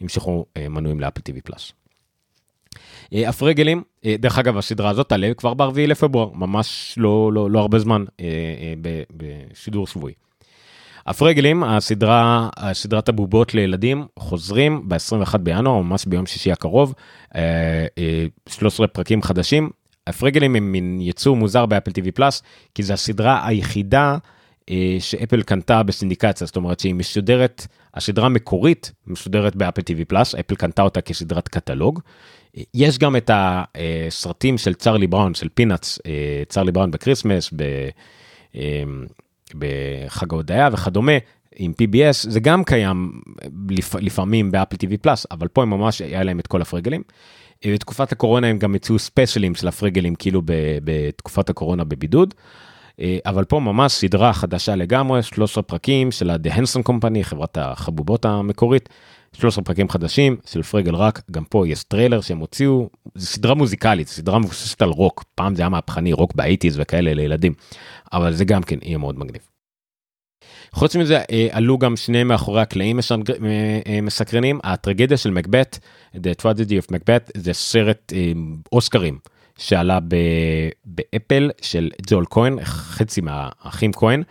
ימשכו 0.00 0.44
uh, 0.48 0.68
מנויים 0.68 1.00
לאפל 1.00 1.20
TV 1.20 1.40
Plus. 1.40 1.72
Uh, 2.74 3.28
הפרגלים, 3.28 3.82
uh, 4.02 4.08
דרך 4.18 4.38
אגב 4.38 4.58
הסדרה 4.58 4.90
הזאת 4.90 5.08
תעלה 5.08 5.34
כבר 5.36 5.54
ב-4 5.54 5.72
לפברואר, 5.78 6.30
ממש 6.34 6.94
לא, 6.96 7.32
לא, 7.32 7.50
לא 7.50 7.58
הרבה 7.58 7.78
זמן 7.78 8.04
uh, 8.08 8.20
uh, 8.20 9.12
בשידור 9.16 9.86
שבועי. 9.86 10.14
הפרגלים, 11.06 11.64
הסדרה, 11.64 12.48
סדרת 12.72 13.08
הבובות 13.08 13.54
לילדים, 13.54 14.06
חוזרים 14.18 14.88
ב-21 14.88 15.38
בינואר, 15.38 15.82
ממש 15.82 16.06
ביום 16.06 16.26
שישי 16.26 16.52
הקרוב, 16.52 16.94
13 18.48 18.86
פרקים 18.86 19.22
חדשים, 19.22 19.70
הפרגלים 20.06 20.56
הם 20.56 20.72
מין 20.72 20.98
יצור 21.00 21.36
מוזר 21.36 21.66
באפל 21.66 21.90
TV 21.90 22.10
Plus, 22.14 22.42
כי 22.74 22.82
זו 22.82 22.92
הסדרה 22.92 23.46
היחידה 23.46 24.12
אה, 24.12 24.18
שאפל 24.98 25.42
קנתה 25.42 25.82
בסינדיקציה, 25.82 26.46
זאת 26.46 26.56
אומרת 26.56 26.80
שהיא 26.80 26.94
משודרת, 26.94 27.66
הסדרה 27.94 28.26
המקורית 28.26 28.92
משודרת 29.06 29.56
באפל 29.56 29.80
TV 29.80 30.04
Plus, 30.08 30.34
אפל 30.34 30.54
קנתה 30.54 30.82
אותה 30.82 31.00
כסדרת 31.00 31.48
קטלוג. 31.48 32.00
יש 32.74 32.98
גם 32.98 33.16
את 33.16 33.30
הסרטים 33.34 34.58
של 34.58 34.74
צ'רלי 34.74 35.06
בראון, 35.06 35.34
של 35.34 35.48
פינאץ, 35.54 35.98
אה, 36.06 36.42
צ'רלי 36.48 36.72
בראון 36.72 36.90
בקריסמס, 36.90 37.50
ב, 37.56 37.62
אה, 38.56 38.82
בחג 39.54 40.32
ההודיה 40.32 40.68
וכדומה. 40.72 41.12
עם 41.56 41.72
PBS 41.82 42.30
זה 42.30 42.40
גם 42.40 42.64
קיים 42.64 43.20
לפ, 43.70 43.94
לפעמים 43.94 44.50
באפל 44.50 44.76
TV 44.76 44.96
Plus 45.00 45.26
אבל 45.30 45.48
פה 45.48 45.62
הם 45.62 45.70
ממש 45.70 46.00
היה 46.00 46.22
להם 46.22 46.38
את 46.38 46.46
כל 46.46 46.62
הפרגלים. 46.62 47.02
בתקופת 47.66 48.12
הקורונה 48.12 48.46
הם 48.46 48.58
גם 48.58 48.74
יצאו 48.74 48.98
ספיישלים 48.98 49.54
של 49.54 49.68
הפרגלים 49.68 50.14
כאילו 50.14 50.42
בתקופת 50.84 51.50
הקורונה 51.50 51.84
בבידוד. 51.84 52.34
אה, 53.00 53.18
אבל 53.26 53.44
פה 53.44 53.60
ממש 53.60 53.92
סדרה 53.92 54.32
חדשה 54.32 54.76
לגמרי 54.76 55.22
13 55.22 55.62
פרקים 55.62 56.10
של 56.10 56.30
ה-The 56.30 56.50
Henson 56.50 56.88
Company 56.88 57.22
חברת 57.22 57.58
החבובות 57.60 58.24
המקורית 58.24 58.88
13 59.32 59.64
פרקים 59.64 59.88
חדשים 59.88 60.36
של 60.46 60.62
פרגל 60.62 60.94
רוק 60.94 61.22
גם 61.30 61.44
פה 61.44 61.68
יש 61.68 61.84
טריילר 61.84 62.20
שהם 62.20 62.38
הוציאו 62.38 62.88
זה 63.14 63.26
סדרה 63.26 63.54
מוזיקלית 63.54 64.08
סדרה 64.08 64.38
מבוססת 64.38 64.82
על 64.82 64.88
רוק 64.88 65.24
פעם 65.34 65.54
זה 65.54 65.62
היה 65.62 65.68
מהפכני 65.68 66.12
רוק 66.12 66.34
באייטיז 66.34 66.80
וכאלה 66.80 67.14
לילדים 67.14 67.52
אבל 68.12 68.34
זה 68.34 68.44
גם 68.44 68.62
כן 68.62 68.78
יהיה 68.82 68.98
מאוד 68.98 69.18
מגניב. 69.18 69.42
חוץ 70.72 70.96
מזה 70.96 71.18
אה, 71.30 71.48
עלו 71.50 71.78
גם 71.78 71.96
שני 71.96 72.24
מאחורי 72.24 72.60
הקלעים 72.60 72.98
אה, 73.86 74.00
מסקרנים 74.02 74.60
הטרגדיה 74.64 75.16
של 75.16 75.30
מקבט 75.30 75.78
The 76.14 76.42
Tragedy 76.42 76.84
of 76.84 76.94
Macbeth 76.94 77.30
זה 77.34 77.52
סרט 77.52 78.12
אוסקרים 78.72 79.18
שעלה 79.58 79.98
באפל 80.84 81.50
של 81.62 81.90
ג'ול 82.06 82.24
כהן 82.30 82.64
חצי 82.64 83.20
מהאחים 83.20 83.92
כהן. 83.92 84.22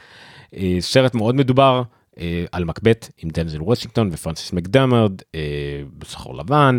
סרט 0.80 1.16
מאוד 1.16 1.36
מדובר 1.36 1.82
על 2.52 2.66
מקבט 2.66 3.10
עם 3.18 3.30
דנזל 3.30 3.62
וושינגטון 3.62 4.10
ופרנסיס 4.12 4.54
מקדמרד 4.54 5.12
בשחור 5.98 6.36
לבן 6.36 6.78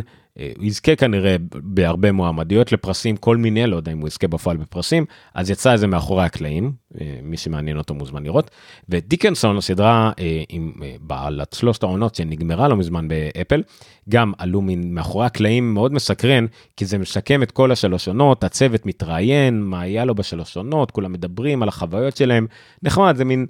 הוא 0.57 0.65
יזכה 0.65 0.97
כנראה 0.97 1.37
בהרבה 1.55 2.13
מועמדויות 2.13 2.73
לפרסים 2.73 3.17
כל 3.17 3.37
מיני 3.37 3.67
לא 3.67 3.77
יודע 3.77 3.93
אם 3.93 3.99
הוא 3.99 4.09
יזכה 4.09 4.29
בפועל 4.29 4.57
בפרסים 4.57 5.05
אז 5.35 5.51
יצא 5.51 5.73
איזה 5.73 5.87
מאחורי 5.87 6.25
הקלעים 6.25 6.73
אה, 7.01 7.19
מי 7.23 7.37
שמעניין 7.37 7.79
אותו 7.79 7.95
מוזמן 7.95 8.23
לראות 8.23 8.51
ודיקנסון 8.89 9.57
הסדרה 9.57 10.11
אה, 10.19 10.43
עם 10.49 10.73
אה, 10.83 10.95
בעלת 11.01 11.53
שלושת 11.53 11.83
העונות 11.83 12.15
שנגמרה 12.15 12.69
לא 12.69 12.77
מזמן 12.77 13.09
באפל 13.09 13.63
גם 14.09 14.33
עלו 14.39 14.61
מן 14.63 14.91
מאחורי 14.91 15.27
הקלעים 15.27 15.75
מאוד 15.75 15.93
מסקרן 15.93 16.47
כי 16.77 16.85
זה 16.85 16.99
משקם 16.99 17.43
את 17.43 17.51
כל 17.51 17.73
השלוש 17.73 18.09
עונות 18.09 18.45
הצוות 18.45 18.87
מתראיין 18.87 19.63
מה 19.63 19.81
היה 19.81 20.05
לו 20.05 20.15
בשלוש 20.15 20.57
עונות 20.57 20.91
כולם 20.91 21.13
מדברים 21.13 21.63
על 21.63 21.69
החוויות 21.69 22.17
שלהם 22.17 22.47
נחמד 22.83 23.17
זה 23.17 23.25
מין 23.25 23.47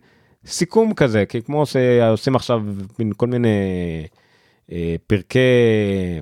סיכום 0.47 0.95
כזה 0.95 1.27
כי 1.27 1.43
כמו 1.43 1.67
שעושים 1.67 2.37
עכשיו 2.37 2.63
מין 2.99 3.13
כל 3.17 3.27
מיני. 3.27 3.49
אה, 4.73 4.97
פרקי 5.07 5.39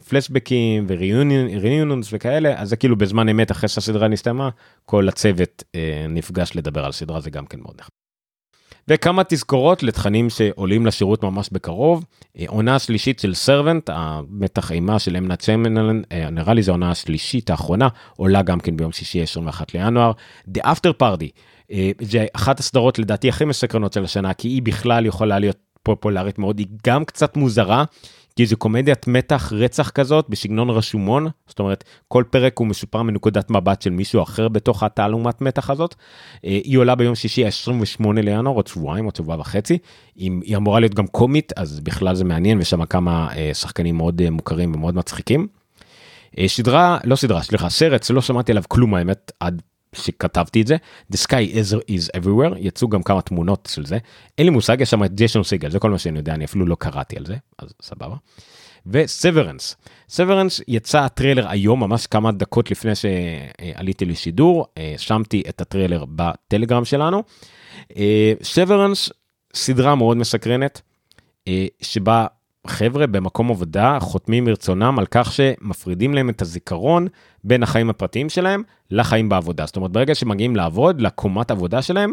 פלשבקים 0.08 0.86
וריאיונונס 0.88 2.08
וכאלה 2.12 2.60
אז 2.60 2.68
זה 2.68 2.76
כאילו 2.76 2.96
בזמן 2.96 3.28
אמת 3.28 3.50
אחרי 3.50 3.68
שהסדרה 3.68 4.08
נסתיימה 4.08 4.48
כל 4.84 5.08
הצוות 5.08 5.64
אה, 5.74 6.06
נפגש 6.08 6.56
לדבר 6.56 6.84
על 6.84 6.92
סדרה 6.92 7.20
זה 7.20 7.30
גם 7.30 7.46
כן 7.46 7.60
מאוד 7.60 7.74
נחמד. 7.78 7.90
וכמה 8.88 9.22
תזכורות 9.24 9.82
לתכנים 9.82 10.30
שעולים 10.30 10.86
לשירות 10.86 11.22
ממש 11.22 11.48
בקרוב. 11.52 12.04
אה, 12.38 12.44
עונה 12.48 12.78
שלישית 12.78 13.18
של 13.18 13.34
סרבנט 13.34 13.90
המתח 13.92 14.72
אימה 14.72 14.98
של 14.98 15.16
אמנה 15.16 15.36
צ'מנלן 15.36 16.02
נראה 16.32 16.54
לי 16.54 16.62
זו 16.62 16.72
עונה 16.72 16.90
השלישית 16.90 17.50
האחרונה 17.50 17.88
עולה 18.16 18.42
גם 18.42 18.60
כן 18.60 18.76
ביום 18.76 18.92
שישי 18.92 19.22
21 19.22 19.74
לינואר. 19.74 20.12
The 20.56 20.60
After 20.60 21.02
Party 21.02 21.30
זה 22.00 22.26
אחת 22.32 22.60
הסדרות 22.60 22.98
לדעתי 22.98 23.28
הכי 23.28 23.44
מסקרנות 23.44 23.92
של 23.92 24.04
השנה 24.04 24.34
כי 24.34 24.48
היא 24.48 24.62
בכלל 24.62 25.06
יכולה 25.06 25.38
להיות 25.38 25.56
פופולרית 25.82 26.38
מאוד 26.38 26.58
היא 26.58 26.66
גם 26.86 27.04
קצת 27.04 27.36
מוזרה 27.36 27.84
כי 28.36 28.46
זו 28.46 28.56
קומדיית 28.56 29.06
מתח 29.06 29.52
רצח 29.52 29.90
כזאת 29.90 30.26
בסגנון 30.28 30.70
רשומון 30.70 31.28
זאת 31.46 31.58
אומרת 31.58 31.84
כל 32.08 32.24
פרק 32.30 32.58
הוא 32.58 32.66
מסופר 32.66 33.02
מנקודת 33.02 33.50
מבט 33.50 33.82
של 33.82 33.90
מישהו 33.90 34.22
אחר 34.22 34.48
בתוך 34.48 34.82
התעלומת 34.82 35.40
מתח 35.40 35.70
הזאת. 35.70 35.94
אה, 36.44 36.60
היא 36.64 36.78
עולה 36.78 36.94
ביום 36.94 37.14
שישי 37.14 37.44
ה-28 37.44 38.12
לינואר 38.14 38.54
עוד 38.54 38.66
שבועיים 38.66 39.04
עוד 39.04 39.16
שבוע 39.16 39.36
וחצי 39.40 39.78
היא 40.16 40.56
אמורה 40.56 40.80
להיות 40.80 40.94
גם 40.94 41.06
קומית 41.06 41.52
אז 41.56 41.80
בכלל 41.80 42.14
זה 42.14 42.24
מעניין 42.24 42.58
ושם 42.60 42.84
כמה 42.84 43.28
אה, 43.36 43.50
שחקנים 43.54 43.96
מאוד 43.96 44.22
אה, 44.22 44.30
מוכרים 44.30 44.74
ומאוד 44.74 44.94
מצחיקים. 44.94 45.46
סדרה 46.46 46.98
לא 47.04 47.16
סדרה 47.16 47.42
סליחה 47.42 47.68
סרט 47.68 48.02
שלא 48.02 48.22
שמעתי 48.22 48.52
עליו 48.52 48.62
כלום 48.68 48.94
האמת 48.94 49.32
עד 49.40 49.62
שכתבתי 49.96 50.62
את 50.62 50.66
זה 50.66 50.76
The 51.12 51.16
Sky 51.16 51.54
is, 51.54 51.76
is 51.90 52.20
everywhere 52.20 52.54
יצאו 52.58 52.88
גם 52.88 53.02
כמה 53.02 53.22
תמונות 53.22 53.68
של 53.72 53.86
זה 53.86 53.98
אין 54.38 54.46
לי 54.46 54.50
מושג 54.50 54.80
יש 54.80 54.90
שם 54.90 55.04
את 55.04 55.14
ג'יישון 55.14 55.42
סיגל 55.42 55.70
זה 55.70 55.78
כל 55.78 55.90
מה 55.90 55.98
שאני 55.98 56.18
יודע 56.18 56.34
אני 56.34 56.44
אפילו 56.44 56.66
לא 56.66 56.74
קראתי 56.74 57.16
על 57.16 57.26
זה 57.26 57.36
אז 57.58 57.68
סבבה. 57.82 58.16
וסוורנס 58.86 59.76
סוורנס 60.08 60.60
יצא 60.68 61.00
הטריילר 61.04 61.48
היום 61.48 61.80
ממש 61.80 62.06
כמה 62.06 62.32
דקות 62.32 62.70
לפני 62.70 62.92
שעליתי 62.94 64.04
לשידור 64.04 64.66
שמתי 64.96 65.42
את 65.48 65.60
הטריילר 65.60 66.04
בטלגרם 66.08 66.84
שלנו. 66.84 67.22
סוורנס 68.42 69.10
סדרה 69.54 69.94
מאוד 69.94 70.16
מסקרנת 70.16 70.80
שבה 71.82 72.26
חבר'ה 72.70 73.06
במקום 73.06 73.50
עבודה 73.50 73.98
חותמים 74.00 74.44
מרצונם 74.44 74.98
על 74.98 75.06
כך 75.10 75.32
שמפרידים 75.32 76.14
להם 76.14 76.30
את 76.30 76.42
הזיכרון 76.42 77.06
בין 77.44 77.62
החיים 77.62 77.90
הפרטיים 77.90 78.28
שלהם 78.28 78.62
לחיים 78.90 79.28
בעבודה. 79.28 79.66
זאת 79.66 79.76
אומרת, 79.76 79.90
ברגע 79.90 80.14
שמגיעים 80.14 80.56
לעבוד, 80.56 81.00
לקומת 81.00 81.50
עבודה 81.50 81.82
שלהם, 81.82 82.12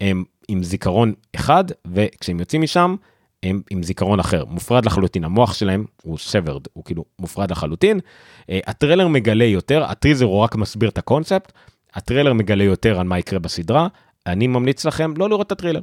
הם 0.00 0.24
עם 0.48 0.62
זיכרון 0.62 1.12
אחד, 1.36 1.64
וכשהם 1.86 2.40
יוצאים 2.40 2.62
משם, 2.62 2.96
הם 3.42 3.60
עם 3.70 3.82
זיכרון 3.82 4.20
אחר, 4.20 4.44
מופרד 4.44 4.86
לחלוטין, 4.86 5.24
המוח 5.24 5.54
שלהם 5.54 5.84
הוא 6.02 6.18
סברד, 6.18 6.62
הוא 6.72 6.84
כאילו 6.84 7.04
מופרד 7.18 7.50
לחלוטין. 7.50 8.00
Uh, 8.40 8.44
הטריילר 8.66 9.08
מגלה 9.08 9.44
יותר, 9.44 9.84
הטיזר 9.84 10.24
הוא 10.24 10.38
רק 10.38 10.56
מסביר 10.56 10.88
את 10.88 10.98
הקונספט, 10.98 11.52
הטריילר 11.94 12.32
מגלה 12.32 12.64
יותר 12.64 13.00
על 13.00 13.06
מה 13.06 13.18
יקרה 13.18 13.38
בסדרה, 13.38 13.88
אני 14.26 14.46
ממליץ 14.46 14.84
לכם 14.84 15.14
לא 15.16 15.28
לראות 15.28 15.46
את 15.46 15.52
הטריילר. 15.52 15.80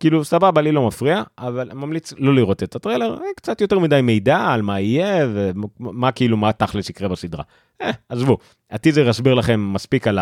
כאילו 0.00 0.24
סבבה 0.24 0.60
לי 0.60 0.72
לא 0.72 0.86
מפריע 0.86 1.22
אבל 1.38 1.70
ממליץ 1.74 2.12
לא 2.18 2.34
לראות 2.34 2.62
את 2.62 2.76
הטריילר 2.76 3.14
אה, 3.14 3.28
קצת 3.36 3.60
יותר 3.60 3.78
מדי 3.78 4.00
מידע 4.02 4.38
על 4.38 4.62
מה 4.62 4.80
יהיה 4.80 5.26
ומה 5.32 6.12
כאילו 6.12 6.36
מה 6.36 6.52
תכלס 6.52 6.90
יקרה 6.90 7.08
בסדרה. 7.08 7.44
אה, 7.82 7.90
עזבו 8.08 8.38
הטיזר 8.70 9.08
יסביר 9.08 9.34
לכם 9.34 9.72
מספיק 9.72 10.08
על 10.08 10.18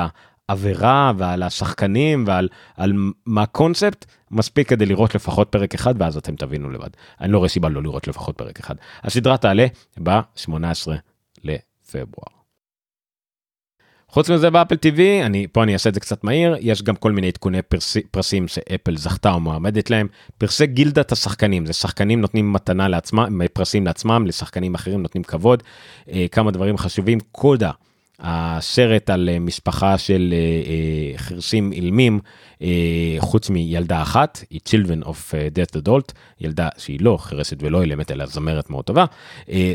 האווירה 0.48 1.12
ועל 1.16 1.42
השחקנים 1.42 2.24
ועל 2.26 2.48
על 2.76 2.92
מה 3.26 3.42
הקונספט 3.42 4.04
מספיק 4.30 4.68
כדי 4.68 4.86
לראות 4.86 5.14
לפחות 5.14 5.48
פרק 5.48 5.74
אחד 5.74 5.94
ואז 5.98 6.16
אתם 6.16 6.36
תבינו 6.36 6.70
לבד. 6.70 6.90
אני 7.20 7.32
לא 7.32 7.38
רואה 7.38 7.48
סיבה 7.48 7.68
לא 7.68 7.82
לראות 7.82 8.08
לפחות 8.08 8.38
פרק 8.38 8.58
אחד. 8.58 8.74
הסדרה 9.02 9.36
תעלה 9.36 9.66
ב-18 10.02 10.88
לפברואר. 11.44 12.35
חוץ 14.08 14.30
מזה 14.30 14.50
באפל 14.50 14.74
TV, 14.74 15.26
אני, 15.26 15.46
פה 15.52 15.62
אני 15.62 15.72
אעשה 15.72 15.88
את 15.88 15.94
זה 15.94 16.00
קצת 16.00 16.24
מהיר, 16.24 16.56
יש 16.60 16.82
גם 16.82 16.96
כל 16.96 17.12
מיני 17.12 17.26
עדכוני 17.26 17.62
פרס, 17.62 17.96
פרסים 18.10 18.48
שאפל 18.48 18.96
זכתה 18.96 19.32
או 19.32 19.40
מועמדת 19.40 19.90
להם. 19.90 20.08
פרסי 20.38 20.66
גילדת 20.66 21.12
השחקנים, 21.12 21.66
זה 21.66 21.72
שחקנים 21.72 22.20
נותנים 22.20 22.52
מתנה 22.52 22.88
לעצמם, 22.88 23.40
פרסים 23.52 23.86
לעצמם, 23.86 24.26
לשחקנים 24.26 24.74
אחרים 24.74 25.02
נותנים 25.02 25.24
כבוד. 25.24 25.62
אה, 26.12 26.26
כמה 26.32 26.50
דברים 26.50 26.76
חשובים, 26.78 27.18
קודה. 27.32 27.70
הסרט 28.20 29.10
על 29.10 29.28
אה, 29.32 29.38
משפחה 29.38 29.98
של 29.98 30.34
אה, 30.34 30.38
אה, 30.38 31.18
חרשים 31.18 31.72
אילמים, 31.72 32.20
חוץ 33.18 33.50
מילדה 33.50 34.02
אחת, 34.02 34.44
היא 34.50 34.60
Children 34.68 35.04
of 35.04 35.34
Death 35.54 35.82
Adult, 35.82 36.12
ילדה 36.40 36.68
שהיא 36.78 37.00
לא 37.00 37.16
חרשת 37.20 37.56
ולא 37.60 37.82
אילמת 37.82 38.10
אלא 38.10 38.26
זמרת 38.26 38.70
מאוד 38.70 38.84
טובה. 38.84 39.04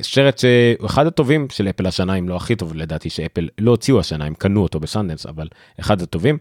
סרט 0.02 0.38
שהוא 0.38 0.86
אחד 0.86 1.08
הטובים 1.08 1.48
של 1.50 1.70
אפל 1.70 1.88
השנה, 1.88 2.16
אם 2.16 2.30
לא 2.30 2.36
הכי 2.36 2.56
טוב 2.56 2.76
לדעתי 2.76 3.10
שאפל 3.10 3.48
לא 3.58 3.72
הוציאו 3.72 4.00
השנה, 4.00 4.26
הם 4.26 4.34
קנו 4.34 4.64
אותו 4.64 4.80
בסנדנס, 4.80 5.26
אבל 5.26 5.48
אחד 5.80 6.02
הטובים. 6.02 6.38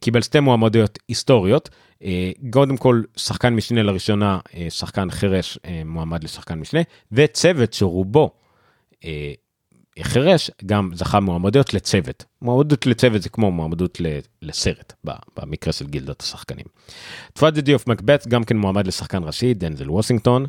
קיבל 0.00 0.22
שתי 0.22 0.40
מועמדויות 0.40 0.98
היסטוריות. 1.08 1.70
קודם 2.50 2.76
כל 2.76 3.02
שחקן 3.16 3.54
משנה 3.54 3.82
לראשונה, 3.82 4.38
שחקן 4.68 5.10
חירש 5.10 5.58
מועמד 5.84 6.24
לשחקן 6.24 6.54
משנה, 6.54 6.80
וצוות 7.12 7.72
שרובו 7.72 8.30
חירש 10.02 10.50
גם 10.66 10.90
זכה 10.94 11.20
מועמדויות 11.20 11.74
לצוות. 11.74 12.24
מועמדות 12.42 12.86
לצוות 12.86 13.22
זה 13.22 13.28
כמו 13.28 13.50
מועמדות 13.50 14.00
לסרט 14.42 14.92
במקרה 15.36 15.72
של 15.72 15.86
גילדת 15.86 16.20
השחקנים. 16.20 16.66
Tragedy 17.32 17.74
of 17.74 17.86
Macbeth 17.86 18.26
גם 18.26 18.44
כן 18.44 18.56
מועמד 18.56 18.86
לשחקן 18.86 19.24
ראשי, 19.24 19.54
דנזל 19.54 19.90
וושינגטון. 19.90 20.46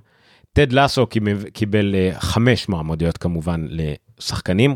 טד 0.54 0.74
לסו 0.74 1.08
קיבל 1.54 1.96
אה, 1.96 2.12
חמש 2.20 2.70
מועמדויות 2.70 3.18
כמובן 3.18 3.68
לשחקנים. 3.70 4.76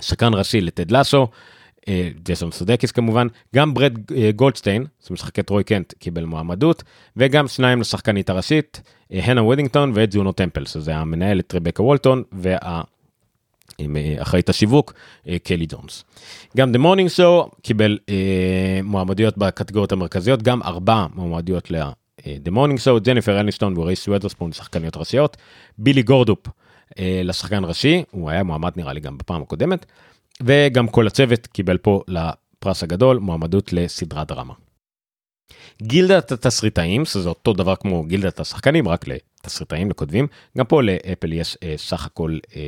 שחקן 0.00 0.34
ראשי 0.34 0.60
לטד 0.60 0.90
לסו, 0.90 1.28
אה, 1.88 2.08
ג'ייסון 2.22 2.52
סודקיס 2.52 2.92
כמובן, 2.92 3.26
גם 3.54 3.74
ברד 3.74 4.12
אה, 4.16 4.30
גולדשטיין, 4.36 4.84
שמשחק 5.06 5.38
את 5.38 5.50
רוי 5.50 5.64
קנט, 5.64 5.94
קיבל 5.98 6.24
מועמדות, 6.24 6.82
וגם 7.16 7.48
שניים 7.48 7.80
לשחקנית 7.80 8.30
הראשית, 8.30 8.82
האנה 9.10 9.42
וודינגהאם 9.42 9.92
וג'ונו 9.94 10.32
טמפל, 10.32 10.64
שזה 10.64 10.96
המנהלת 10.96 11.54
רבקה 11.54 11.82
וולטון, 11.82 12.22
וה... 12.32 12.82
עם 13.78 13.96
אה, 13.96 14.14
אחראית 14.22 14.48
השיווק 14.48 14.94
אה, 15.28 15.36
קלי 15.38 15.66
ג'ונס. 15.68 16.04
גם 16.56 16.74
The 16.74 16.78
Morning 16.78 17.18
Show 17.18 17.60
קיבל 17.62 17.98
אה, 18.08 18.80
מועמדויות 18.82 19.38
בקטגוריות 19.38 19.92
המרכזיות, 19.92 20.42
גם 20.42 20.62
ארבע 20.62 21.06
מועמדויות 21.14 21.70
ל... 21.70 21.82
The 22.20 22.50
Morning 22.50 22.78
Show, 22.84 22.98
ג'ניפר 23.02 23.40
אניסטון 23.40 23.78
ורייס 23.78 24.08
ווידרספון, 24.08 24.52
שחקניות 24.52 24.96
ראשיות, 24.96 25.36
בילי 25.78 26.02
גורדופ 26.02 26.38
לשחקן 26.98 27.64
ראשי, 27.64 28.02
הוא 28.10 28.30
היה 28.30 28.42
מועמד 28.42 28.72
נראה 28.76 28.92
לי 28.92 29.00
גם 29.00 29.18
בפעם 29.18 29.42
הקודמת, 29.42 29.86
וגם 30.42 30.88
כל 30.88 31.06
הצוות 31.06 31.46
קיבל 31.46 31.78
פה 31.78 32.02
לפרס 32.08 32.82
הגדול 32.82 33.18
מועמדות 33.18 33.72
לסדרת 33.72 34.28
דרמה. 34.28 34.54
גילדת 35.82 36.32
התסריטאים, 36.32 37.04
שזה 37.04 37.28
אותו 37.28 37.52
דבר 37.52 37.76
כמו 37.76 38.04
גילדת 38.04 38.40
השחקנים, 38.40 38.88
רק 38.88 39.04
לתסריטאים, 39.46 39.90
לכותבים, 39.90 40.26
גם 40.58 40.64
פה 40.64 40.82
לאפל 40.82 41.32
יש 41.32 41.58
אה, 41.62 41.74
סך 41.76 42.06
הכל 42.06 42.38
אה, 42.56 42.60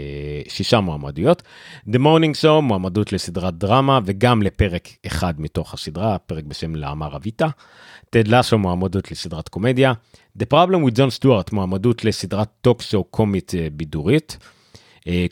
שישה 0.49 0.81
מועמדויות. 0.81 1.43
The 1.89 1.99
Morning 1.99 2.43
Show, 2.43 2.61
מועמדות 2.62 3.12
לסדרת 3.12 3.59
דרמה 3.59 4.01
וגם 4.05 4.43
לפרק 4.43 4.89
אחד 5.07 5.41
מתוך 5.41 5.74
הסדרה, 5.74 6.18
פרק 6.18 6.45
בשם 6.45 6.74
La 6.74 6.86
Amara 6.86 7.16
Vita. 7.16 7.49
טד 8.11 8.29
לאסו, 8.28 8.59
מועמדות 8.59 9.11
לסדרת 9.11 9.49
קומדיה. 9.49 9.93
The 10.39 10.47
Problem 10.55 10.89
with 10.89 10.97
Jon 10.97 11.22
Stewart, 11.22 11.49
מועמדות 11.53 12.05
לסדרת 12.05 12.49
talk 12.61 12.82
show 12.82 13.05
קומית 13.05 13.53
אה, 13.55 13.68
בידורית. 13.72 14.39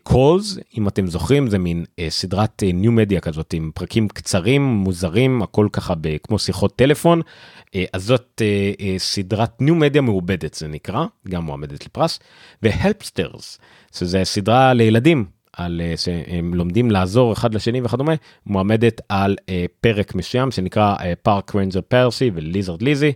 Calls, 0.02 0.56
uh, 0.56 0.60
אם 0.78 0.88
אתם 0.88 1.06
זוכרים, 1.06 1.48
זה 1.48 1.58
מין 1.58 1.84
uh, 1.84 2.02
סדרת 2.08 2.62
new 2.74 2.92
media 2.92 3.20
כזאת 3.20 3.52
עם 3.52 3.70
פרקים 3.74 4.08
קצרים, 4.08 4.62
מוזרים, 4.62 5.42
הכל 5.42 5.68
ככה 5.72 5.94
כמו 6.22 6.38
שיחות 6.38 6.76
טלפון. 6.76 7.20
אז 7.92 8.04
זאת 8.04 8.42
סדרת 8.98 9.60
new 9.60 9.74
media 9.74 10.02
מעובדת 10.02 10.54
זה 10.54 10.68
נקרא, 10.68 11.06
גם 11.28 11.44
מועמדת 11.44 11.86
לפרס. 11.86 12.18
ו 12.62 12.71
Helpsters, 12.71 13.58
שזה 13.94 14.24
סדרה 14.24 14.74
לילדים, 14.74 15.24
על 15.52 15.80
שהם 15.96 16.54
לומדים 16.54 16.90
לעזור 16.90 17.32
אחד 17.32 17.54
לשני 17.54 17.80
וכדומה, 17.82 18.12
מועמדת 18.46 19.00
על 19.08 19.36
פרק 19.80 20.14
מסוים 20.14 20.50
שנקרא 20.50 20.96
Park 21.22 21.56
Ranger 21.56 21.80
Percy 21.80 22.30
ו 22.34 22.41
Lizard 22.41 22.82
Lizzie. 22.82 23.12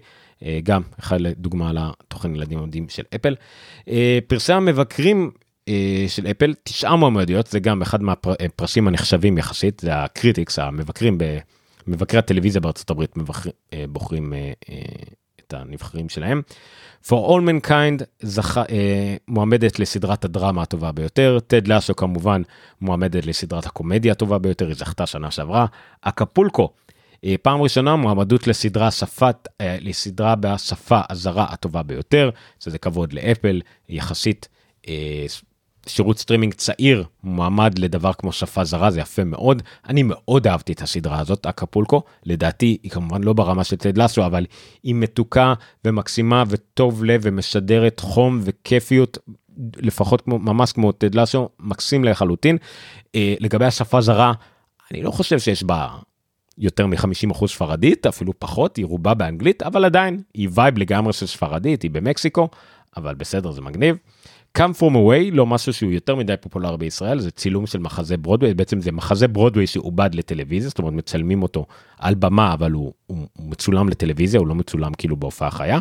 גם 0.62 0.82
אחד 1.00 1.20
לדוגמה 1.20 1.72
לתוכן 1.72 2.34
ילדים 2.34 2.58
עם 2.58 2.66
אומדים 2.66 2.88
של 2.88 3.02
אפל. 3.14 3.34
פרסי 4.26 4.52
המבקרים 4.52 5.30
אה, 5.34 5.49
של 6.08 6.26
אפל, 6.26 6.54
תשעה 6.64 6.96
מועמדויות, 6.96 7.46
זה 7.46 7.60
גם 7.60 7.82
אחד 7.82 8.02
מהפרסים 8.02 8.88
הנחשבים 8.88 9.38
יחסית, 9.38 9.80
זה 9.80 9.96
ה 9.96 10.03
critics, 10.03 10.58
המבקרים, 10.58 11.18
מבקרי 11.86 12.18
הטלוויזיה 12.18 12.60
בארצות 12.60 12.90
הברית 12.90 13.16
מבחר, 13.16 13.50
אה, 13.72 13.84
בוחרים 13.88 14.32
אה, 14.32 14.52
את 15.40 15.54
הנבחרים 15.54 16.08
שלהם. 16.08 16.42
For 17.04 17.08
All 17.28 17.66
Mankind 17.66 18.04
זכה, 18.20 18.62
מועמדת 19.28 19.78
לסדרת 19.78 20.24
הדרמה 20.24 20.62
הטובה 20.62 20.92
ביותר, 20.92 21.38
טד 21.46 21.68
לאסו 21.68 21.96
כמובן 21.96 22.42
מועמדת 22.80 23.26
לסדרת 23.26 23.66
הקומדיה 23.66 24.12
הטובה 24.12 24.38
ביותר, 24.38 24.66
היא 24.66 24.74
זכתה 24.74 25.06
שנה 25.06 25.30
שעברה. 25.30 25.66
אקפולקו, 26.00 26.72
פעם 27.42 27.62
ראשונה 27.62 27.96
מועמדות 27.96 28.46
לסדרה 28.46 28.90
שפת, 28.90 29.48
לסדרה 29.62 30.34
בשפה 30.36 31.00
הזרה 31.10 31.46
הטובה 31.50 31.82
ביותר, 31.82 32.30
שזה 32.60 32.78
כבוד 32.78 33.12
לאפל, 33.12 33.60
יחסית 33.88 34.48
שירות 35.86 36.18
סטרימינג 36.18 36.54
צעיר 36.54 37.04
מועמד 37.24 37.78
לדבר 37.78 38.12
כמו 38.12 38.32
שפה 38.32 38.64
זרה 38.64 38.90
זה 38.90 39.00
יפה 39.00 39.24
מאוד. 39.24 39.62
אני 39.88 40.02
מאוד 40.02 40.46
אהבתי 40.46 40.72
את 40.72 40.82
הסדרה 40.82 41.18
הזאת 41.18 41.46
אקפולקו. 41.46 42.02
לדעתי 42.26 42.78
היא 42.82 42.90
כמובן 42.90 43.24
לא 43.24 43.32
ברמה 43.32 43.64
של 43.64 43.76
טד 43.76 43.98
לסו 43.98 44.26
אבל 44.26 44.46
היא 44.82 44.94
מתוקה 44.94 45.54
ומקסימה 45.84 46.44
וטוב 46.48 47.04
לב 47.04 47.20
ומשדרת 47.24 48.00
חום 48.00 48.40
וכיפיות 48.42 49.18
לפחות 49.76 50.20
כמו 50.20 50.38
ממש 50.38 50.72
כמו 50.72 50.92
טד 50.92 51.14
לסו 51.14 51.48
מקסים 51.60 52.04
לחלוטין. 52.04 52.56
אה, 53.14 53.34
לגבי 53.40 53.64
השפה 53.64 54.00
זרה 54.00 54.32
אני 54.92 55.02
לא 55.02 55.10
חושב 55.10 55.38
שיש 55.38 55.64
בה 55.64 55.88
יותר 56.58 56.86
מ-50% 56.86 57.46
ספרדית 57.46 58.06
אפילו 58.06 58.32
פחות 58.38 58.76
היא 58.76 58.86
רובה 58.86 59.14
באנגלית 59.14 59.62
אבל 59.62 59.84
עדיין 59.84 60.22
היא 60.34 60.48
vibe 60.54 60.78
לגמרי 60.78 61.12
של 61.12 61.26
ספרדית 61.26 61.82
היא 61.82 61.90
במקסיקו 61.90 62.48
אבל 62.96 63.14
בסדר 63.14 63.50
זה 63.50 63.60
מגניב. 63.60 63.96
Come 64.58 64.80
From 64.80 64.94
Away 64.94 65.30
לא 65.32 65.46
משהו 65.46 65.72
שהוא 65.72 65.92
יותר 65.92 66.14
מדי 66.14 66.34
פופולרי 66.40 66.78
בישראל 66.78 67.20
זה 67.20 67.30
צילום 67.30 67.66
של 67.66 67.78
מחזה 67.78 68.16
ברודווי 68.16 68.54
בעצם 68.54 68.80
זה 68.80 68.92
מחזה 68.92 69.28
ברודווי 69.28 69.66
שעובד 69.66 70.14
לטלוויזיה 70.14 70.68
זאת 70.68 70.78
אומרת 70.78 70.92
מצלמים 70.92 71.42
אותו 71.42 71.66
על 71.98 72.14
במה 72.14 72.52
אבל 72.52 72.72
הוא, 72.72 72.92
הוא 73.06 73.26
מצולם 73.38 73.88
לטלוויזיה 73.88 74.40
הוא 74.40 74.46
לא 74.46 74.54
מצולם 74.54 74.94
כאילו 74.94 75.16
בהופעה 75.16 75.50
חיה. 75.50 75.78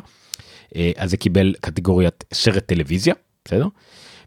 אה, 0.76 0.92
אז 0.98 1.10
זה 1.10 1.18
קיבל 1.18 1.54
קטגוריית 1.62 2.24
סרט 2.34 2.64
טלוויזיה 2.66 3.14
בסדר. 3.46 3.68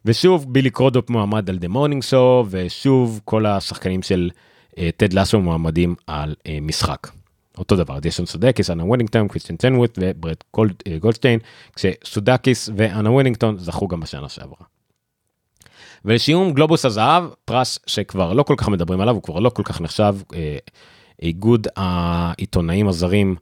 ושוב 0.04 0.52
בילי 0.52 0.70
קרודופ 0.70 1.10
מועמד 1.10 1.50
על 1.50 1.58
The 1.58 1.68
Morning 1.68 2.02
Show 2.02 2.46
ושוב 2.50 3.20
כל 3.24 3.46
השחקנים 3.46 4.02
של 4.02 4.30
טד 4.96 5.16
אה, 5.16 5.20
לאסו 5.20 5.40
מועמדים 5.40 5.94
על 6.06 6.34
אה, 6.46 6.58
משחק. 6.62 7.08
אותו 7.58 7.76
דבר, 7.76 7.98
ג'ייסון 7.98 8.26
סודקיס, 8.26 8.70
האנה 8.70 8.84
וודינגהאם, 8.84 9.28
קריסטיאן 9.28 9.56
טנוויט 9.56 9.98
וברד 10.00 10.36
אה, 10.86 10.98
גולדשטיין, 10.98 11.38
כשסודקיס 11.76 12.70
והאנה 12.76 13.10
וודינגהאם 13.10 13.58
זכו 13.58 13.88
גם 13.88 14.00
בשנה 14.00 14.28
שעברה. 14.28 14.66
ולסיום 16.04 16.52
גלובוס 16.52 16.84
הזהב, 16.84 17.24
פרס 17.44 17.78
שכבר 17.86 18.32
לא 18.32 18.42
כל 18.42 18.54
כך 18.56 18.68
מדברים 18.68 19.00
עליו, 19.00 19.14
הוא 19.14 19.22
כבר 19.22 19.40
לא 19.40 19.50
כל 19.50 19.62
כך 19.62 19.80
נחשב, 19.80 20.16
אה, 20.34 20.56
איגוד 21.22 21.66
העיתונאים 21.76 22.88
הזרים 22.88 23.36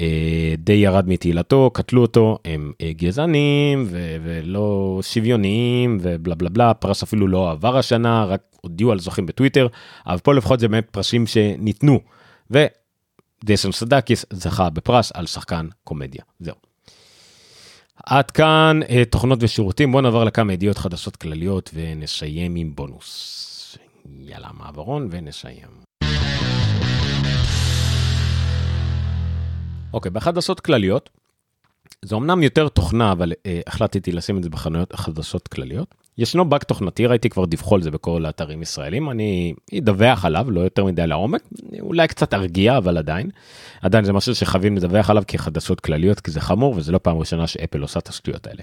אה, 0.00 0.54
די 0.58 0.72
ירד 0.72 1.08
מתהילתו, 1.08 1.70
קטלו 1.74 2.02
אותו, 2.02 2.38
הם 2.44 2.72
אה, 2.80 2.92
גזענים 2.92 3.84
ו- 3.86 4.16
ולא 4.24 4.98
שוויוניים 5.02 5.98
ובלה 6.00 6.34
בלה 6.34 6.48
בלה, 6.48 6.74
פרס 6.74 7.02
אפילו 7.02 7.28
לא 7.28 7.50
עבר 7.50 7.78
השנה, 7.78 8.24
רק 8.24 8.40
הודיעו 8.60 8.92
על 8.92 8.98
זוכים 8.98 9.26
בטוויטר, 9.26 9.66
אבל 10.06 10.18
פה 10.18 10.34
לפחות 10.34 10.60
זה 10.60 10.68
באמת 10.68 10.86
פרסים 10.90 11.26
שניתנו. 11.26 12.00
ו- 12.52 12.66
ג'ייסון 13.44 13.72
סדקיס 13.72 14.24
זכה 14.30 14.70
בפרס 14.70 15.12
על 15.14 15.26
שחקן 15.26 15.68
קומדיה. 15.84 16.22
זהו. 16.40 16.54
עד 18.06 18.30
כאן 18.30 18.80
אה, 18.88 19.04
תוכנות 19.04 19.38
ושירותים 19.42 19.92
בוא 19.92 20.02
נעבור 20.02 20.24
לכמה 20.24 20.52
ידיעות 20.52 20.78
חדשות 20.78 21.16
כלליות 21.16 21.70
ונסיים 21.74 22.54
עם 22.56 22.74
בונוס. 22.74 23.78
יאללה 24.20 24.48
מעברון 24.52 25.08
ונסיים. 25.10 25.68
אוקיי 29.92 30.10
בחדשות 30.10 30.60
כלליות 30.60 31.10
זה 32.02 32.16
אמנם 32.16 32.42
יותר 32.42 32.68
תוכנה 32.68 33.12
אבל 33.12 33.32
אה, 33.46 33.60
החלטתי 33.66 34.12
לשים 34.12 34.38
את 34.38 34.42
זה 34.42 34.50
בחנויות 34.50 34.92
חדשות 34.92 35.48
כלליות. 35.48 35.94
ישנו 36.18 36.44
באג 36.44 36.62
תוכנתי 36.62 37.06
ראיתי 37.06 37.28
כבר 37.28 37.44
דיווחו 37.44 37.74
על 37.74 37.82
זה 37.82 37.90
בכל 37.90 38.24
האתרים 38.24 38.62
ישראלים 38.62 39.10
אני 39.10 39.54
אדווח 39.78 40.24
עליו 40.24 40.50
לא 40.50 40.60
יותר 40.60 40.84
מדי 40.84 41.06
לעומק 41.06 41.42
אולי 41.80 42.08
קצת 42.08 42.34
ארגיע 42.34 42.78
אבל 42.78 42.98
עדיין 42.98 43.30
עדיין 43.82 44.04
זה 44.04 44.12
משהו 44.12 44.34
שחייבים 44.34 44.76
לדווח 44.76 45.10
עליו 45.10 45.22
כחדשות 45.28 45.80
כלליות 45.80 46.20
כי 46.20 46.30
זה 46.30 46.40
חמור 46.40 46.74
וזה 46.76 46.92
לא 46.92 46.98
פעם 46.98 47.18
ראשונה 47.18 47.46
שאפל 47.46 47.80
עושה 47.80 47.98
את 47.98 48.08
השטויות 48.08 48.46
האלה. 48.46 48.62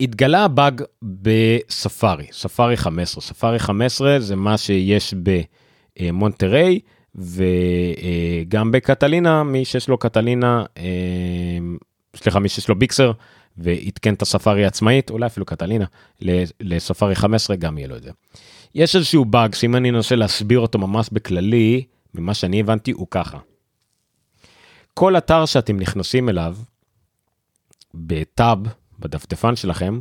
התגלה 0.00 0.48
באג 0.48 0.82
בספארי 1.02 2.26
ספארי 2.32 2.76
15 2.76 3.22
ספארי 3.22 3.58
15 3.58 4.20
זה 4.20 4.36
מה 4.36 4.58
שיש 4.58 5.14
אה, 6.00 6.12
מונטריי, 6.12 6.80
וגם 7.14 8.72
בקטלינה, 8.72 9.42
מי 9.42 9.64
שיש 9.64 9.88
לו 9.88 9.98
קטלינה, 9.98 10.64
אה, 10.78 11.58
סליחה, 12.16 12.38
מי 12.38 12.48
שיש 12.48 12.68
לו 12.68 12.78
ביקסר, 12.78 13.12
ועדכן 13.56 14.14
את 14.14 14.22
הספארי 14.22 14.64
עצמאית, 14.64 15.10
אולי 15.10 15.26
אפילו 15.26 15.46
קטלינה, 15.46 15.84
לספארי 16.60 17.14
15, 17.14 17.56
גם 17.56 17.78
יהיה 17.78 17.88
לו 17.88 17.96
את 17.96 18.02
זה. 18.02 18.10
יש 18.74 18.96
איזשהו 18.96 19.24
באג 19.24 19.54
שאם 19.54 19.76
אני 19.76 19.90
אנסה 19.90 20.16
להסביר 20.16 20.58
אותו 20.58 20.78
ממש 20.78 21.08
בכללי, 21.12 21.84
ממה 22.14 22.34
שאני 22.34 22.60
הבנתי, 22.60 22.90
הוא 22.90 23.06
ככה. 23.10 23.38
כל 24.94 25.16
אתר 25.16 25.46
שאתם 25.46 25.76
נכנסים 25.76 26.28
אליו, 26.28 26.56
בטאב, 27.94 28.58
בדפדפן 28.98 29.56
שלכם, 29.56 30.00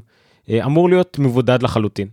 אה, 0.50 0.66
אמור 0.66 0.90
להיות 0.90 1.20
מבודד 1.20 1.64
לחלוטין. 1.64 2.08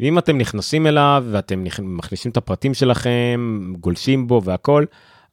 ואם 0.00 0.18
אתם 0.18 0.38
נכנסים 0.38 0.86
אליו 0.86 1.24
ואתם 1.30 1.64
מכניסים 1.80 2.30
את 2.30 2.36
הפרטים 2.36 2.74
שלכם, 2.74 3.72
גולשים 3.80 4.26
בו 4.26 4.42
והכל, 4.44 4.84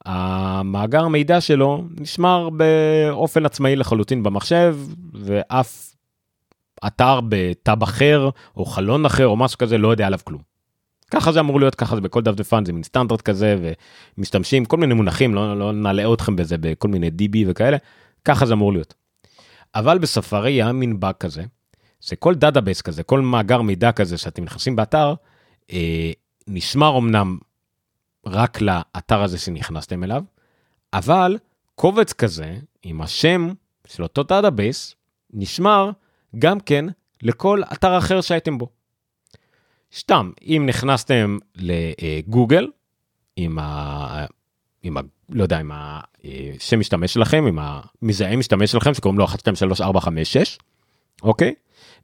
המאגר 0.04 1.08
מידע 1.08 1.40
שלו 1.40 1.84
נשמר 2.00 2.48
באופן 2.50 3.46
עצמאי 3.46 3.76
לחלוטין 3.76 4.22
במחשב, 4.22 4.76
ואף 5.14 5.94
אתר 6.86 7.20
בטאב 7.28 7.82
אחר, 7.82 8.30
או 8.56 8.64
חלון 8.64 9.06
אחר, 9.06 9.26
או 9.26 9.36
משהו 9.36 9.58
כזה, 9.58 9.78
לא 9.78 9.88
יודע 9.88 10.06
עליו 10.06 10.18
כלום. 10.24 10.42
ככה 11.10 11.32
זה 11.32 11.40
אמור 11.40 11.60
להיות, 11.60 11.74
ככה 11.74 11.94
זה 11.94 12.00
בכל 12.00 12.22
דפדפן, 12.22 12.64
זה 12.64 12.72
מין 12.72 12.82
סטנדרט 12.82 13.20
כזה, 13.20 13.72
ומשתמשים, 14.18 14.64
כל 14.64 14.76
מיני 14.76 14.94
מונחים, 14.94 15.34
לא, 15.34 15.58
לא 15.58 15.72
נעלה 15.72 16.12
אתכם 16.14 16.36
בזה 16.36 16.56
בכל 16.60 16.88
מיני 16.88 17.08
DB 17.08 17.36
וכאלה, 17.46 17.76
ככה 18.24 18.46
זה 18.46 18.52
אמור 18.52 18.72
להיות. 18.72 18.94
אבל 19.74 19.98
בספארי 19.98 20.52
היה 20.52 20.72
מין 20.72 21.00
באג 21.00 21.14
כזה, 21.20 21.42
זה 22.00 22.16
כל 22.16 22.34
database 22.34 22.82
כזה, 22.82 23.02
כל 23.02 23.20
מאגר 23.20 23.62
מידע 23.62 23.92
כזה 23.92 24.18
שאתם 24.18 24.44
נכנסים 24.44 24.76
באתר, 24.76 25.14
אה, 25.72 26.10
נשמר 26.48 26.98
אמנם 26.98 27.38
רק 28.30 28.60
לאתר 28.60 29.22
הזה 29.22 29.38
שנכנסתם 29.38 30.04
אליו, 30.04 30.22
אבל 30.92 31.38
קובץ 31.74 32.12
כזה 32.12 32.56
עם 32.82 33.00
השם 33.00 33.52
של 33.86 34.02
אותו 34.02 34.22
database 34.22 34.94
נשמר 35.32 35.90
גם 36.38 36.60
כן 36.60 36.84
לכל 37.22 37.62
אתר 37.72 37.98
אחר 37.98 38.20
שהייתם 38.20 38.58
בו. 38.58 38.68
סתם, 39.96 40.30
אם 40.42 40.64
נכנסתם 40.66 41.38
לגוגל, 41.56 42.68
עם 43.36 43.58
ה... 43.58 44.26
עם 44.82 44.96
ה... 44.96 45.00
לא 45.28 45.42
יודע, 45.42 45.58
עם 45.58 45.70
השם 45.74 46.80
משתמש 46.80 47.14
שלכם, 47.14 47.44
עם 47.48 47.58
המזהה 47.62 48.36
משתמש 48.36 48.70
שלכם 48.72 48.94
שקוראים 48.94 49.18
לו 49.18 49.24
1, 49.24 49.40
2, 49.40 49.56
3, 49.56 49.80
4, 49.80 50.00
5, 50.00 50.32
6, 50.32 50.58
אוקיי? 51.22 51.54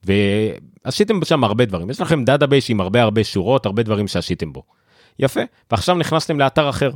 ועשיתם 0.04 1.24
שם 1.24 1.44
הרבה 1.44 1.64
דברים, 1.64 1.90
יש 1.90 2.00
לכם 2.00 2.24
database 2.24 2.70
עם 2.70 2.80
הרבה 2.80 3.02
הרבה 3.02 3.24
שורות, 3.24 3.66
הרבה 3.66 3.82
דברים 3.82 4.08
שעשיתם 4.08 4.52
בו. 4.52 4.62
יפה, 5.18 5.40
ועכשיו 5.70 5.94
נכנסתם 5.94 6.40
לאתר 6.40 6.70
אחר. 6.70 6.90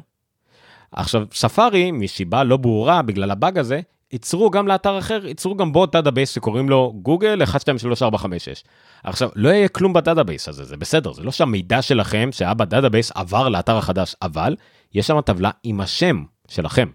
עכשיו, 0.93 1.23
ספארי, 1.33 1.91
מסיבה 1.91 2.45
לא 2.45 2.57
ברורה 2.57 3.03
בגלל 3.03 3.31
הבאג 3.31 3.59
הזה, 3.59 3.81
ייצרו 4.13 4.51
גם 4.51 4.69
לאתר 4.69 4.99
אחר, 4.99 5.27
ייצרו 5.27 5.57
גם 5.57 5.73
בו 5.73 5.87
database 5.87 6.31
שקוראים 6.31 6.69
לו 6.69 6.95
גוגל 7.03 7.43
1, 7.43 7.61
2, 7.61 7.79
3, 7.79 8.03
4, 8.03 8.19
5, 8.19 8.45
6. 8.45 8.65
עכשיו, 9.05 9.29
לא 9.35 9.49
יהיה 9.49 9.69
כלום 9.69 9.93
ב 9.93 9.99
database 9.99 10.49
הזה, 10.49 10.65
זה 10.65 10.77
בסדר, 10.77 11.13
זה 11.13 11.23
לא 11.23 11.31
שהמידע 11.31 11.83
שלכם 11.83 12.29
שהיה 12.33 12.55
ב 12.55 12.61
database 12.61 13.13
עבר 13.15 13.49
לאתר 13.49 13.77
החדש, 13.77 14.15
אבל 14.23 14.57
יש 14.95 15.07
שם 15.07 15.21
טבלה 15.21 15.51
עם 15.63 15.81
השם 15.81 16.25
שלכם. 16.49 16.89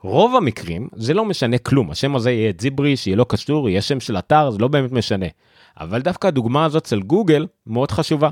רוב 0.00 0.36
המקרים 0.36 0.88
זה 0.94 1.14
לא 1.14 1.24
משנה 1.24 1.58
כלום, 1.58 1.90
השם 1.90 2.16
הזה 2.16 2.30
יהיה 2.30 2.52
זיברי, 2.60 2.96
שיהיה 2.96 3.16
לא 3.16 3.26
קשור, 3.28 3.68
יהיה 3.68 3.82
שם 3.82 4.00
של 4.00 4.18
אתר, 4.18 4.50
זה 4.50 4.58
לא 4.58 4.68
באמת 4.68 4.92
משנה. 4.92 5.26
אבל 5.80 6.02
דווקא 6.02 6.26
הדוגמה 6.26 6.64
הזאת 6.64 6.86
של 6.86 7.02
גוגל 7.02 7.46
מאוד 7.66 7.90
חשובה. 7.90 8.30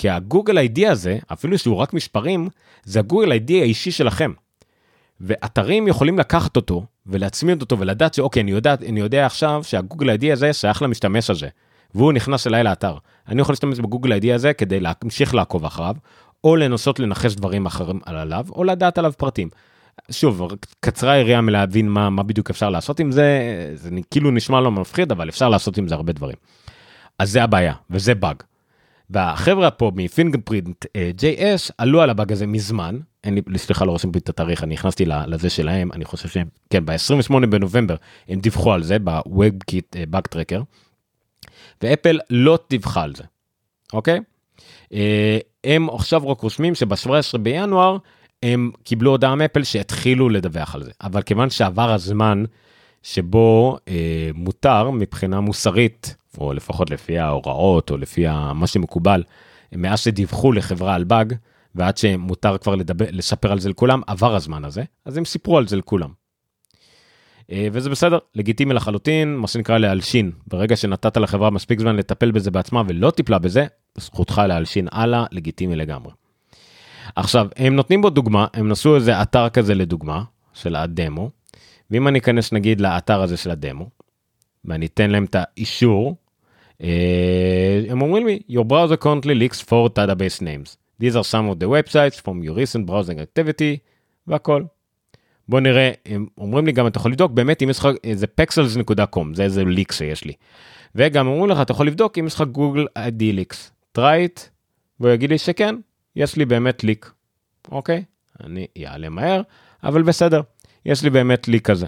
כי 0.00 0.10
הגוגל 0.10 0.58
איי-די 0.58 0.88
הזה, 0.88 1.18
אפילו 1.32 1.58
שהוא 1.58 1.76
רק 1.76 1.92
מספרים, 1.94 2.48
זה 2.84 2.98
הגוגל 2.98 3.32
איי-די 3.32 3.60
האישי 3.60 3.90
שלכם. 3.90 4.32
ואתרים 5.20 5.88
יכולים 5.88 6.18
לקחת 6.18 6.56
אותו 6.56 6.84
ולהצמיד 7.06 7.60
אותו 7.60 7.78
ולדעת 7.78 8.14
שאוקיי, 8.14 8.42
אני 8.42 8.50
יודע, 8.50 8.74
אני 8.88 9.00
יודע 9.00 9.26
עכשיו 9.26 9.60
שהגוגל 9.64 10.08
איי-די 10.08 10.32
הזה 10.32 10.52
שייך 10.52 10.82
למשתמש 10.82 11.30
הזה, 11.30 11.48
והוא 11.94 12.12
נכנס 12.12 12.46
אליי 12.46 12.62
לאתר. 12.62 12.96
אני 13.28 13.40
יכול 13.40 13.52
להשתמש 13.52 13.78
בגוגל 13.78 14.12
איי-די 14.12 14.32
הזה 14.32 14.52
כדי 14.52 14.80
להמשיך 14.80 15.34
לעקוב 15.34 15.64
אחריו, 15.64 15.94
או 16.44 16.56
לנסות 16.56 16.98
לנחש 17.00 17.34
דברים 17.34 17.66
אחרים 17.66 18.00
עליו, 18.06 18.46
או 18.52 18.64
לדעת 18.64 18.98
עליו 18.98 19.12
פרטים. 19.16 19.48
שוב, 20.10 20.54
קצרה 20.80 21.12
היריעה 21.12 21.40
מלהבין 21.40 21.88
מה, 21.88 22.10
מה 22.10 22.22
בדיוק 22.22 22.50
אפשר 22.50 22.70
לעשות 22.70 23.00
עם 23.00 23.12
זה, 23.12 23.40
זה 23.74 23.90
כאילו 24.10 24.30
נשמע 24.30 24.60
לא 24.60 24.70
מפחיד, 24.70 25.12
אבל 25.12 25.28
אפשר 25.28 25.48
לעשות 25.48 25.78
עם 25.78 25.88
זה 25.88 25.94
הרבה 25.94 26.12
דברים. 26.12 26.36
אז 27.18 27.30
זה 27.30 27.42
הבעיה, 27.42 27.74
וזה 27.90 28.14
באג. 28.14 28.42
והחבר'ה 29.10 29.70
פה 29.70 29.92
מפינגרפרינט 29.94 30.84
uh, 30.84 30.88
JS 31.20 31.72
עלו 31.78 32.02
על 32.02 32.10
הבאג 32.10 32.32
הזה 32.32 32.46
מזמן, 32.46 32.98
אין 33.24 33.34
לי, 33.34 33.58
סליחה 33.58 33.84
לא 33.84 33.92
לי 33.92 34.18
את 34.18 34.28
התאריך, 34.28 34.64
אני 34.64 34.74
נכנסתי 34.74 35.04
לזה 35.06 35.50
שלהם, 35.50 35.92
אני 35.92 36.04
חושב 36.04 36.28
שהם, 36.28 36.48
כן, 36.70 36.86
ב-28 36.86 37.46
בנובמבר 37.46 37.96
הם 38.28 38.40
דיווחו 38.40 38.72
על 38.72 38.82
זה 38.82 38.98
ב-WebKit 38.98 39.96
באג 40.08 40.26
טרקר, 40.26 40.62
ואפל 41.82 42.18
לא 42.30 42.58
דיווחה 42.70 43.02
על 43.02 43.14
זה, 43.14 43.24
אוקיי? 43.92 44.20
Uh, 44.84 44.96
הם 45.64 45.90
עכשיו 45.90 46.28
רק 46.28 46.40
רושמים 46.40 46.74
שב-17 46.74 47.38
בינואר 47.38 47.96
הם 48.42 48.70
קיבלו 48.84 49.10
הודעה 49.10 49.34
מאפל 49.34 49.64
שהתחילו 49.64 50.28
לדווח 50.28 50.74
על 50.74 50.82
זה, 50.82 50.90
אבל 51.02 51.22
כיוון 51.22 51.50
שעבר 51.50 51.92
הזמן 51.92 52.44
שבו 53.02 53.78
אה, 53.88 54.30
מותר 54.34 54.90
מבחינה 54.90 55.40
מוסרית, 55.40 56.16
או 56.38 56.52
לפחות 56.52 56.90
לפי 56.90 57.18
ההוראות, 57.18 57.90
או 57.90 57.96
לפי 57.96 58.24
מה 58.54 58.66
שמקובל, 58.66 59.22
מאז 59.72 60.00
שדיווחו 60.00 60.52
לחברה 60.52 60.94
על 60.94 61.04
באג, 61.04 61.34
ועד 61.74 61.96
שמותר 61.96 62.58
כבר 62.58 62.74
לדבר, 62.74 63.04
לספר 63.10 63.52
על 63.52 63.60
זה 63.60 63.68
לכולם, 63.68 64.00
עבר 64.06 64.34
הזמן 64.34 64.64
הזה, 64.64 64.82
אז 65.04 65.16
הם 65.16 65.24
סיפרו 65.24 65.58
על 65.58 65.68
זה 65.68 65.76
לכולם. 65.76 66.10
אה, 67.52 67.68
וזה 67.72 67.90
בסדר, 67.90 68.18
לגיטימי 68.34 68.74
לחלוטין, 68.74 69.36
מה 69.36 69.46
שנקרא 69.46 69.78
להלשין. 69.78 70.32
ברגע 70.46 70.76
שנתת 70.76 71.16
לחברה 71.16 71.50
מספיק 71.50 71.80
זמן 71.80 71.96
לטפל 71.96 72.30
בזה 72.30 72.50
בעצמה 72.50 72.82
ולא 72.88 73.10
טיפלה 73.10 73.38
בזה, 73.38 73.66
זכותך 73.98 74.42
להלשין 74.48 74.88
הלאה, 74.92 75.24
לגיטימי 75.32 75.76
לגמרי. 75.76 76.12
עכשיו, 77.16 77.48
הם 77.56 77.76
נותנים 77.76 78.02
בו 78.02 78.10
דוגמה, 78.10 78.46
הם 78.54 78.68
נשאו 78.68 78.96
איזה 78.96 79.22
אתר 79.22 79.48
כזה 79.48 79.74
לדוגמה, 79.74 80.22
של 80.52 80.76
הדמו, 80.76 81.30
ואם 81.90 82.08
אני 82.08 82.18
אכנס 82.18 82.52
נגיד 82.52 82.80
לאתר 82.80 83.22
הזה 83.22 83.36
של 83.36 83.50
הדמו, 83.50 83.90
ואני 84.64 84.86
אתן 84.86 85.10
להם 85.10 85.24
את 85.24 85.36
האישור, 85.38 86.16
הם 87.88 88.02
אומרים 88.02 88.26
לי, 88.26 88.40
your 88.50 88.64
browser 88.64 89.04
currently 89.04 89.34
leaks 89.34 89.60
for 89.68 89.88
database 89.88 90.40
names. 90.40 90.76
These 91.02 91.14
are 91.14 91.24
some 91.32 91.48
of 91.50 91.58
the 91.60 91.66
websites 91.66 92.20
from 92.20 92.42
your 92.44 92.54
recent 92.54 92.90
browsing 92.90 93.18
activity, 93.18 93.76
והכל. 94.26 94.64
בוא 95.48 95.60
נראה, 95.60 95.90
הם 96.06 96.26
אומרים 96.38 96.66
לי 96.66 96.72
גם, 96.72 96.86
אתה 96.86 96.98
יכול 96.98 97.10
לבדוק 97.10 97.32
באמת 97.32 97.62
אם 97.62 97.70
יש 97.70 97.78
לך 97.78 97.88
איזה 98.04 98.26
pexels.com, 98.40 99.24
זה 99.34 99.42
איזה 99.42 99.64
leak 99.64 99.92
שיש 99.92 100.24
לי. 100.24 100.32
וגם 100.94 101.26
אומרים 101.26 101.50
לך, 101.50 101.60
אתה 101.62 101.72
יכול 101.72 101.86
לבדוק 101.86 102.18
אם 102.18 102.26
יש 102.26 102.34
לך 102.34 102.42
גוגל 102.42 102.84
ID 102.98 103.20
leaks. 103.20 103.72
try 103.98 104.00
it, 104.00 104.40
והוא 105.00 105.12
יגיד 105.12 105.30
לי 105.30 105.38
שכן, 105.38 105.74
יש 106.16 106.36
לי 106.36 106.44
באמת 106.44 106.84
leak. 106.84 107.12
אוקיי? 107.70 108.04
אני 108.44 108.66
אעלה 108.86 109.08
מהר, 109.08 109.42
אבל 109.84 110.02
בסדר. 110.02 110.40
יש 110.86 111.02
לי 111.02 111.10
באמת 111.10 111.48
leak 111.48 111.60
כזה. 111.60 111.86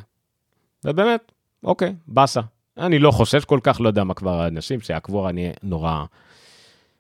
ובאמת, 0.85 1.33
אוקיי, 1.65 1.95
באסה. 2.07 2.41
אני 2.79 2.99
לא 2.99 3.11
חושש 3.11 3.45
כל 3.45 3.61
כך, 3.63 3.81
לא 3.81 3.89
יודע 3.89 4.05
מה 4.05 4.15
כבר 4.15 4.41
האנשים 4.41 4.81
שיעקבו, 4.81 5.29
אני 5.29 5.53
נורא 5.63 6.05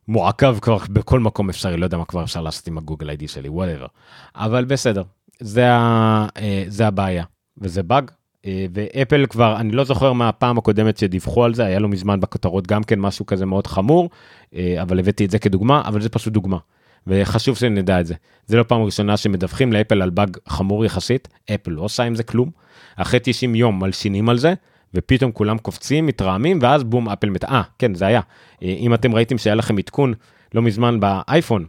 מועקב 0.08 0.58
כבר 0.58 0.78
בכל 0.90 1.20
מקום 1.20 1.48
אפשרי, 1.48 1.76
לא 1.76 1.84
יודע 1.84 1.96
מה 1.96 2.04
כבר 2.04 2.22
אפשר 2.22 2.40
לעשות 2.40 2.66
עם 2.66 2.78
הגוגל 2.78 3.08
ID 3.08 3.28
שלי, 3.28 3.48
whatever. 3.48 3.86
אבל 4.34 4.64
בסדר, 4.64 5.02
זה, 5.40 5.72
ה, 5.72 6.26
אה, 6.38 6.64
זה 6.68 6.86
הבעיה, 6.86 7.24
וזה 7.58 7.82
באג. 7.82 8.10
אה, 8.46 8.66
ואפל 8.74 9.26
כבר, 9.26 9.56
אני 9.56 9.72
לא 9.72 9.84
זוכר 9.84 10.12
מהפעם 10.12 10.58
הקודמת 10.58 10.98
שדיווחו 10.98 11.44
על 11.44 11.54
זה, 11.54 11.64
היה 11.64 11.78
לו 11.78 11.88
מזמן 11.88 12.20
בכותרות 12.20 12.66
גם 12.66 12.82
כן 12.82 13.00
משהו 13.00 13.26
כזה 13.26 13.46
מאוד 13.46 13.66
חמור, 13.66 14.10
אה, 14.54 14.82
אבל 14.82 14.98
הבאתי 14.98 15.24
את 15.24 15.30
זה 15.30 15.38
כדוגמה, 15.38 15.82
אבל 15.84 16.00
זה 16.00 16.08
פשוט 16.08 16.32
דוגמה. 16.32 16.58
וחשוב 17.06 17.56
שנדע 17.56 18.00
את 18.00 18.06
זה. 18.06 18.14
זה 18.46 18.56
לא 18.56 18.62
פעם 18.62 18.82
ראשונה 18.82 19.16
שמדווחים 19.16 19.72
לאפל 19.72 20.02
על 20.02 20.10
באג 20.10 20.36
חמור 20.48 20.84
יחסית, 20.84 21.28
אפל 21.54 21.70
לא 21.70 21.82
עושה 21.82 22.02
עם 22.02 22.14
זה 22.14 22.22
כלום. 22.22 22.50
אחרי 22.96 23.20
90 23.22 23.54
יום 23.54 23.80
מלשינים 23.80 24.28
על 24.28 24.38
זה, 24.38 24.54
ופתאום 24.94 25.32
כולם 25.32 25.58
קופצים, 25.58 26.06
מתרעמים, 26.06 26.58
ואז 26.62 26.84
בום, 26.84 27.08
אפל 27.08 27.30
מת... 27.30 27.44
אה, 27.44 27.62
כן, 27.78 27.94
זה 27.94 28.06
היה. 28.06 28.20
אה, 28.62 28.68
אם 28.68 28.94
אתם 28.94 29.14
ראיתם 29.14 29.38
שהיה 29.38 29.54
לכם 29.54 29.78
עדכון 29.78 30.14
לא 30.54 30.62
מזמן 30.62 31.00
באייפון, 31.00 31.66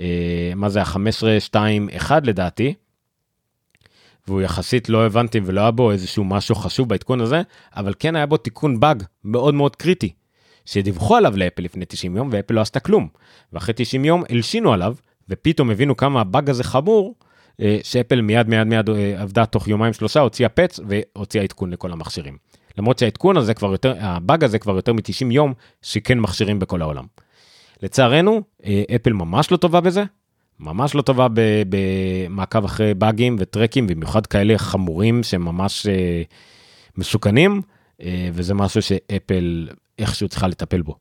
אה, 0.00 0.52
מה 0.56 0.68
זה 0.68 0.82
ה-15.2.1 0.82 2.12
לדעתי, 2.22 2.74
והוא 4.28 4.42
יחסית 4.42 4.88
לא 4.88 5.06
הבנתי 5.06 5.40
ולא 5.44 5.60
היה 5.60 5.70
בו 5.70 5.90
איזשהו 5.92 6.24
משהו 6.24 6.54
חשוב 6.54 6.88
בעדכון 6.88 7.20
הזה, 7.20 7.42
אבל 7.76 7.94
כן 7.98 8.16
היה 8.16 8.26
בו 8.26 8.36
תיקון 8.36 8.80
באג 8.80 9.02
מאוד 9.24 9.54
מאוד 9.54 9.76
קריטי. 9.76 10.12
שדיווחו 10.64 11.16
עליו 11.16 11.36
לאפל 11.36 11.62
לפני 11.62 11.84
90 11.84 12.16
יום 12.16 12.28
ואפל 12.32 12.54
לא 12.54 12.60
עשתה 12.60 12.80
כלום. 12.80 13.08
ואחרי 13.52 13.74
90 13.76 14.04
יום 14.04 14.22
הלשינו 14.30 14.72
עליו, 14.72 14.94
ופתאום 15.28 15.70
הבינו 15.70 15.96
כמה 15.96 16.20
הבאג 16.20 16.50
הזה 16.50 16.64
חמור, 16.64 17.14
אה, 17.60 17.78
שאפל 17.82 18.20
מיד 18.20 18.48
מיד 18.48 18.66
מיד 18.66 18.90
עבדה 19.16 19.46
תוך 19.46 19.68
יומיים 19.68 19.92
שלושה, 19.92 20.20
הוציאה 20.20 20.48
פץ 20.48 20.80
והוציאה 20.88 21.44
עדכון 21.44 21.70
לכל 21.70 21.92
המכשירים. 21.92 22.36
למרות 22.78 22.98
שהעדכון 22.98 23.36
הזה 23.36 23.54
כבר 23.54 23.72
יותר, 23.72 23.94
הבאג 24.00 24.44
הזה 24.44 24.58
כבר 24.58 24.76
יותר 24.76 24.92
מ-90 24.92 25.32
יום, 25.32 25.54
שכן 25.82 26.18
מכשירים 26.18 26.58
בכל 26.58 26.82
העולם. 26.82 27.04
לצערנו, 27.82 28.42
אה, 28.64 28.82
אפל 28.96 29.12
ממש 29.12 29.50
לא 29.50 29.56
טובה 29.56 29.80
בזה, 29.80 30.04
ממש 30.60 30.94
לא 30.94 31.02
טובה 31.02 31.26
במעקב 31.68 32.64
אחרי 32.64 32.94
באגים 32.94 33.36
וטרקים, 33.38 33.86
במיוחד 33.86 34.26
כאלה 34.26 34.58
חמורים 34.58 35.22
שהם 35.22 35.44
ממש 35.44 35.86
אה, 35.86 36.22
מסוכנים, 36.96 37.62
אה, 38.02 38.28
וזה 38.32 38.54
משהו 38.54 38.82
שאפל 38.82 39.68
איכשהו 39.98 40.28
צריכה 40.28 40.48
לטפל 40.48 40.82
בו. 40.82 40.96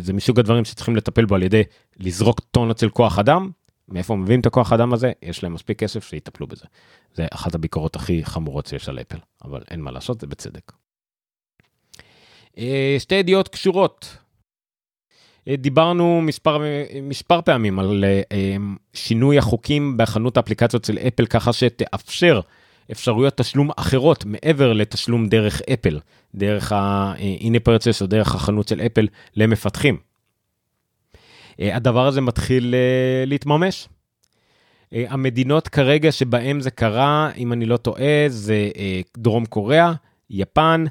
זה 0.00 0.12
מסוג 0.12 0.38
הדברים 0.38 0.64
שצריכים 0.64 0.96
לטפל 0.96 1.24
בו 1.24 1.34
על 1.34 1.42
ידי 1.42 1.62
לזרוק 1.96 2.40
טונות 2.40 2.78
של 2.78 2.88
כוח 2.88 3.18
אדם. 3.18 3.50
מאיפה 3.88 4.16
מביאים 4.16 4.40
את 4.40 4.46
הכוח 4.46 4.72
אדם 4.72 4.92
הזה? 4.92 5.12
יש 5.22 5.42
להם 5.42 5.54
מספיק 5.54 5.78
כסף 5.78 6.04
שיטפלו 6.04 6.46
בזה. 6.46 6.64
זה 7.14 7.26
אחת 7.30 7.54
הביקורות 7.54 7.96
הכי 7.96 8.24
חמורות 8.24 8.66
שיש 8.66 8.88
על 8.88 8.98
אפל, 8.98 9.18
אבל 9.44 9.62
אין 9.70 9.80
מה 9.80 9.90
לעשות, 9.90 10.20
זה 10.20 10.26
בצדק. 10.26 10.72
אה, 12.58 12.96
שתי 12.98 13.14
ידיעות 13.14 13.48
קשורות. 13.48 14.16
אה, 15.48 15.56
דיברנו 15.56 16.20
מספר, 16.22 16.62
מספר 17.02 17.40
פעמים 17.40 17.78
על 17.78 18.04
שינוי 18.94 19.38
החוקים 19.38 19.96
בחנות 19.96 20.36
האפליקציות 20.36 20.84
של 20.84 20.98
אפל 20.98 21.26
ככה 21.26 21.52
שתאפשר 21.52 22.40
אפשרויות 22.92 23.36
תשלום 23.36 23.70
אחרות 23.76 24.24
מעבר 24.24 24.72
לתשלום 24.72 25.28
דרך 25.28 25.62
אפל, 25.72 25.98
דרך 26.34 26.72
ה-in 26.72 27.68
purchase 27.68 28.00
או 28.00 28.06
דרך 28.06 28.34
החנות 28.34 28.68
של 28.68 28.80
אפל 28.80 29.08
למפתחים. 29.36 29.96
אה, 31.60 31.76
הדבר 31.76 32.06
הזה 32.06 32.20
מתחיל 32.20 32.74
אה, 32.74 33.24
להתממש. 33.26 33.88
אה, 34.92 35.04
המדינות 35.08 35.68
כרגע 35.68 36.12
שבהם 36.12 36.60
זה 36.60 36.70
קרה, 36.70 37.30
אם 37.36 37.52
אני 37.52 37.66
לא 37.66 37.76
טועה, 37.76 38.24
זה 38.28 38.70
דרום 39.16 39.46
קוריאה, 39.46 39.92
יפן, 40.30 40.84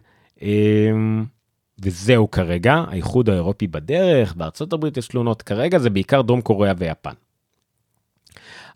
וזהו 1.82 2.32
כרגע, 2.32 2.73
האיחוד 2.73 3.29
האירופי 3.29 3.67
בדרך, 3.67 4.34
בארצות 4.34 4.73
הברית 4.73 4.97
יש 4.97 5.07
תלונות, 5.07 5.41
כרגע 5.41 5.79
זה 5.79 5.89
בעיקר 5.89 6.21
דרום 6.21 6.41
קוריאה 6.41 6.73
ויפן. 6.77 7.13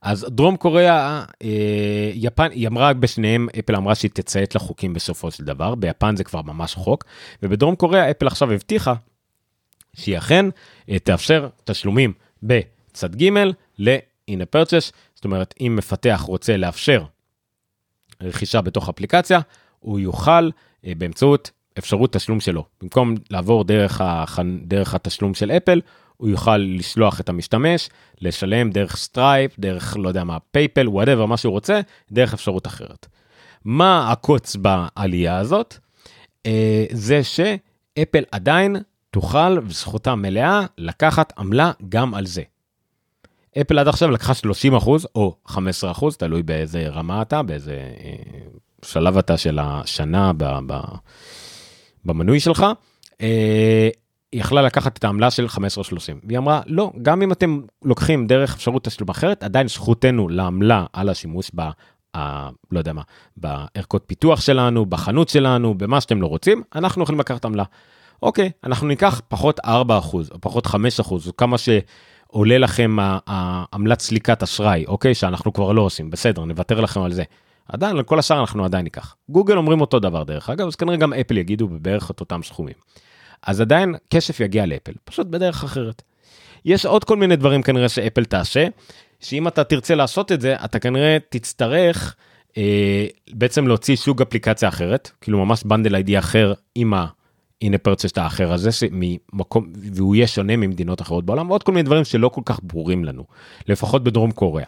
אז 0.01 0.25
דרום 0.29 0.57
קוריאה, 0.57 1.25
אה, 1.43 2.11
יפן, 2.13 2.51
היא 2.51 2.67
אמרה 2.67 2.93
בשניהם, 2.93 3.47
אפל 3.59 3.75
אמרה 3.75 3.95
שהיא 3.95 4.11
תציית 4.13 4.55
לחוקים 4.55 4.93
בסופו 4.93 5.31
של 5.31 5.43
דבר, 5.43 5.75
ביפן 5.75 6.15
זה 6.15 6.23
כבר 6.23 6.41
ממש 6.41 6.75
חוק, 6.75 7.05
ובדרום 7.43 7.75
קוריאה 7.75 8.11
אפל 8.11 8.27
עכשיו 8.27 8.51
הבטיחה 8.51 8.93
שהיא 9.93 10.17
אכן 10.17 10.45
אה, 10.89 10.99
תאפשר 10.99 11.49
תשלומים 11.63 12.13
בצד 12.43 13.15
ג' 13.15 13.29
ל-in-app 13.77 14.55
purchase, 14.55 14.91
זאת 15.15 15.25
אומרת, 15.25 15.53
אם 15.61 15.75
מפתח 15.77 16.23
רוצה 16.27 16.57
לאפשר 16.57 17.05
רכישה 18.21 18.61
בתוך 18.61 18.89
אפליקציה, 18.89 19.39
הוא 19.79 19.99
יוכל 19.99 20.49
אה, 20.85 20.91
באמצעות 20.97 21.51
אפשרות 21.77 22.13
תשלום 22.13 22.39
שלו. 22.39 22.65
במקום 22.81 23.15
לעבור 23.29 23.63
דרך, 23.63 24.01
הח... 24.01 24.39
דרך 24.63 24.93
התשלום 24.93 25.33
של 25.33 25.51
אפל, 25.51 25.81
הוא 26.17 26.29
יוכל 26.29 26.57
לשלוח 26.57 27.19
את 27.19 27.29
המשתמש, 27.29 27.89
לשלם 28.21 28.69
דרך 28.69 28.97
סטרייפ, 28.97 29.59
דרך 29.59 29.97
לא 29.97 30.07
יודע 30.07 30.23
מה, 30.23 30.37
פייפל, 30.51 30.87
whatever, 30.87 31.25
מה 31.25 31.37
שהוא 31.37 31.51
רוצה, 31.51 31.81
דרך 32.11 32.33
אפשרות 32.33 32.67
אחרת. 32.67 33.07
מה 33.65 34.11
הקוץ 34.11 34.55
באליה 34.55 35.37
הזאת? 35.37 35.77
אה, 36.45 36.85
זה 36.91 37.21
שאפל 37.23 38.23
עדיין 38.31 38.75
תוכל, 39.11 39.57
וזכותה 39.63 40.15
מלאה, 40.15 40.61
לקחת 40.77 41.33
עמלה 41.37 41.71
גם 41.89 42.13
על 42.13 42.25
זה. 42.25 42.43
אפל 43.61 43.79
עד 43.79 43.87
עכשיו 43.87 44.11
לקחה 44.11 44.33
30 44.33 44.75
אחוז 44.75 45.07
או 45.15 45.35
15 45.45 45.91
אחוז, 45.91 46.17
תלוי 46.17 46.43
באיזה 46.43 46.87
רמה 46.87 47.21
אתה, 47.21 47.43
באיזה 47.43 47.73
אה, 47.73 48.13
שלב 48.85 49.17
אתה 49.17 49.37
של 49.37 49.59
השנה 49.61 50.33
ב, 50.37 50.43
ב, 50.67 50.79
במנוי 52.05 52.39
שלך. 52.39 52.65
אה, 53.21 53.89
היא 54.31 54.41
יכלה 54.41 54.61
לקחת 54.61 54.97
את 54.97 55.03
העמלה 55.03 55.31
של 55.31 55.45
15-30 55.45 55.57
והיא 56.23 56.37
אמרה 56.37 56.61
לא 56.67 56.91
גם 57.01 57.21
אם 57.21 57.31
אתם 57.31 57.61
לוקחים 57.83 58.27
דרך 58.27 58.55
אפשרות 58.55 58.83
תשלום 58.83 59.09
אחרת 59.09 59.43
עדיין 59.43 59.67
זכותנו 59.67 60.29
לעמלה 60.29 60.85
על 60.93 61.09
השימוש 61.09 61.51
ב... 61.55 61.61
ה, 62.15 62.49
לא 62.71 62.79
יודע 62.79 62.93
מה 62.93 63.01
בערכות 63.37 64.03
פיתוח 64.07 64.41
שלנו 64.41 64.85
בחנות 64.85 65.29
שלנו 65.29 65.77
במה 65.77 66.01
שאתם 66.01 66.21
לא 66.21 66.27
רוצים 66.27 66.63
אנחנו 66.75 67.03
יכולים 67.03 67.19
לקחת 67.19 67.45
עמלה. 67.45 67.63
אוקיי 68.21 68.51
אנחנו 68.63 68.87
ניקח 68.87 69.21
פחות 69.27 69.59
4 69.65 69.97
אחוז 69.97 70.31
או 70.31 70.41
פחות 70.41 70.65
5 70.65 70.99
אחוז 70.99 71.27
או 71.27 71.37
כמה 71.37 71.57
שעולה 71.57 72.57
לכם 72.57 72.97
העמלת 73.27 73.99
סליקת 73.99 74.43
אשראי 74.43 74.85
אוקיי 74.87 75.15
שאנחנו 75.15 75.53
כבר 75.53 75.71
לא 75.71 75.81
עושים 75.81 76.09
בסדר 76.09 76.45
נוותר 76.45 76.81
לכם 76.81 77.01
על 77.01 77.13
זה. 77.13 77.23
עדיין 77.67 77.97
על 77.97 78.03
כל 78.03 78.19
השאר 78.19 78.39
אנחנו 78.41 78.65
עדיין 78.65 78.83
ניקח 78.83 79.15
גוגל 79.29 79.57
אומרים 79.57 79.81
אותו 79.81 79.99
דבר 79.99 80.23
דרך 80.23 80.49
אגב 80.49 80.67
אז 80.67 80.75
כנראה 80.75 80.97
גם 80.97 81.13
אפל 81.13 81.37
יגידו 81.37 81.67
בערך 81.67 82.11
את 82.11 82.19
אותם 82.19 82.43
סכומים. 82.43 82.75
אז 83.47 83.61
עדיין 83.61 83.95
כסף 84.09 84.39
יגיע 84.39 84.65
לאפל, 84.65 84.91
פשוט 85.03 85.27
בדרך 85.27 85.63
אחרת. 85.63 86.01
יש 86.65 86.85
עוד 86.85 87.03
כל 87.03 87.17
מיני 87.17 87.35
דברים 87.35 87.61
כנראה 87.61 87.89
שאפל 87.89 88.25
תעשה, 88.25 88.67
שאם 89.19 89.47
אתה 89.47 89.63
תרצה 89.63 89.95
לעשות 89.95 90.31
את 90.31 90.41
זה, 90.41 90.55
אתה 90.65 90.79
כנראה 90.79 91.17
תצטרך 91.29 92.15
אה, 92.57 93.07
בעצם 93.33 93.67
להוציא 93.67 93.95
סוג 93.95 94.21
אפליקציה 94.21 94.69
אחרת, 94.69 95.11
כאילו 95.21 95.45
ממש 95.45 95.63
bundle 95.63 95.95
ID 95.95 96.19
אחר 96.19 96.53
עם 96.75 96.93
ה-in-app 96.93 97.77
purchase 97.77 98.17
האחר 98.17 98.53
הזה, 98.53 98.71
שמקום, 98.71 99.67
והוא 99.93 100.15
יהיה 100.15 100.27
שונה 100.27 100.55
ממדינות 100.55 101.01
אחרות 101.01 101.25
בעולם, 101.25 101.49
ועוד 101.49 101.63
כל 101.63 101.71
מיני 101.71 101.83
דברים 101.83 102.03
שלא 102.03 102.29
כל 102.29 102.41
כך 102.45 102.59
ברורים 102.63 103.05
לנו, 103.05 103.23
לפחות 103.67 104.03
בדרום 104.03 104.31
קוריאה. 104.31 104.67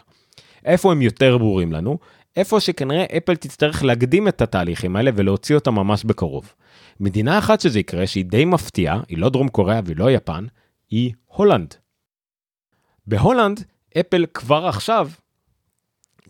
איפה 0.64 0.92
הם 0.92 1.02
יותר 1.02 1.38
ברורים 1.38 1.72
לנו? 1.72 1.98
איפה 2.36 2.60
שכנראה 2.60 3.04
אפל 3.16 3.36
תצטרך 3.36 3.84
להקדים 3.84 4.28
את 4.28 4.42
התהליכים 4.42 4.96
האלה 4.96 5.10
ולהוציא 5.16 5.54
אותם 5.54 5.74
ממש 5.74 6.04
בקרוב. 6.04 6.54
מדינה 7.00 7.38
אחת 7.38 7.60
שזה 7.60 7.78
יקרה, 7.80 8.06
שהיא 8.06 8.24
די 8.24 8.44
מפתיעה, 8.44 9.00
היא 9.08 9.18
לא 9.18 9.28
דרום 9.28 9.48
קוריאה 9.48 9.80
והיא 9.84 9.96
לא 9.96 10.10
יפן, 10.10 10.46
היא 10.90 11.12
הולנד. 11.26 11.74
בהולנד, 13.06 13.64
אפל 14.00 14.26
כבר 14.34 14.66
עכשיו 14.66 15.10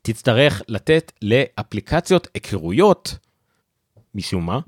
תצטרך 0.02 0.62
לתת 0.68 1.12
לאפליקציות 1.22 2.28
היכרויות, 2.34 3.18
משום 4.14 4.46
מה, 4.46 4.60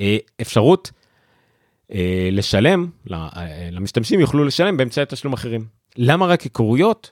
אה, 0.00 0.16
אפשרות 0.40 0.90
אה, 1.92 2.28
לשלם, 2.32 2.90
אה, 3.12 3.68
למשתמשים 3.72 4.20
יוכלו 4.20 4.44
לשלם 4.44 4.76
באמצעי 4.76 5.04
תשלום 5.08 5.32
אחרים. 5.32 5.66
למה 5.96 6.26
רק 6.26 6.40
היכרויות? 6.40 7.10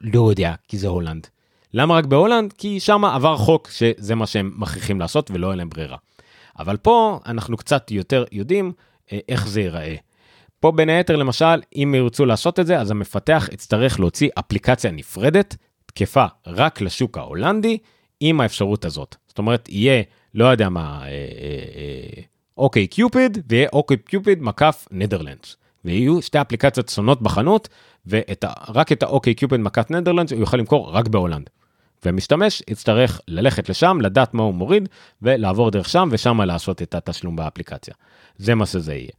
לא 0.00 0.30
יודע, 0.30 0.54
כי 0.68 0.78
זה 0.78 0.88
הולנד. 0.88 1.26
למה 1.76 1.94
רק 1.94 2.04
בהולנד? 2.04 2.52
כי 2.52 2.80
שם 2.80 3.04
עבר 3.04 3.36
חוק 3.36 3.70
שזה 3.70 4.14
מה 4.14 4.26
שהם 4.26 4.52
מכריחים 4.56 5.00
לעשות 5.00 5.30
ולא 5.30 5.50
אין 5.50 5.58
להם 5.58 5.68
ברירה. 5.68 5.96
אבל 6.58 6.76
פה 6.76 7.20
אנחנו 7.26 7.56
קצת 7.56 7.90
יותר 7.90 8.24
יודעים 8.32 8.72
אה, 9.12 9.18
איך 9.28 9.48
זה 9.48 9.60
ייראה. 9.60 9.94
פה 10.60 10.72
בין 10.72 10.88
היתר 10.88 11.16
למשל, 11.16 11.62
אם 11.76 11.94
ירצו 11.96 12.26
לעשות 12.26 12.60
את 12.60 12.66
זה, 12.66 12.80
אז 12.80 12.90
המפתח 12.90 13.48
יצטרך 13.52 14.00
להוציא 14.00 14.28
אפליקציה 14.38 14.90
נפרדת, 14.90 15.56
תקפה 15.86 16.24
רק 16.46 16.80
לשוק 16.80 17.18
ההולנדי, 17.18 17.78
עם 18.20 18.40
האפשרות 18.40 18.84
הזאת. 18.84 19.16
זאת 19.28 19.38
אומרת, 19.38 19.68
יהיה, 19.68 20.02
לא 20.34 20.44
יודע 20.44 20.68
מה, 20.68 21.00
אה, 21.02 21.08
אה, 21.08 22.22
OkCupid, 22.56 23.38
ויהיה 23.48 23.68
OkCupid 23.72 24.42
מקף 24.42 24.88
Netherlands. 24.90 25.56
ויהיו 25.84 26.22
שתי 26.22 26.40
אפליקציות 26.40 26.88
שונות 26.88 27.22
בחנות, 27.22 27.68
ורק 28.06 28.92
את 28.92 29.02
ה 29.02 29.34
OkCupid 29.34 29.60
מקף 29.60 29.90
Netherlands 29.90 30.32
הוא 30.32 30.40
יוכל 30.40 30.56
למכור 30.56 30.90
רק 30.90 31.08
בהולנד. 31.08 31.50
ומשתמש 32.04 32.62
יצטרך 32.68 33.20
ללכת 33.28 33.68
לשם, 33.68 33.98
לדעת 34.00 34.34
מה 34.34 34.42
הוא 34.42 34.54
מוריד, 34.54 34.88
ולעבור 35.22 35.70
דרך 35.70 35.88
שם, 35.88 36.08
ושם 36.12 36.40
לעשות 36.40 36.82
את 36.82 36.94
התשלום 36.94 37.36
באפליקציה. 37.36 37.94
זה 38.38 38.54
מה 38.54 38.66
שזה 38.66 38.94
יהיה. 38.94 39.10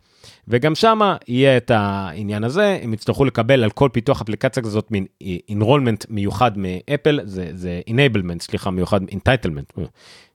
וגם 0.48 0.76
שם 0.76 1.00
יהיה 1.28 1.58
את 1.58 1.72
העניין 1.72 2.44
הזה, 2.44 2.80
הם 2.82 2.94
יצטרכו 2.94 3.26
לקבל 3.26 3.64
על 3.64 3.70
כל 3.70 3.90
פיתוח 3.94 4.22
אפליקציה 4.22 4.64
כזאת 4.64 4.92
מין 4.92 5.06
enrollment 5.52 6.06
מיוחד 6.10 6.52
מאפל, 6.58 7.20
זה, 7.24 7.50
זה 7.54 7.82
enablement, 7.90 8.42
סליחה, 8.42 8.72
מיוחד, 8.72 9.02
entitlement, 9.02 9.82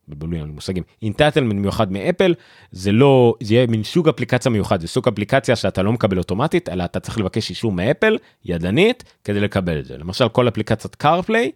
בלבולים 0.09 0.43
על 0.43 0.51
מושגים, 0.51 0.83
entitlement 1.05 1.55
מיוחד 1.55 1.93
מאפל, 1.93 2.35
זה 2.73 2.93
לא, 2.93 3.35
זה 3.43 3.55
יהיה 3.55 3.67
מין 3.67 3.83
סוג 3.83 4.09
אפליקציה 4.09 4.51
מיוחד, 4.51 4.81
זה 4.81 4.89
סוג 4.89 5.09
אפליקציה 5.09 5.57
שאתה 5.57 5.83
לא 5.83 5.93
מקבל 5.93 6.19
אוטומטית, 6.19 6.69
אלא 6.69 6.85
אתה 6.85 7.01
צריך 7.01 7.19
לבקש 7.19 7.51
אישור 7.51 7.73
מאפל, 7.73 8.19
ידנית, 8.45 9.05
כדי 9.25 9.41
לקבל 9.41 9.79
את 9.79 9.85
זה. 9.85 9.97
למשל 9.99 10.29
כל 10.29 10.49
אפליקציית 10.49 10.97
CarPlay, 11.03 11.51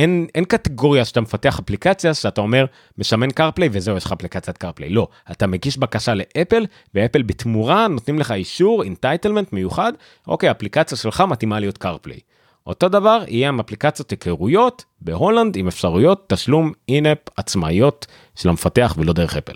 אין, 0.00 0.26
אין 0.34 0.44
קטגוריה 0.44 1.04
שאתה 1.04 1.20
מפתח 1.20 1.58
אפליקציה 1.58 2.14
שאתה 2.14 2.40
אומר 2.40 2.66
מסמן 2.98 3.30
קרפליי 3.30 3.68
וזהו 3.72 3.96
יש 3.96 4.04
לך 4.04 4.12
אפליקציית 4.12 4.58
קרפליי 4.58 4.90
לא 4.90 5.08
אתה 5.30 5.46
מגיש 5.46 5.78
בקשה 5.78 6.14
לאפל 6.14 6.66
ואפל 6.94 7.22
בתמורה 7.22 7.88
נותנים 7.88 8.18
לך 8.18 8.32
אישור 8.32 8.82
entitlement 8.82 9.52
מיוחד 9.52 9.92
אוקיי 10.26 10.50
אפליקציה 10.50 10.98
שלך 10.98 11.20
מתאימה 11.20 11.60
להיות 11.60 11.78
קרפליי. 11.78 12.18
אותו 12.66 12.88
דבר 12.88 13.22
יהיה 13.28 13.48
עם 13.48 13.60
אפליקציות 13.60 14.10
היכרויות 14.10 14.84
בהולנד 15.00 15.56
עם 15.56 15.68
אפשרויות 15.68 16.24
תשלום 16.28 16.72
in-app 16.88 17.18
עצמאיות 17.36 18.06
של 18.36 18.48
המפתח 18.48 18.94
ולא 18.98 19.12
דרך 19.12 19.36
אפל. 19.36 19.54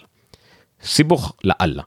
סיבוך 0.82 1.36
לאללה. 1.44 1.82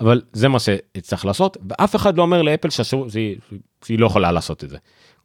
אבל 0.00 0.22
זה 0.32 0.48
מה 0.48 0.58
שצריך 0.58 1.26
לעשות 1.26 1.56
ואף 1.68 1.96
אחד 1.96 2.16
לא 2.16 2.22
אומר 2.22 2.42
לאפל 2.42 2.68
שהיא 2.70 3.98
לא 3.98 4.06
יכולה 4.06 4.32
לעשות 4.32 4.64
את 4.64 4.70
זה. 4.70 4.78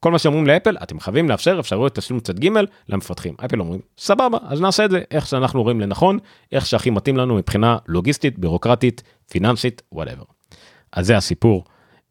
כל 0.03 0.11
מה 0.11 0.19
שאומרים 0.19 0.47
לאפל, 0.47 0.77
אתם 0.83 0.99
חייבים 0.99 1.29
לאפשר 1.29 1.57
אפשרויות 1.59 1.95
תשלום 1.95 2.19
צד 2.19 2.39
ג' 2.39 2.49
למפתחים. 2.89 3.33
אפל 3.45 3.59
אומרים, 3.59 3.81
סבבה, 3.97 4.37
אז 4.47 4.61
נעשה 4.61 4.85
את 4.85 4.91
זה 4.91 5.01
איך 5.11 5.27
שאנחנו 5.27 5.63
רואים 5.63 5.81
לנכון, 5.81 6.19
איך 6.51 6.65
שהכי 6.65 6.89
מתאים 6.89 7.17
לנו 7.17 7.35
מבחינה 7.35 7.77
לוגיסטית, 7.87 8.39
בירוקרטית, 8.39 9.03
פיננסית, 9.29 9.81
whatever. 9.91 10.23
אז 10.91 11.07
זה 11.07 11.17
הסיפור 11.17 11.63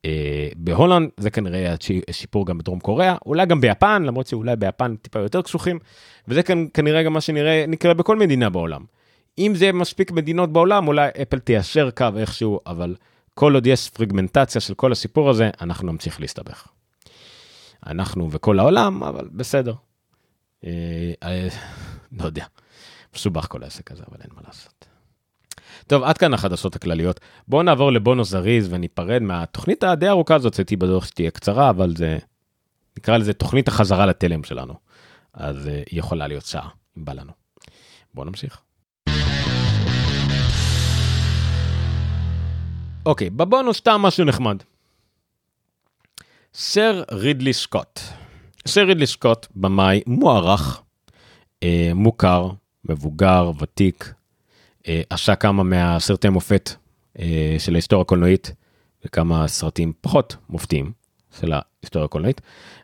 אה, 0.05 0.49
בהולנד 0.57 1.09
זה 1.17 1.31
כנראה 1.31 1.75
שיקרה 2.11 2.47
גם 2.47 2.59
בדרום 2.59 2.81
קוריאה, 2.81 3.17
אולי 3.27 3.47
גם 3.47 3.61
ביפן, 3.61 4.03
למרות 4.03 4.27
שאולי 4.27 4.57
ביפן 4.57 4.97
טיפה 4.97 5.19
יותר 5.19 5.43
קשוחים, 5.43 5.79
וזה 6.29 6.43
כנראה 6.75 7.03
גם 7.03 7.13
מה 7.13 7.21
שנראה, 7.21 7.65
נקרא 7.69 7.93
בכל 7.93 8.17
מדינה 8.17 8.51
בעולם. 8.51 8.85
אם 9.39 9.53
זה 9.55 9.73
מספיק 9.73 10.11
מדינות 10.11 10.53
בעולם, 10.53 10.89
אולי 10.89 11.09
אפל 11.23 11.39
תיישר 11.39 11.91
קו 11.91 12.09
איכשהו, 12.17 12.61
אבל 12.67 12.95
כל 13.35 13.55
עוד 13.55 13.67
יש 13.67 13.91
פרגמנטציה 13.91 14.61
של 14.61 14.75
כל 14.75 14.93
הסיפור 14.93 15.31
הזה, 15.31 15.51
אנחנו 15.61 15.93
נמשיך 15.93 16.21
להסתבך. 16.21 16.72
אנחנו 17.87 18.31
וכל 18.31 18.59
העולם, 18.59 19.03
אבל 19.03 19.29
בסדר. 19.33 19.75
אה, 20.65 21.13
אה, 21.23 21.49
לא 22.19 22.25
יודע, 22.25 22.45
מסובך 23.15 23.47
כל 23.49 23.63
העסק 23.63 23.93
הזה, 23.93 24.03
אבל 24.11 24.21
אין 24.21 24.31
מה 24.35 24.43
לעשות. 24.47 24.87
טוב, 25.87 26.03
עד 26.03 26.19
כאן 26.19 26.35
החדשות 26.35 26.77
הכלליות. 26.77 27.21
בואו 27.49 27.63
נעבור 27.63 27.93
לבונוס 27.93 28.29
זריז 28.29 28.69
וניפרד 28.71 29.23
מהתוכנית 29.23 29.85
הדי 29.85 30.09
ארוכה 30.09 30.35
הזאת, 30.35 30.57
הייתי 30.57 30.77
בטוח 30.77 31.07
שתהיה 31.07 31.31
קצרה, 31.31 31.71
אבל 31.71 31.97
זה, 31.97 32.19
נקרא 32.99 33.17
לזה 33.17 33.33
תוכנית 33.33 33.69
החזרה 33.69 34.07
לתלם 34.07 34.45
שלנו. 34.45 34.75
אז 35.35 35.69
אה, 35.69 35.83
היא 35.91 35.99
יכולה 35.99 36.27
להיות 36.27 36.45
שעה, 36.45 36.69
אם 36.99 37.05
בא 37.05 37.13
לנו. 37.13 37.33
בואו 38.15 38.27
נמשיך. 38.27 38.61
אוקיי, 43.07 43.31
בבונוס 43.31 43.77
סתם 43.77 44.03
משהו 44.03 44.25
נחמד. 44.25 44.57
סר 46.55 47.03
רידלי 47.13 47.53
סקוט. 47.53 48.01
סר 48.67 48.81
רידלי 48.81 49.07
סקוט, 49.07 49.47
במאי 49.57 50.01
מוערך, 50.07 50.83
אה, 51.63 51.91
מוכר, 51.95 52.51
מבוגר, 52.85 53.51
ותיק, 53.59 54.15
אה, 54.89 55.03
עשה 55.11 55.35
כמה 55.35 55.63
מהסרטי 55.63 56.29
מופת 56.29 56.71
אה, 57.19 57.57
של 57.59 57.75
ההיסטוריה 57.75 58.03
הקולנועית, 58.03 58.53
וכמה 59.05 59.49
סרטים 59.49 59.93
פחות 60.01 60.37
מופתיים 60.49 60.93
של 61.41 61.53
ההיסטוריה 61.53 62.05
הקולנועית, 62.05 62.41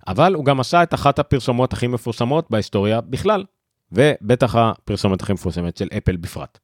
אבל 0.07 0.35
הוא 0.35 0.45
גם 0.45 0.61
עשה 0.61 0.83
את 0.83 0.95
אחת 0.95 1.19
הפרסומות 1.19 1.73
הכי 1.73 1.87
מפורסמות 1.87 2.51
בהיסטוריה 2.51 3.01
בכלל, 3.01 3.45
ובטח 3.93 4.55
הפרסומת 4.55 5.23
הכי 5.23 5.33
מפורסמת 5.33 5.77
של 5.77 5.89
אפל 5.97 6.17
בפרט. 6.17 6.59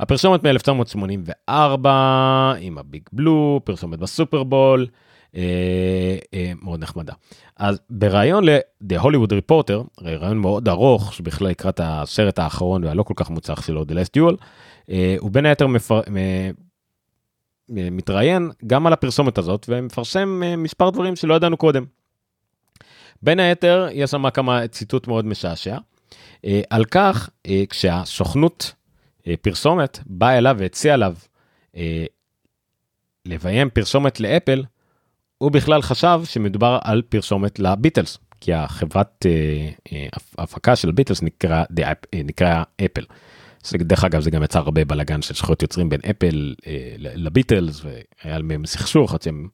הפרסומת 0.00 0.46
מ-1984 0.46 1.88
עם 2.60 2.78
הביג 2.78 3.02
בלו, 3.12 3.60
פרסומת 3.64 3.98
בסופרבול, 3.98 4.86
מאוד 6.62 6.80
נחמדה. 6.80 7.12
אז 7.56 7.80
בריאיון 7.90 8.44
ל-The 8.44 9.00
Hollywood 9.02 9.30
Reporter, 9.30 10.00
ראיון 10.00 10.38
מאוד 10.38 10.68
ארוך, 10.68 11.14
שבכלל 11.14 11.48
לקראת 11.48 11.80
הסרט 11.82 12.38
האחרון 12.38 12.84
והלא 12.84 13.02
כל 13.02 13.14
כך 13.16 13.30
מוצלח 13.30 13.66
שלו, 13.66 13.82
The 13.82 13.92
Last 13.92 14.18
Duel, 14.18 14.36
אה, 14.90 15.16
הוא 15.18 15.30
בין 15.30 15.46
היתר 15.46 15.66
מפר... 15.66 16.00
מתראיין 17.68 18.50
גם 18.66 18.86
על 18.86 18.92
הפרסומת 18.92 19.38
הזאת 19.38 19.66
ומפרסם 19.68 20.42
מספר 20.58 20.90
דברים 20.90 21.16
שלא 21.16 21.34
ידענו 21.34 21.56
קודם. 21.56 21.84
בין 23.22 23.40
היתר, 23.40 23.88
יש 23.92 24.10
שם 24.10 24.30
כמה 24.30 24.68
ציטוט 24.68 25.08
מאוד 25.08 25.24
משעשע, 25.24 25.76
על 26.70 26.84
כך 26.84 27.30
כשהסוכנות 27.68 28.74
פרסומת 29.42 29.98
באה 30.06 30.38
אליו 30.38 30.56
והציעה 30.58 30.94
עליו 30.94 31.14
לביים 33.26 33.70
פרסומת 33.70 34.20
לאפל, 34.20 34.64
הוא 35.38 35.50
בכלל 35.50 35.82
חשב 35.82 36.20
שמדובר 36.24 36.78
על 36.82 37.02
פרסומת 37.02 37.58
לביטלס, 37.58 38.18
כי 38.40 38.54
החברת 38.54 39.26
אה, 39.26 39.70
אה, 39.92 40.06
הפקה 40.38 40.76
של 40.76 40.92
ביטלס 40.92 41.22
נקרא, 41.22 41.64
אה, 41.78 41.92
נקרא 42.24 42.62
אפל. 42.84 43.04
דרך 43.72 44.04
אגב 44.04 44.20
זה 44.20 44.30
גם 44.30 44.42
יצר 44.42 44.58
הרבה 44.58 44.84
בלאגן 44.84 45.22
של 45.22 45.34
זכויות 45.34 45.62
יוצרים 45.62 45.88
בין 45.88 46.00
אפל 46.10 46.54
אה, 46.66 46.94
לביטלס 46.98 47.82
והיה 47.84 48.38
להם 48.38 48.66
סכסוך 48.66 49.14
עד 49.14 49.22
שהם 49.22 49.48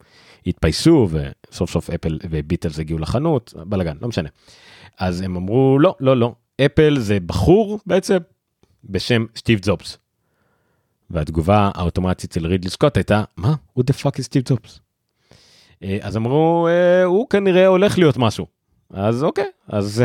התפייסו 0.47 1.09
וסוף 1.11 1.71
סוף 1.71 1.89
אפל 1.89 2.19
וביטלס 2.29 2.79
הגיעו 2.79 2.99
לחנות 2.99 3.53
בלאגן 3.65 3.97
לא 4.01 4.07
משנה. 4.07 4.29
אז 4.99 5.21
הם 5.21 5.35
אמרו 5.35 5.79
לא 5.79 5.95
לא 5.99 6.17
לא 6.17 6.33
אפל 6.65 6.99
זה 6.99 7.19
בחור 7.19 7.79
בעצם 7.85 8.17
בשם 8.83 9.25
סטיב 9.35 9.65
זובס. 9.65 9.97
והתגובה 11.09 11.71
האוטומטית 11.75 12.31
של 12.31 12.47
רידלי 12.47 12.69
סקוט 12.69 12.97
הייתה 12.97 13.23
מה? 13.37 13.53
who 13.77 13.81
the 13.81 13.93
fuck 13.93 14.19
is 14.19 14.21
סטיב 14.21 14.43
זובס? 14.47 14.79
אה, 15.83 15.97
אז 16.01 16.17
אמרו, 16.17 16.67
אה, 16.67 17.03
הוא 17.03 17.29
כנראה 17.29 17.67
הולך 17.67 17.97
להיות 17.97 18.17
משהו. 18.17 18.45
אז 18.89 19.23
אוקיי, 19.23 19.45
אז 19.67 20.03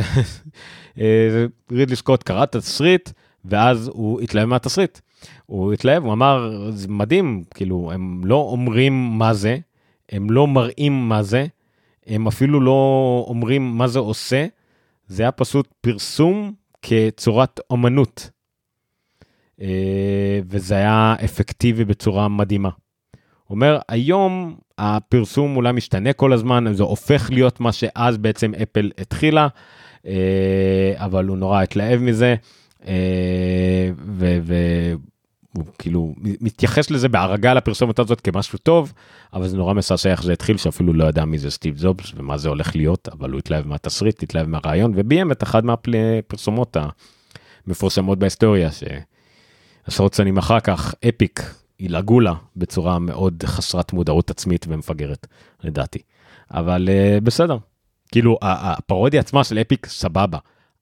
אה, 1.01 1.47
רידלי 1.73 1.97
סקוט 1.97 2.23
קרא 2.23 2.43
את 2.43 2.55
התסריט, 2.55 3.11
ואז 3.45 3.91
הוא 3.95 4.21
התלהב 4.21 4.49
מהתסריט. 4.49 4.99
הוא 5.47 5.73
התלהב, 5.73 6.05
הוא 6.05 6.13
אמר, 6.13 6.71
זה 6.71 6.89
מדהים, 6.89 7.45
כאילו, 7.55 7.93
הם 7.93 8.21
לא 8.25 8.37
אומרים 8.37 9.19
מה 9.19 9.35
זה, 9.35 9.59
הם 10.13 10.31
לא 10.31 10.47
מראים 10.47 11.09
מה 11.09 11.23
זה, 11.23 11.47
הם 12.07 12.27
אפילו 12.27 12.61
לא 12.61 13.25
אומרים 13.29 13.79
מה 13.79 13.89
זה 13.89 13.99
עושה, 13.99 14.47
זה 15.07 15.23
היה 15.23 15.33
פשוט 15.33 15.69
פרסום 15.81 16.53
כצורת 16.83 17.61
אומנות. 17.71 18.31
וזה 20.47 20.75
היה 20.75 21.15
אפקטיבי 21.25 21.85
בצורה 21.85 22.29
מדהימה. 22.29 22.71
אומר, 23.51 23.79
היום 23.89 24.57
הפרסום 24.79 25.57
אולי 25.57 25.73
משתנה 25.73 26.13
כל 26.13 26.33
הזמן, 26.33 26.65
זה 26.73 26.83
הופך 26.83 27.31
להיות 27.33 27.61
מה 27.61 27.73
שאז 27.73 28.17
בעצם 28.17 28.53
אפל 28.63 28.91
התחילה, 28.99 29.49
אה, 30.07 30.95
אבל 30.97 31.27
הוא 31.27 31.37
נורא 31.37 31.63
התלהב 31.63 32.01
מזה, 32.01 32.35
אה, 32.87 33.91
והוא 34.07 35.65
כאילו 35.79 36.15
מתייחס 36.21 36.91
לזה 36.91 37.09
בהרגה 37.09 37.55
לפרסומת 37.55 37.99
הזאת 37.99 38.21
כמשהו 38.21 38.59
טוב, 38.59 38.93
אבל 39.33 39.49
זה 39.49 39.57
נורא 39.57 39.75
מסעשע 39.75 40.11
איך 40.11 40.23
זה 40.23 40.33
התחיל, 40.33 40.57
שאפילו 40.57 40.93
לא 40.93 41.05
ידע 41.05 41.25
מי 41.25 41.39
זה 41.39 41.51
סטיב 41.51 41.77
זובס 41.77 42.13
ומה 42.17 42.39
זה 42.39 42.49
הולך 42.49 42.77
להיות, 42.77 43.09
אבל 43.13 43.31
הוא 43.31 43.39
התלהב 43.39 43.67
מהתסריט, 43.67 44.23
התלהב 44.23 44.47
מהרעיון, 44.47 44.93
וביים 44.97 45.33
את 45.33 45.43
אחת 45.43 45.63
מהפרסומות 45.65 46.77
המפורסמות 47.67 48.19
בהיסטוריה, 48.19 48.69
שעשרות 49.87 50.15
שנים 50.15 50.39
אחר 50.39 50.61
כך, 50.61 50.95
אפיק, 51.09 51.41
ילעגו 51.81 52.21
לה 52.21 52.35
בצורה 52.57 52.99
מאוד 52.99 53.43
חסרת 53.47 53.93
מודעות 53.93 54.31
עצמית 54.31 54.67
ומפגרת, 54.69 55.27
לדעתי. 55.63 55.99
אבל 56.51 56.89
uh, 56.89 57.21
בסדר, 57.21 57.59
כאילו 58.13 58.39
הפרודיה 58.43 59.21
עצמה 59.21 59.45
של 59.45 59.59
אפיק 59.59 59.87
סבבה. 59.87 60.39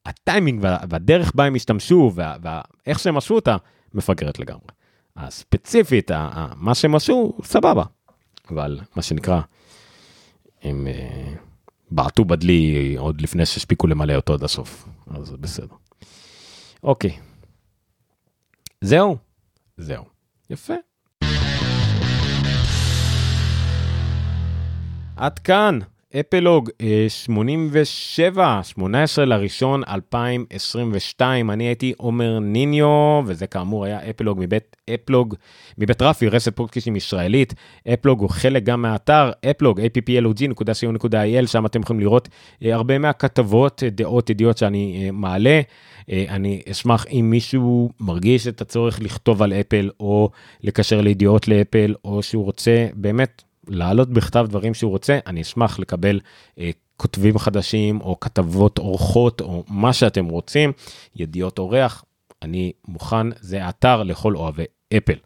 הטיימינג 0.07 0.61
והדרך 0.63 1.33
בה 1.35 1.45
הם 1.45 1.55
השתמשו 1.55 2.13
ואיך 2.15 2.99
שהם 2.99 3.17
עשו 3.17 3.35
אותה, 3.35 3.57
מפגרת 3.95 4.39
לגמרי. 4.39 4.67
הספציפית, 5.17 6.11
מה 6.57 6.75
שהם 6.75 6.95
עשו, 6.95 7.39
סבבה. 7.43 7.85
אבל 8.51 8.81
מה 8.97 9.03
שנקרא, 9.03 9.41
הם 10.63 10.87
uh, 10.87 11.39
בעטו 11.91 12.25
בדלי 12.25 12.95
עוד 12.99 13.21
לפני 13.21 13.47
שהספיקו 13.47 13.87
למלא 13.87 14.15
אותו 14.15 14.35
עד 14.35 14.45
הסוף, 14.45 14.89
אז 15.07 15.31
בסדר. 15.31 15.75
אוקיי. 16.83 17.19
זהו? 18.81 19.17
זהו. 19.77 20.14
יפה. 20.51 20.75
עד 25.17 25.39
כאן, 25.39 25.79
אפלוג 26.21 26.71
87, 27.09 28.61
18 28.63 29.25
לראשון 29.25 29.83
2022, 29.89 31.51
אני 31.51 31.65
הייתי 31.65 31.93
עומר 31.97 32.39
ניניו, 32.39 33.23
וזה 33.27 33.47
כאמור 33.47 33.85
היה 33.85 34.11
אפלוג 34.11 34.39
מבית 34.41 34.77
אפלוג, 34.95 35.35
מבית 35.79 36.03
רפי, 36.03 36.29
רשת 36.29 36.57
פודקאסטים 36.57 36.97
ישראלית. 36.97 37.55
אפלוג 37.95 38.21
הוא 38.21 38.31
חלק 38.31 38.63
גם 38.63 38.83
מהאתר, 38.83 39.31
אפלוג, 39.51 39.81
applog.co.il, 39.81 41.47
שם 41.47 41.67
אתם 41.67 41.81
יכולים 41.81 42.01
לראות 42.01 42.29
אה, 42.65 42.75
הרבה 42.75 42.99
מהכתבות, 42.99 43.83
דעות, 43.87 44.31
ידיעות 44.31 44.59
שאני 44.59 45.03
אה, 45.05 45.11
מעלה. 45.13 45.61
אה, 46.11 46.25
אני 46.29 46.63
אשמח 46.71 47.07
אם 47.13 47.27
מישהו 47.31 47.91
מרגיש 48.01 48.47
את 48.47 48.61
הצורך 48.61 49.01
לכתוב 49.01 49.43
על 49.43 49.53
אפל, 49.53 49.91
או 50.01 50.31
לקשר 50.63 51.01
לידיעות 51.01 51.49
לאפל, 51.49 51.95
או 52.05 52.23
שהוא 52.23 52.45
רוצה 52.45 52.87
באמת 52.95 53.43
להעלות 53.69 54.11
בכתב 54.11 54.47
דברים 54.49 54.75
שהוא 54.75 54.91
רוצה, 54.91 55.19
אני 55.27 55.43
אשמח 55.43 55.79
לקבל 55.79 56.21
אה, 56.59 56.71
כותבים 56.97 57.39
חדשים 57.39 58.01
או 58.01 58.21
כתבות 58.21 58.79
אורחות 58.79 59.41
או 59.41 59.65
מה 59.69 59.93
שאתם 59.93 60.29
רוצים, 60.29 60.73
ידיעות 61.17 61.59
אורח, 61.59 62.05
אני 62.43 62.73
מוכן, 62.89 63.27
זה 63.41 63.69
אתר 63.69 64.03
לכל 64.03 64.37
אוהבי 64.37 64.65
אפל. 64.97 65.17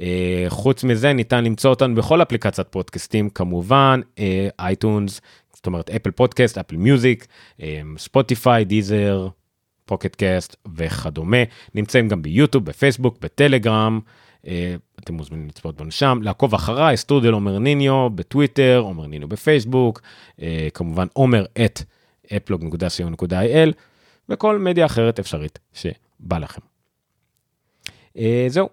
אה, 0.00 0.44
חוץ 0.48 0.84
מזה 0.84 1.12
ניתן 1.12 1.44
למצוא 1.44 1.70
אותנו 1.70 1.94
בכל 1.94 2.22
אפליקציית 2.22 2.68
פודקאסטים 2.70 3.30
כמובן, 3.30 4.00
אה, 4.18 4.48
אייטונס, 4.58 5.20
זאת 5.54 5.66
אומרת 5.66 5.90
אפל 5.90 6.10
פודקאסט, 6.10 6.58
אפל 6.58 6.76
מיוזיק, 6.76 7.26
אה, 7.62 7.80
ספוטיפיי, 7.98 8.64
דיזר, 8.64 9.28
פוקט 9.84 10.16
קאסט 10.16 10.56
וכדומה. 10.76 11.42
נמצאים 11.74 12.08
גם 12.08 12.22
ביוטיוב, 12.22 12.64
בפייסבוק, 12.64 13.18
בטלגרם. 13.20 14.00
אה, 14.46 14.74
אתם 15.00 15.14
מוזמנים 15.14 15.48
לצפות 15.48 15.76
בנו 15.76 15.90
שם, 15.90 16.18
לעקוב 16.22 16.54
אחריי, 16.54 16.96
שטרודל 16.96 17.32
עומר 17.32 17.58
ניניו 17.58 18.10
בטוויטר, 18.14 18.78
עומר 18.84 19.06
ניניו 19.06 19.28
בפייסבוק, 19.28 20.00
אה, 20.42 20.68
כמובן 20.74 21.06
עומר 21.12 21.44
את 21.64 21.82
אפלוג.co.il 22.36 23.72
וכל 24.28 24.58
מדיה 24.58 24.86
אחרת 24.86 25.18
אפשרית 25.18 25.58
שבא 25.72 26.38
לכם. 26.38 26.60
אה, 28.16 28.46
זהו, 28.48 28.68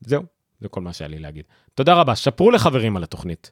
זהו, 0.00 0.22
זה 0.60 0.68
כל 0.68 0.80
מה 0.80 0.92
שהיה 0.92 1.08
לי 1.08 1.18
להגיד. 1.18 1.44
תודה 1.74 1.94
רבה, 1.94 2.16
שפרו 2.16 2.50
לחברים 2.50 2.96
על 2.96 3.02
התוכנית. 3.02 3.50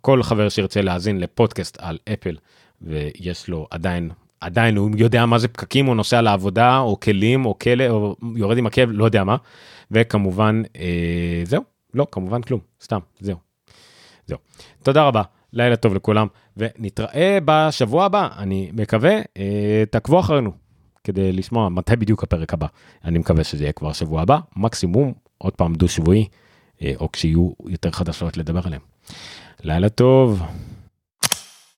כל 0.00 0.22
חבר 0.22 0.48
שירצה 0.48 0.82
להאזין 0.82 1.20
לפודקאסט 1.20 1.76
על 1.80 1.98
אפל 2.12 2.36
ויש 2.82 3.48
לו 3.48 3.66
עדיין 3.70 4.10
עדיין 4.44 4.76
הוא 4.76 4.90
יודע 4.96 5.26
מה 5.26 5.38
זה 5.38 5.48
פקקים 5.48 5.86
הוא 5.86 5.94
נוסע 5.94 6.22
לעבודה 6.22 6.78
או 6.78 7.00
כלים 7.00 7.46
או 7.46 7.58
כלא 7.58 7.88
או 7.88 8.16
יורד 8.36 8.58
עם 8.58 8.66
עקב 8.66 8.84
לא 8.88 9.04
יודע 9.04 9.24
מה. 9.24 9.36
וכמובן 9.90 10.62
אה, 10.76 11.42
זהו. 11.44 11.62
לא 11.94 12.06
כמובן 12.10 12.42
כלום. 12.42 12.60
סתם 12.82 12.98
זהו. 13.20 13.36
זהו. 14.26 14.38
תודה 14.82 15.02
רבה. 15.02 15.22
לילה 15.52 15.76
טוב 15.76 15.94
לכולם 15.94 16.26
ונתראה 16.56 17.38
בשבוע 17.44 18.04
הבא. 18.04 18.28
אני 18.38 18.70
מקווה 18.72 19.16
אה, 19.38 19.84
תעקבו 19.90 20.20
אחרינו 20.20 20.52
כדי 21.04 21.32
לשמוע 21.32 21.68
מתי 21.68 21.96
בדיוק 21.96 22.22
הפרק 22.22 22.54
הבא. 22.54 22.66
אני 23.04 23.18
מקווה 23.18 23.44
שזה 23.44 23.64
יהיה 23.64 23.72
כבר 23.72 23.92
שבוע 23.92 24.22
הבא 24.22 24.38
מקסימום 24.56 25.12
עוד 25.38 25.52
פעם 25.52 25.74
דו 25.74 25.88
שבועי 25.88 26.28
אה, 26.82 26.92
או 27.00 27.12
כשיהיו 27.12 27.50
יותר 27.66 27.90
חדשות 27.90 28.36
לדבר 28.36 28.60
עליהם. 28.64 28.82
לילה 29.62 29.88
טוב. 29.88 30.42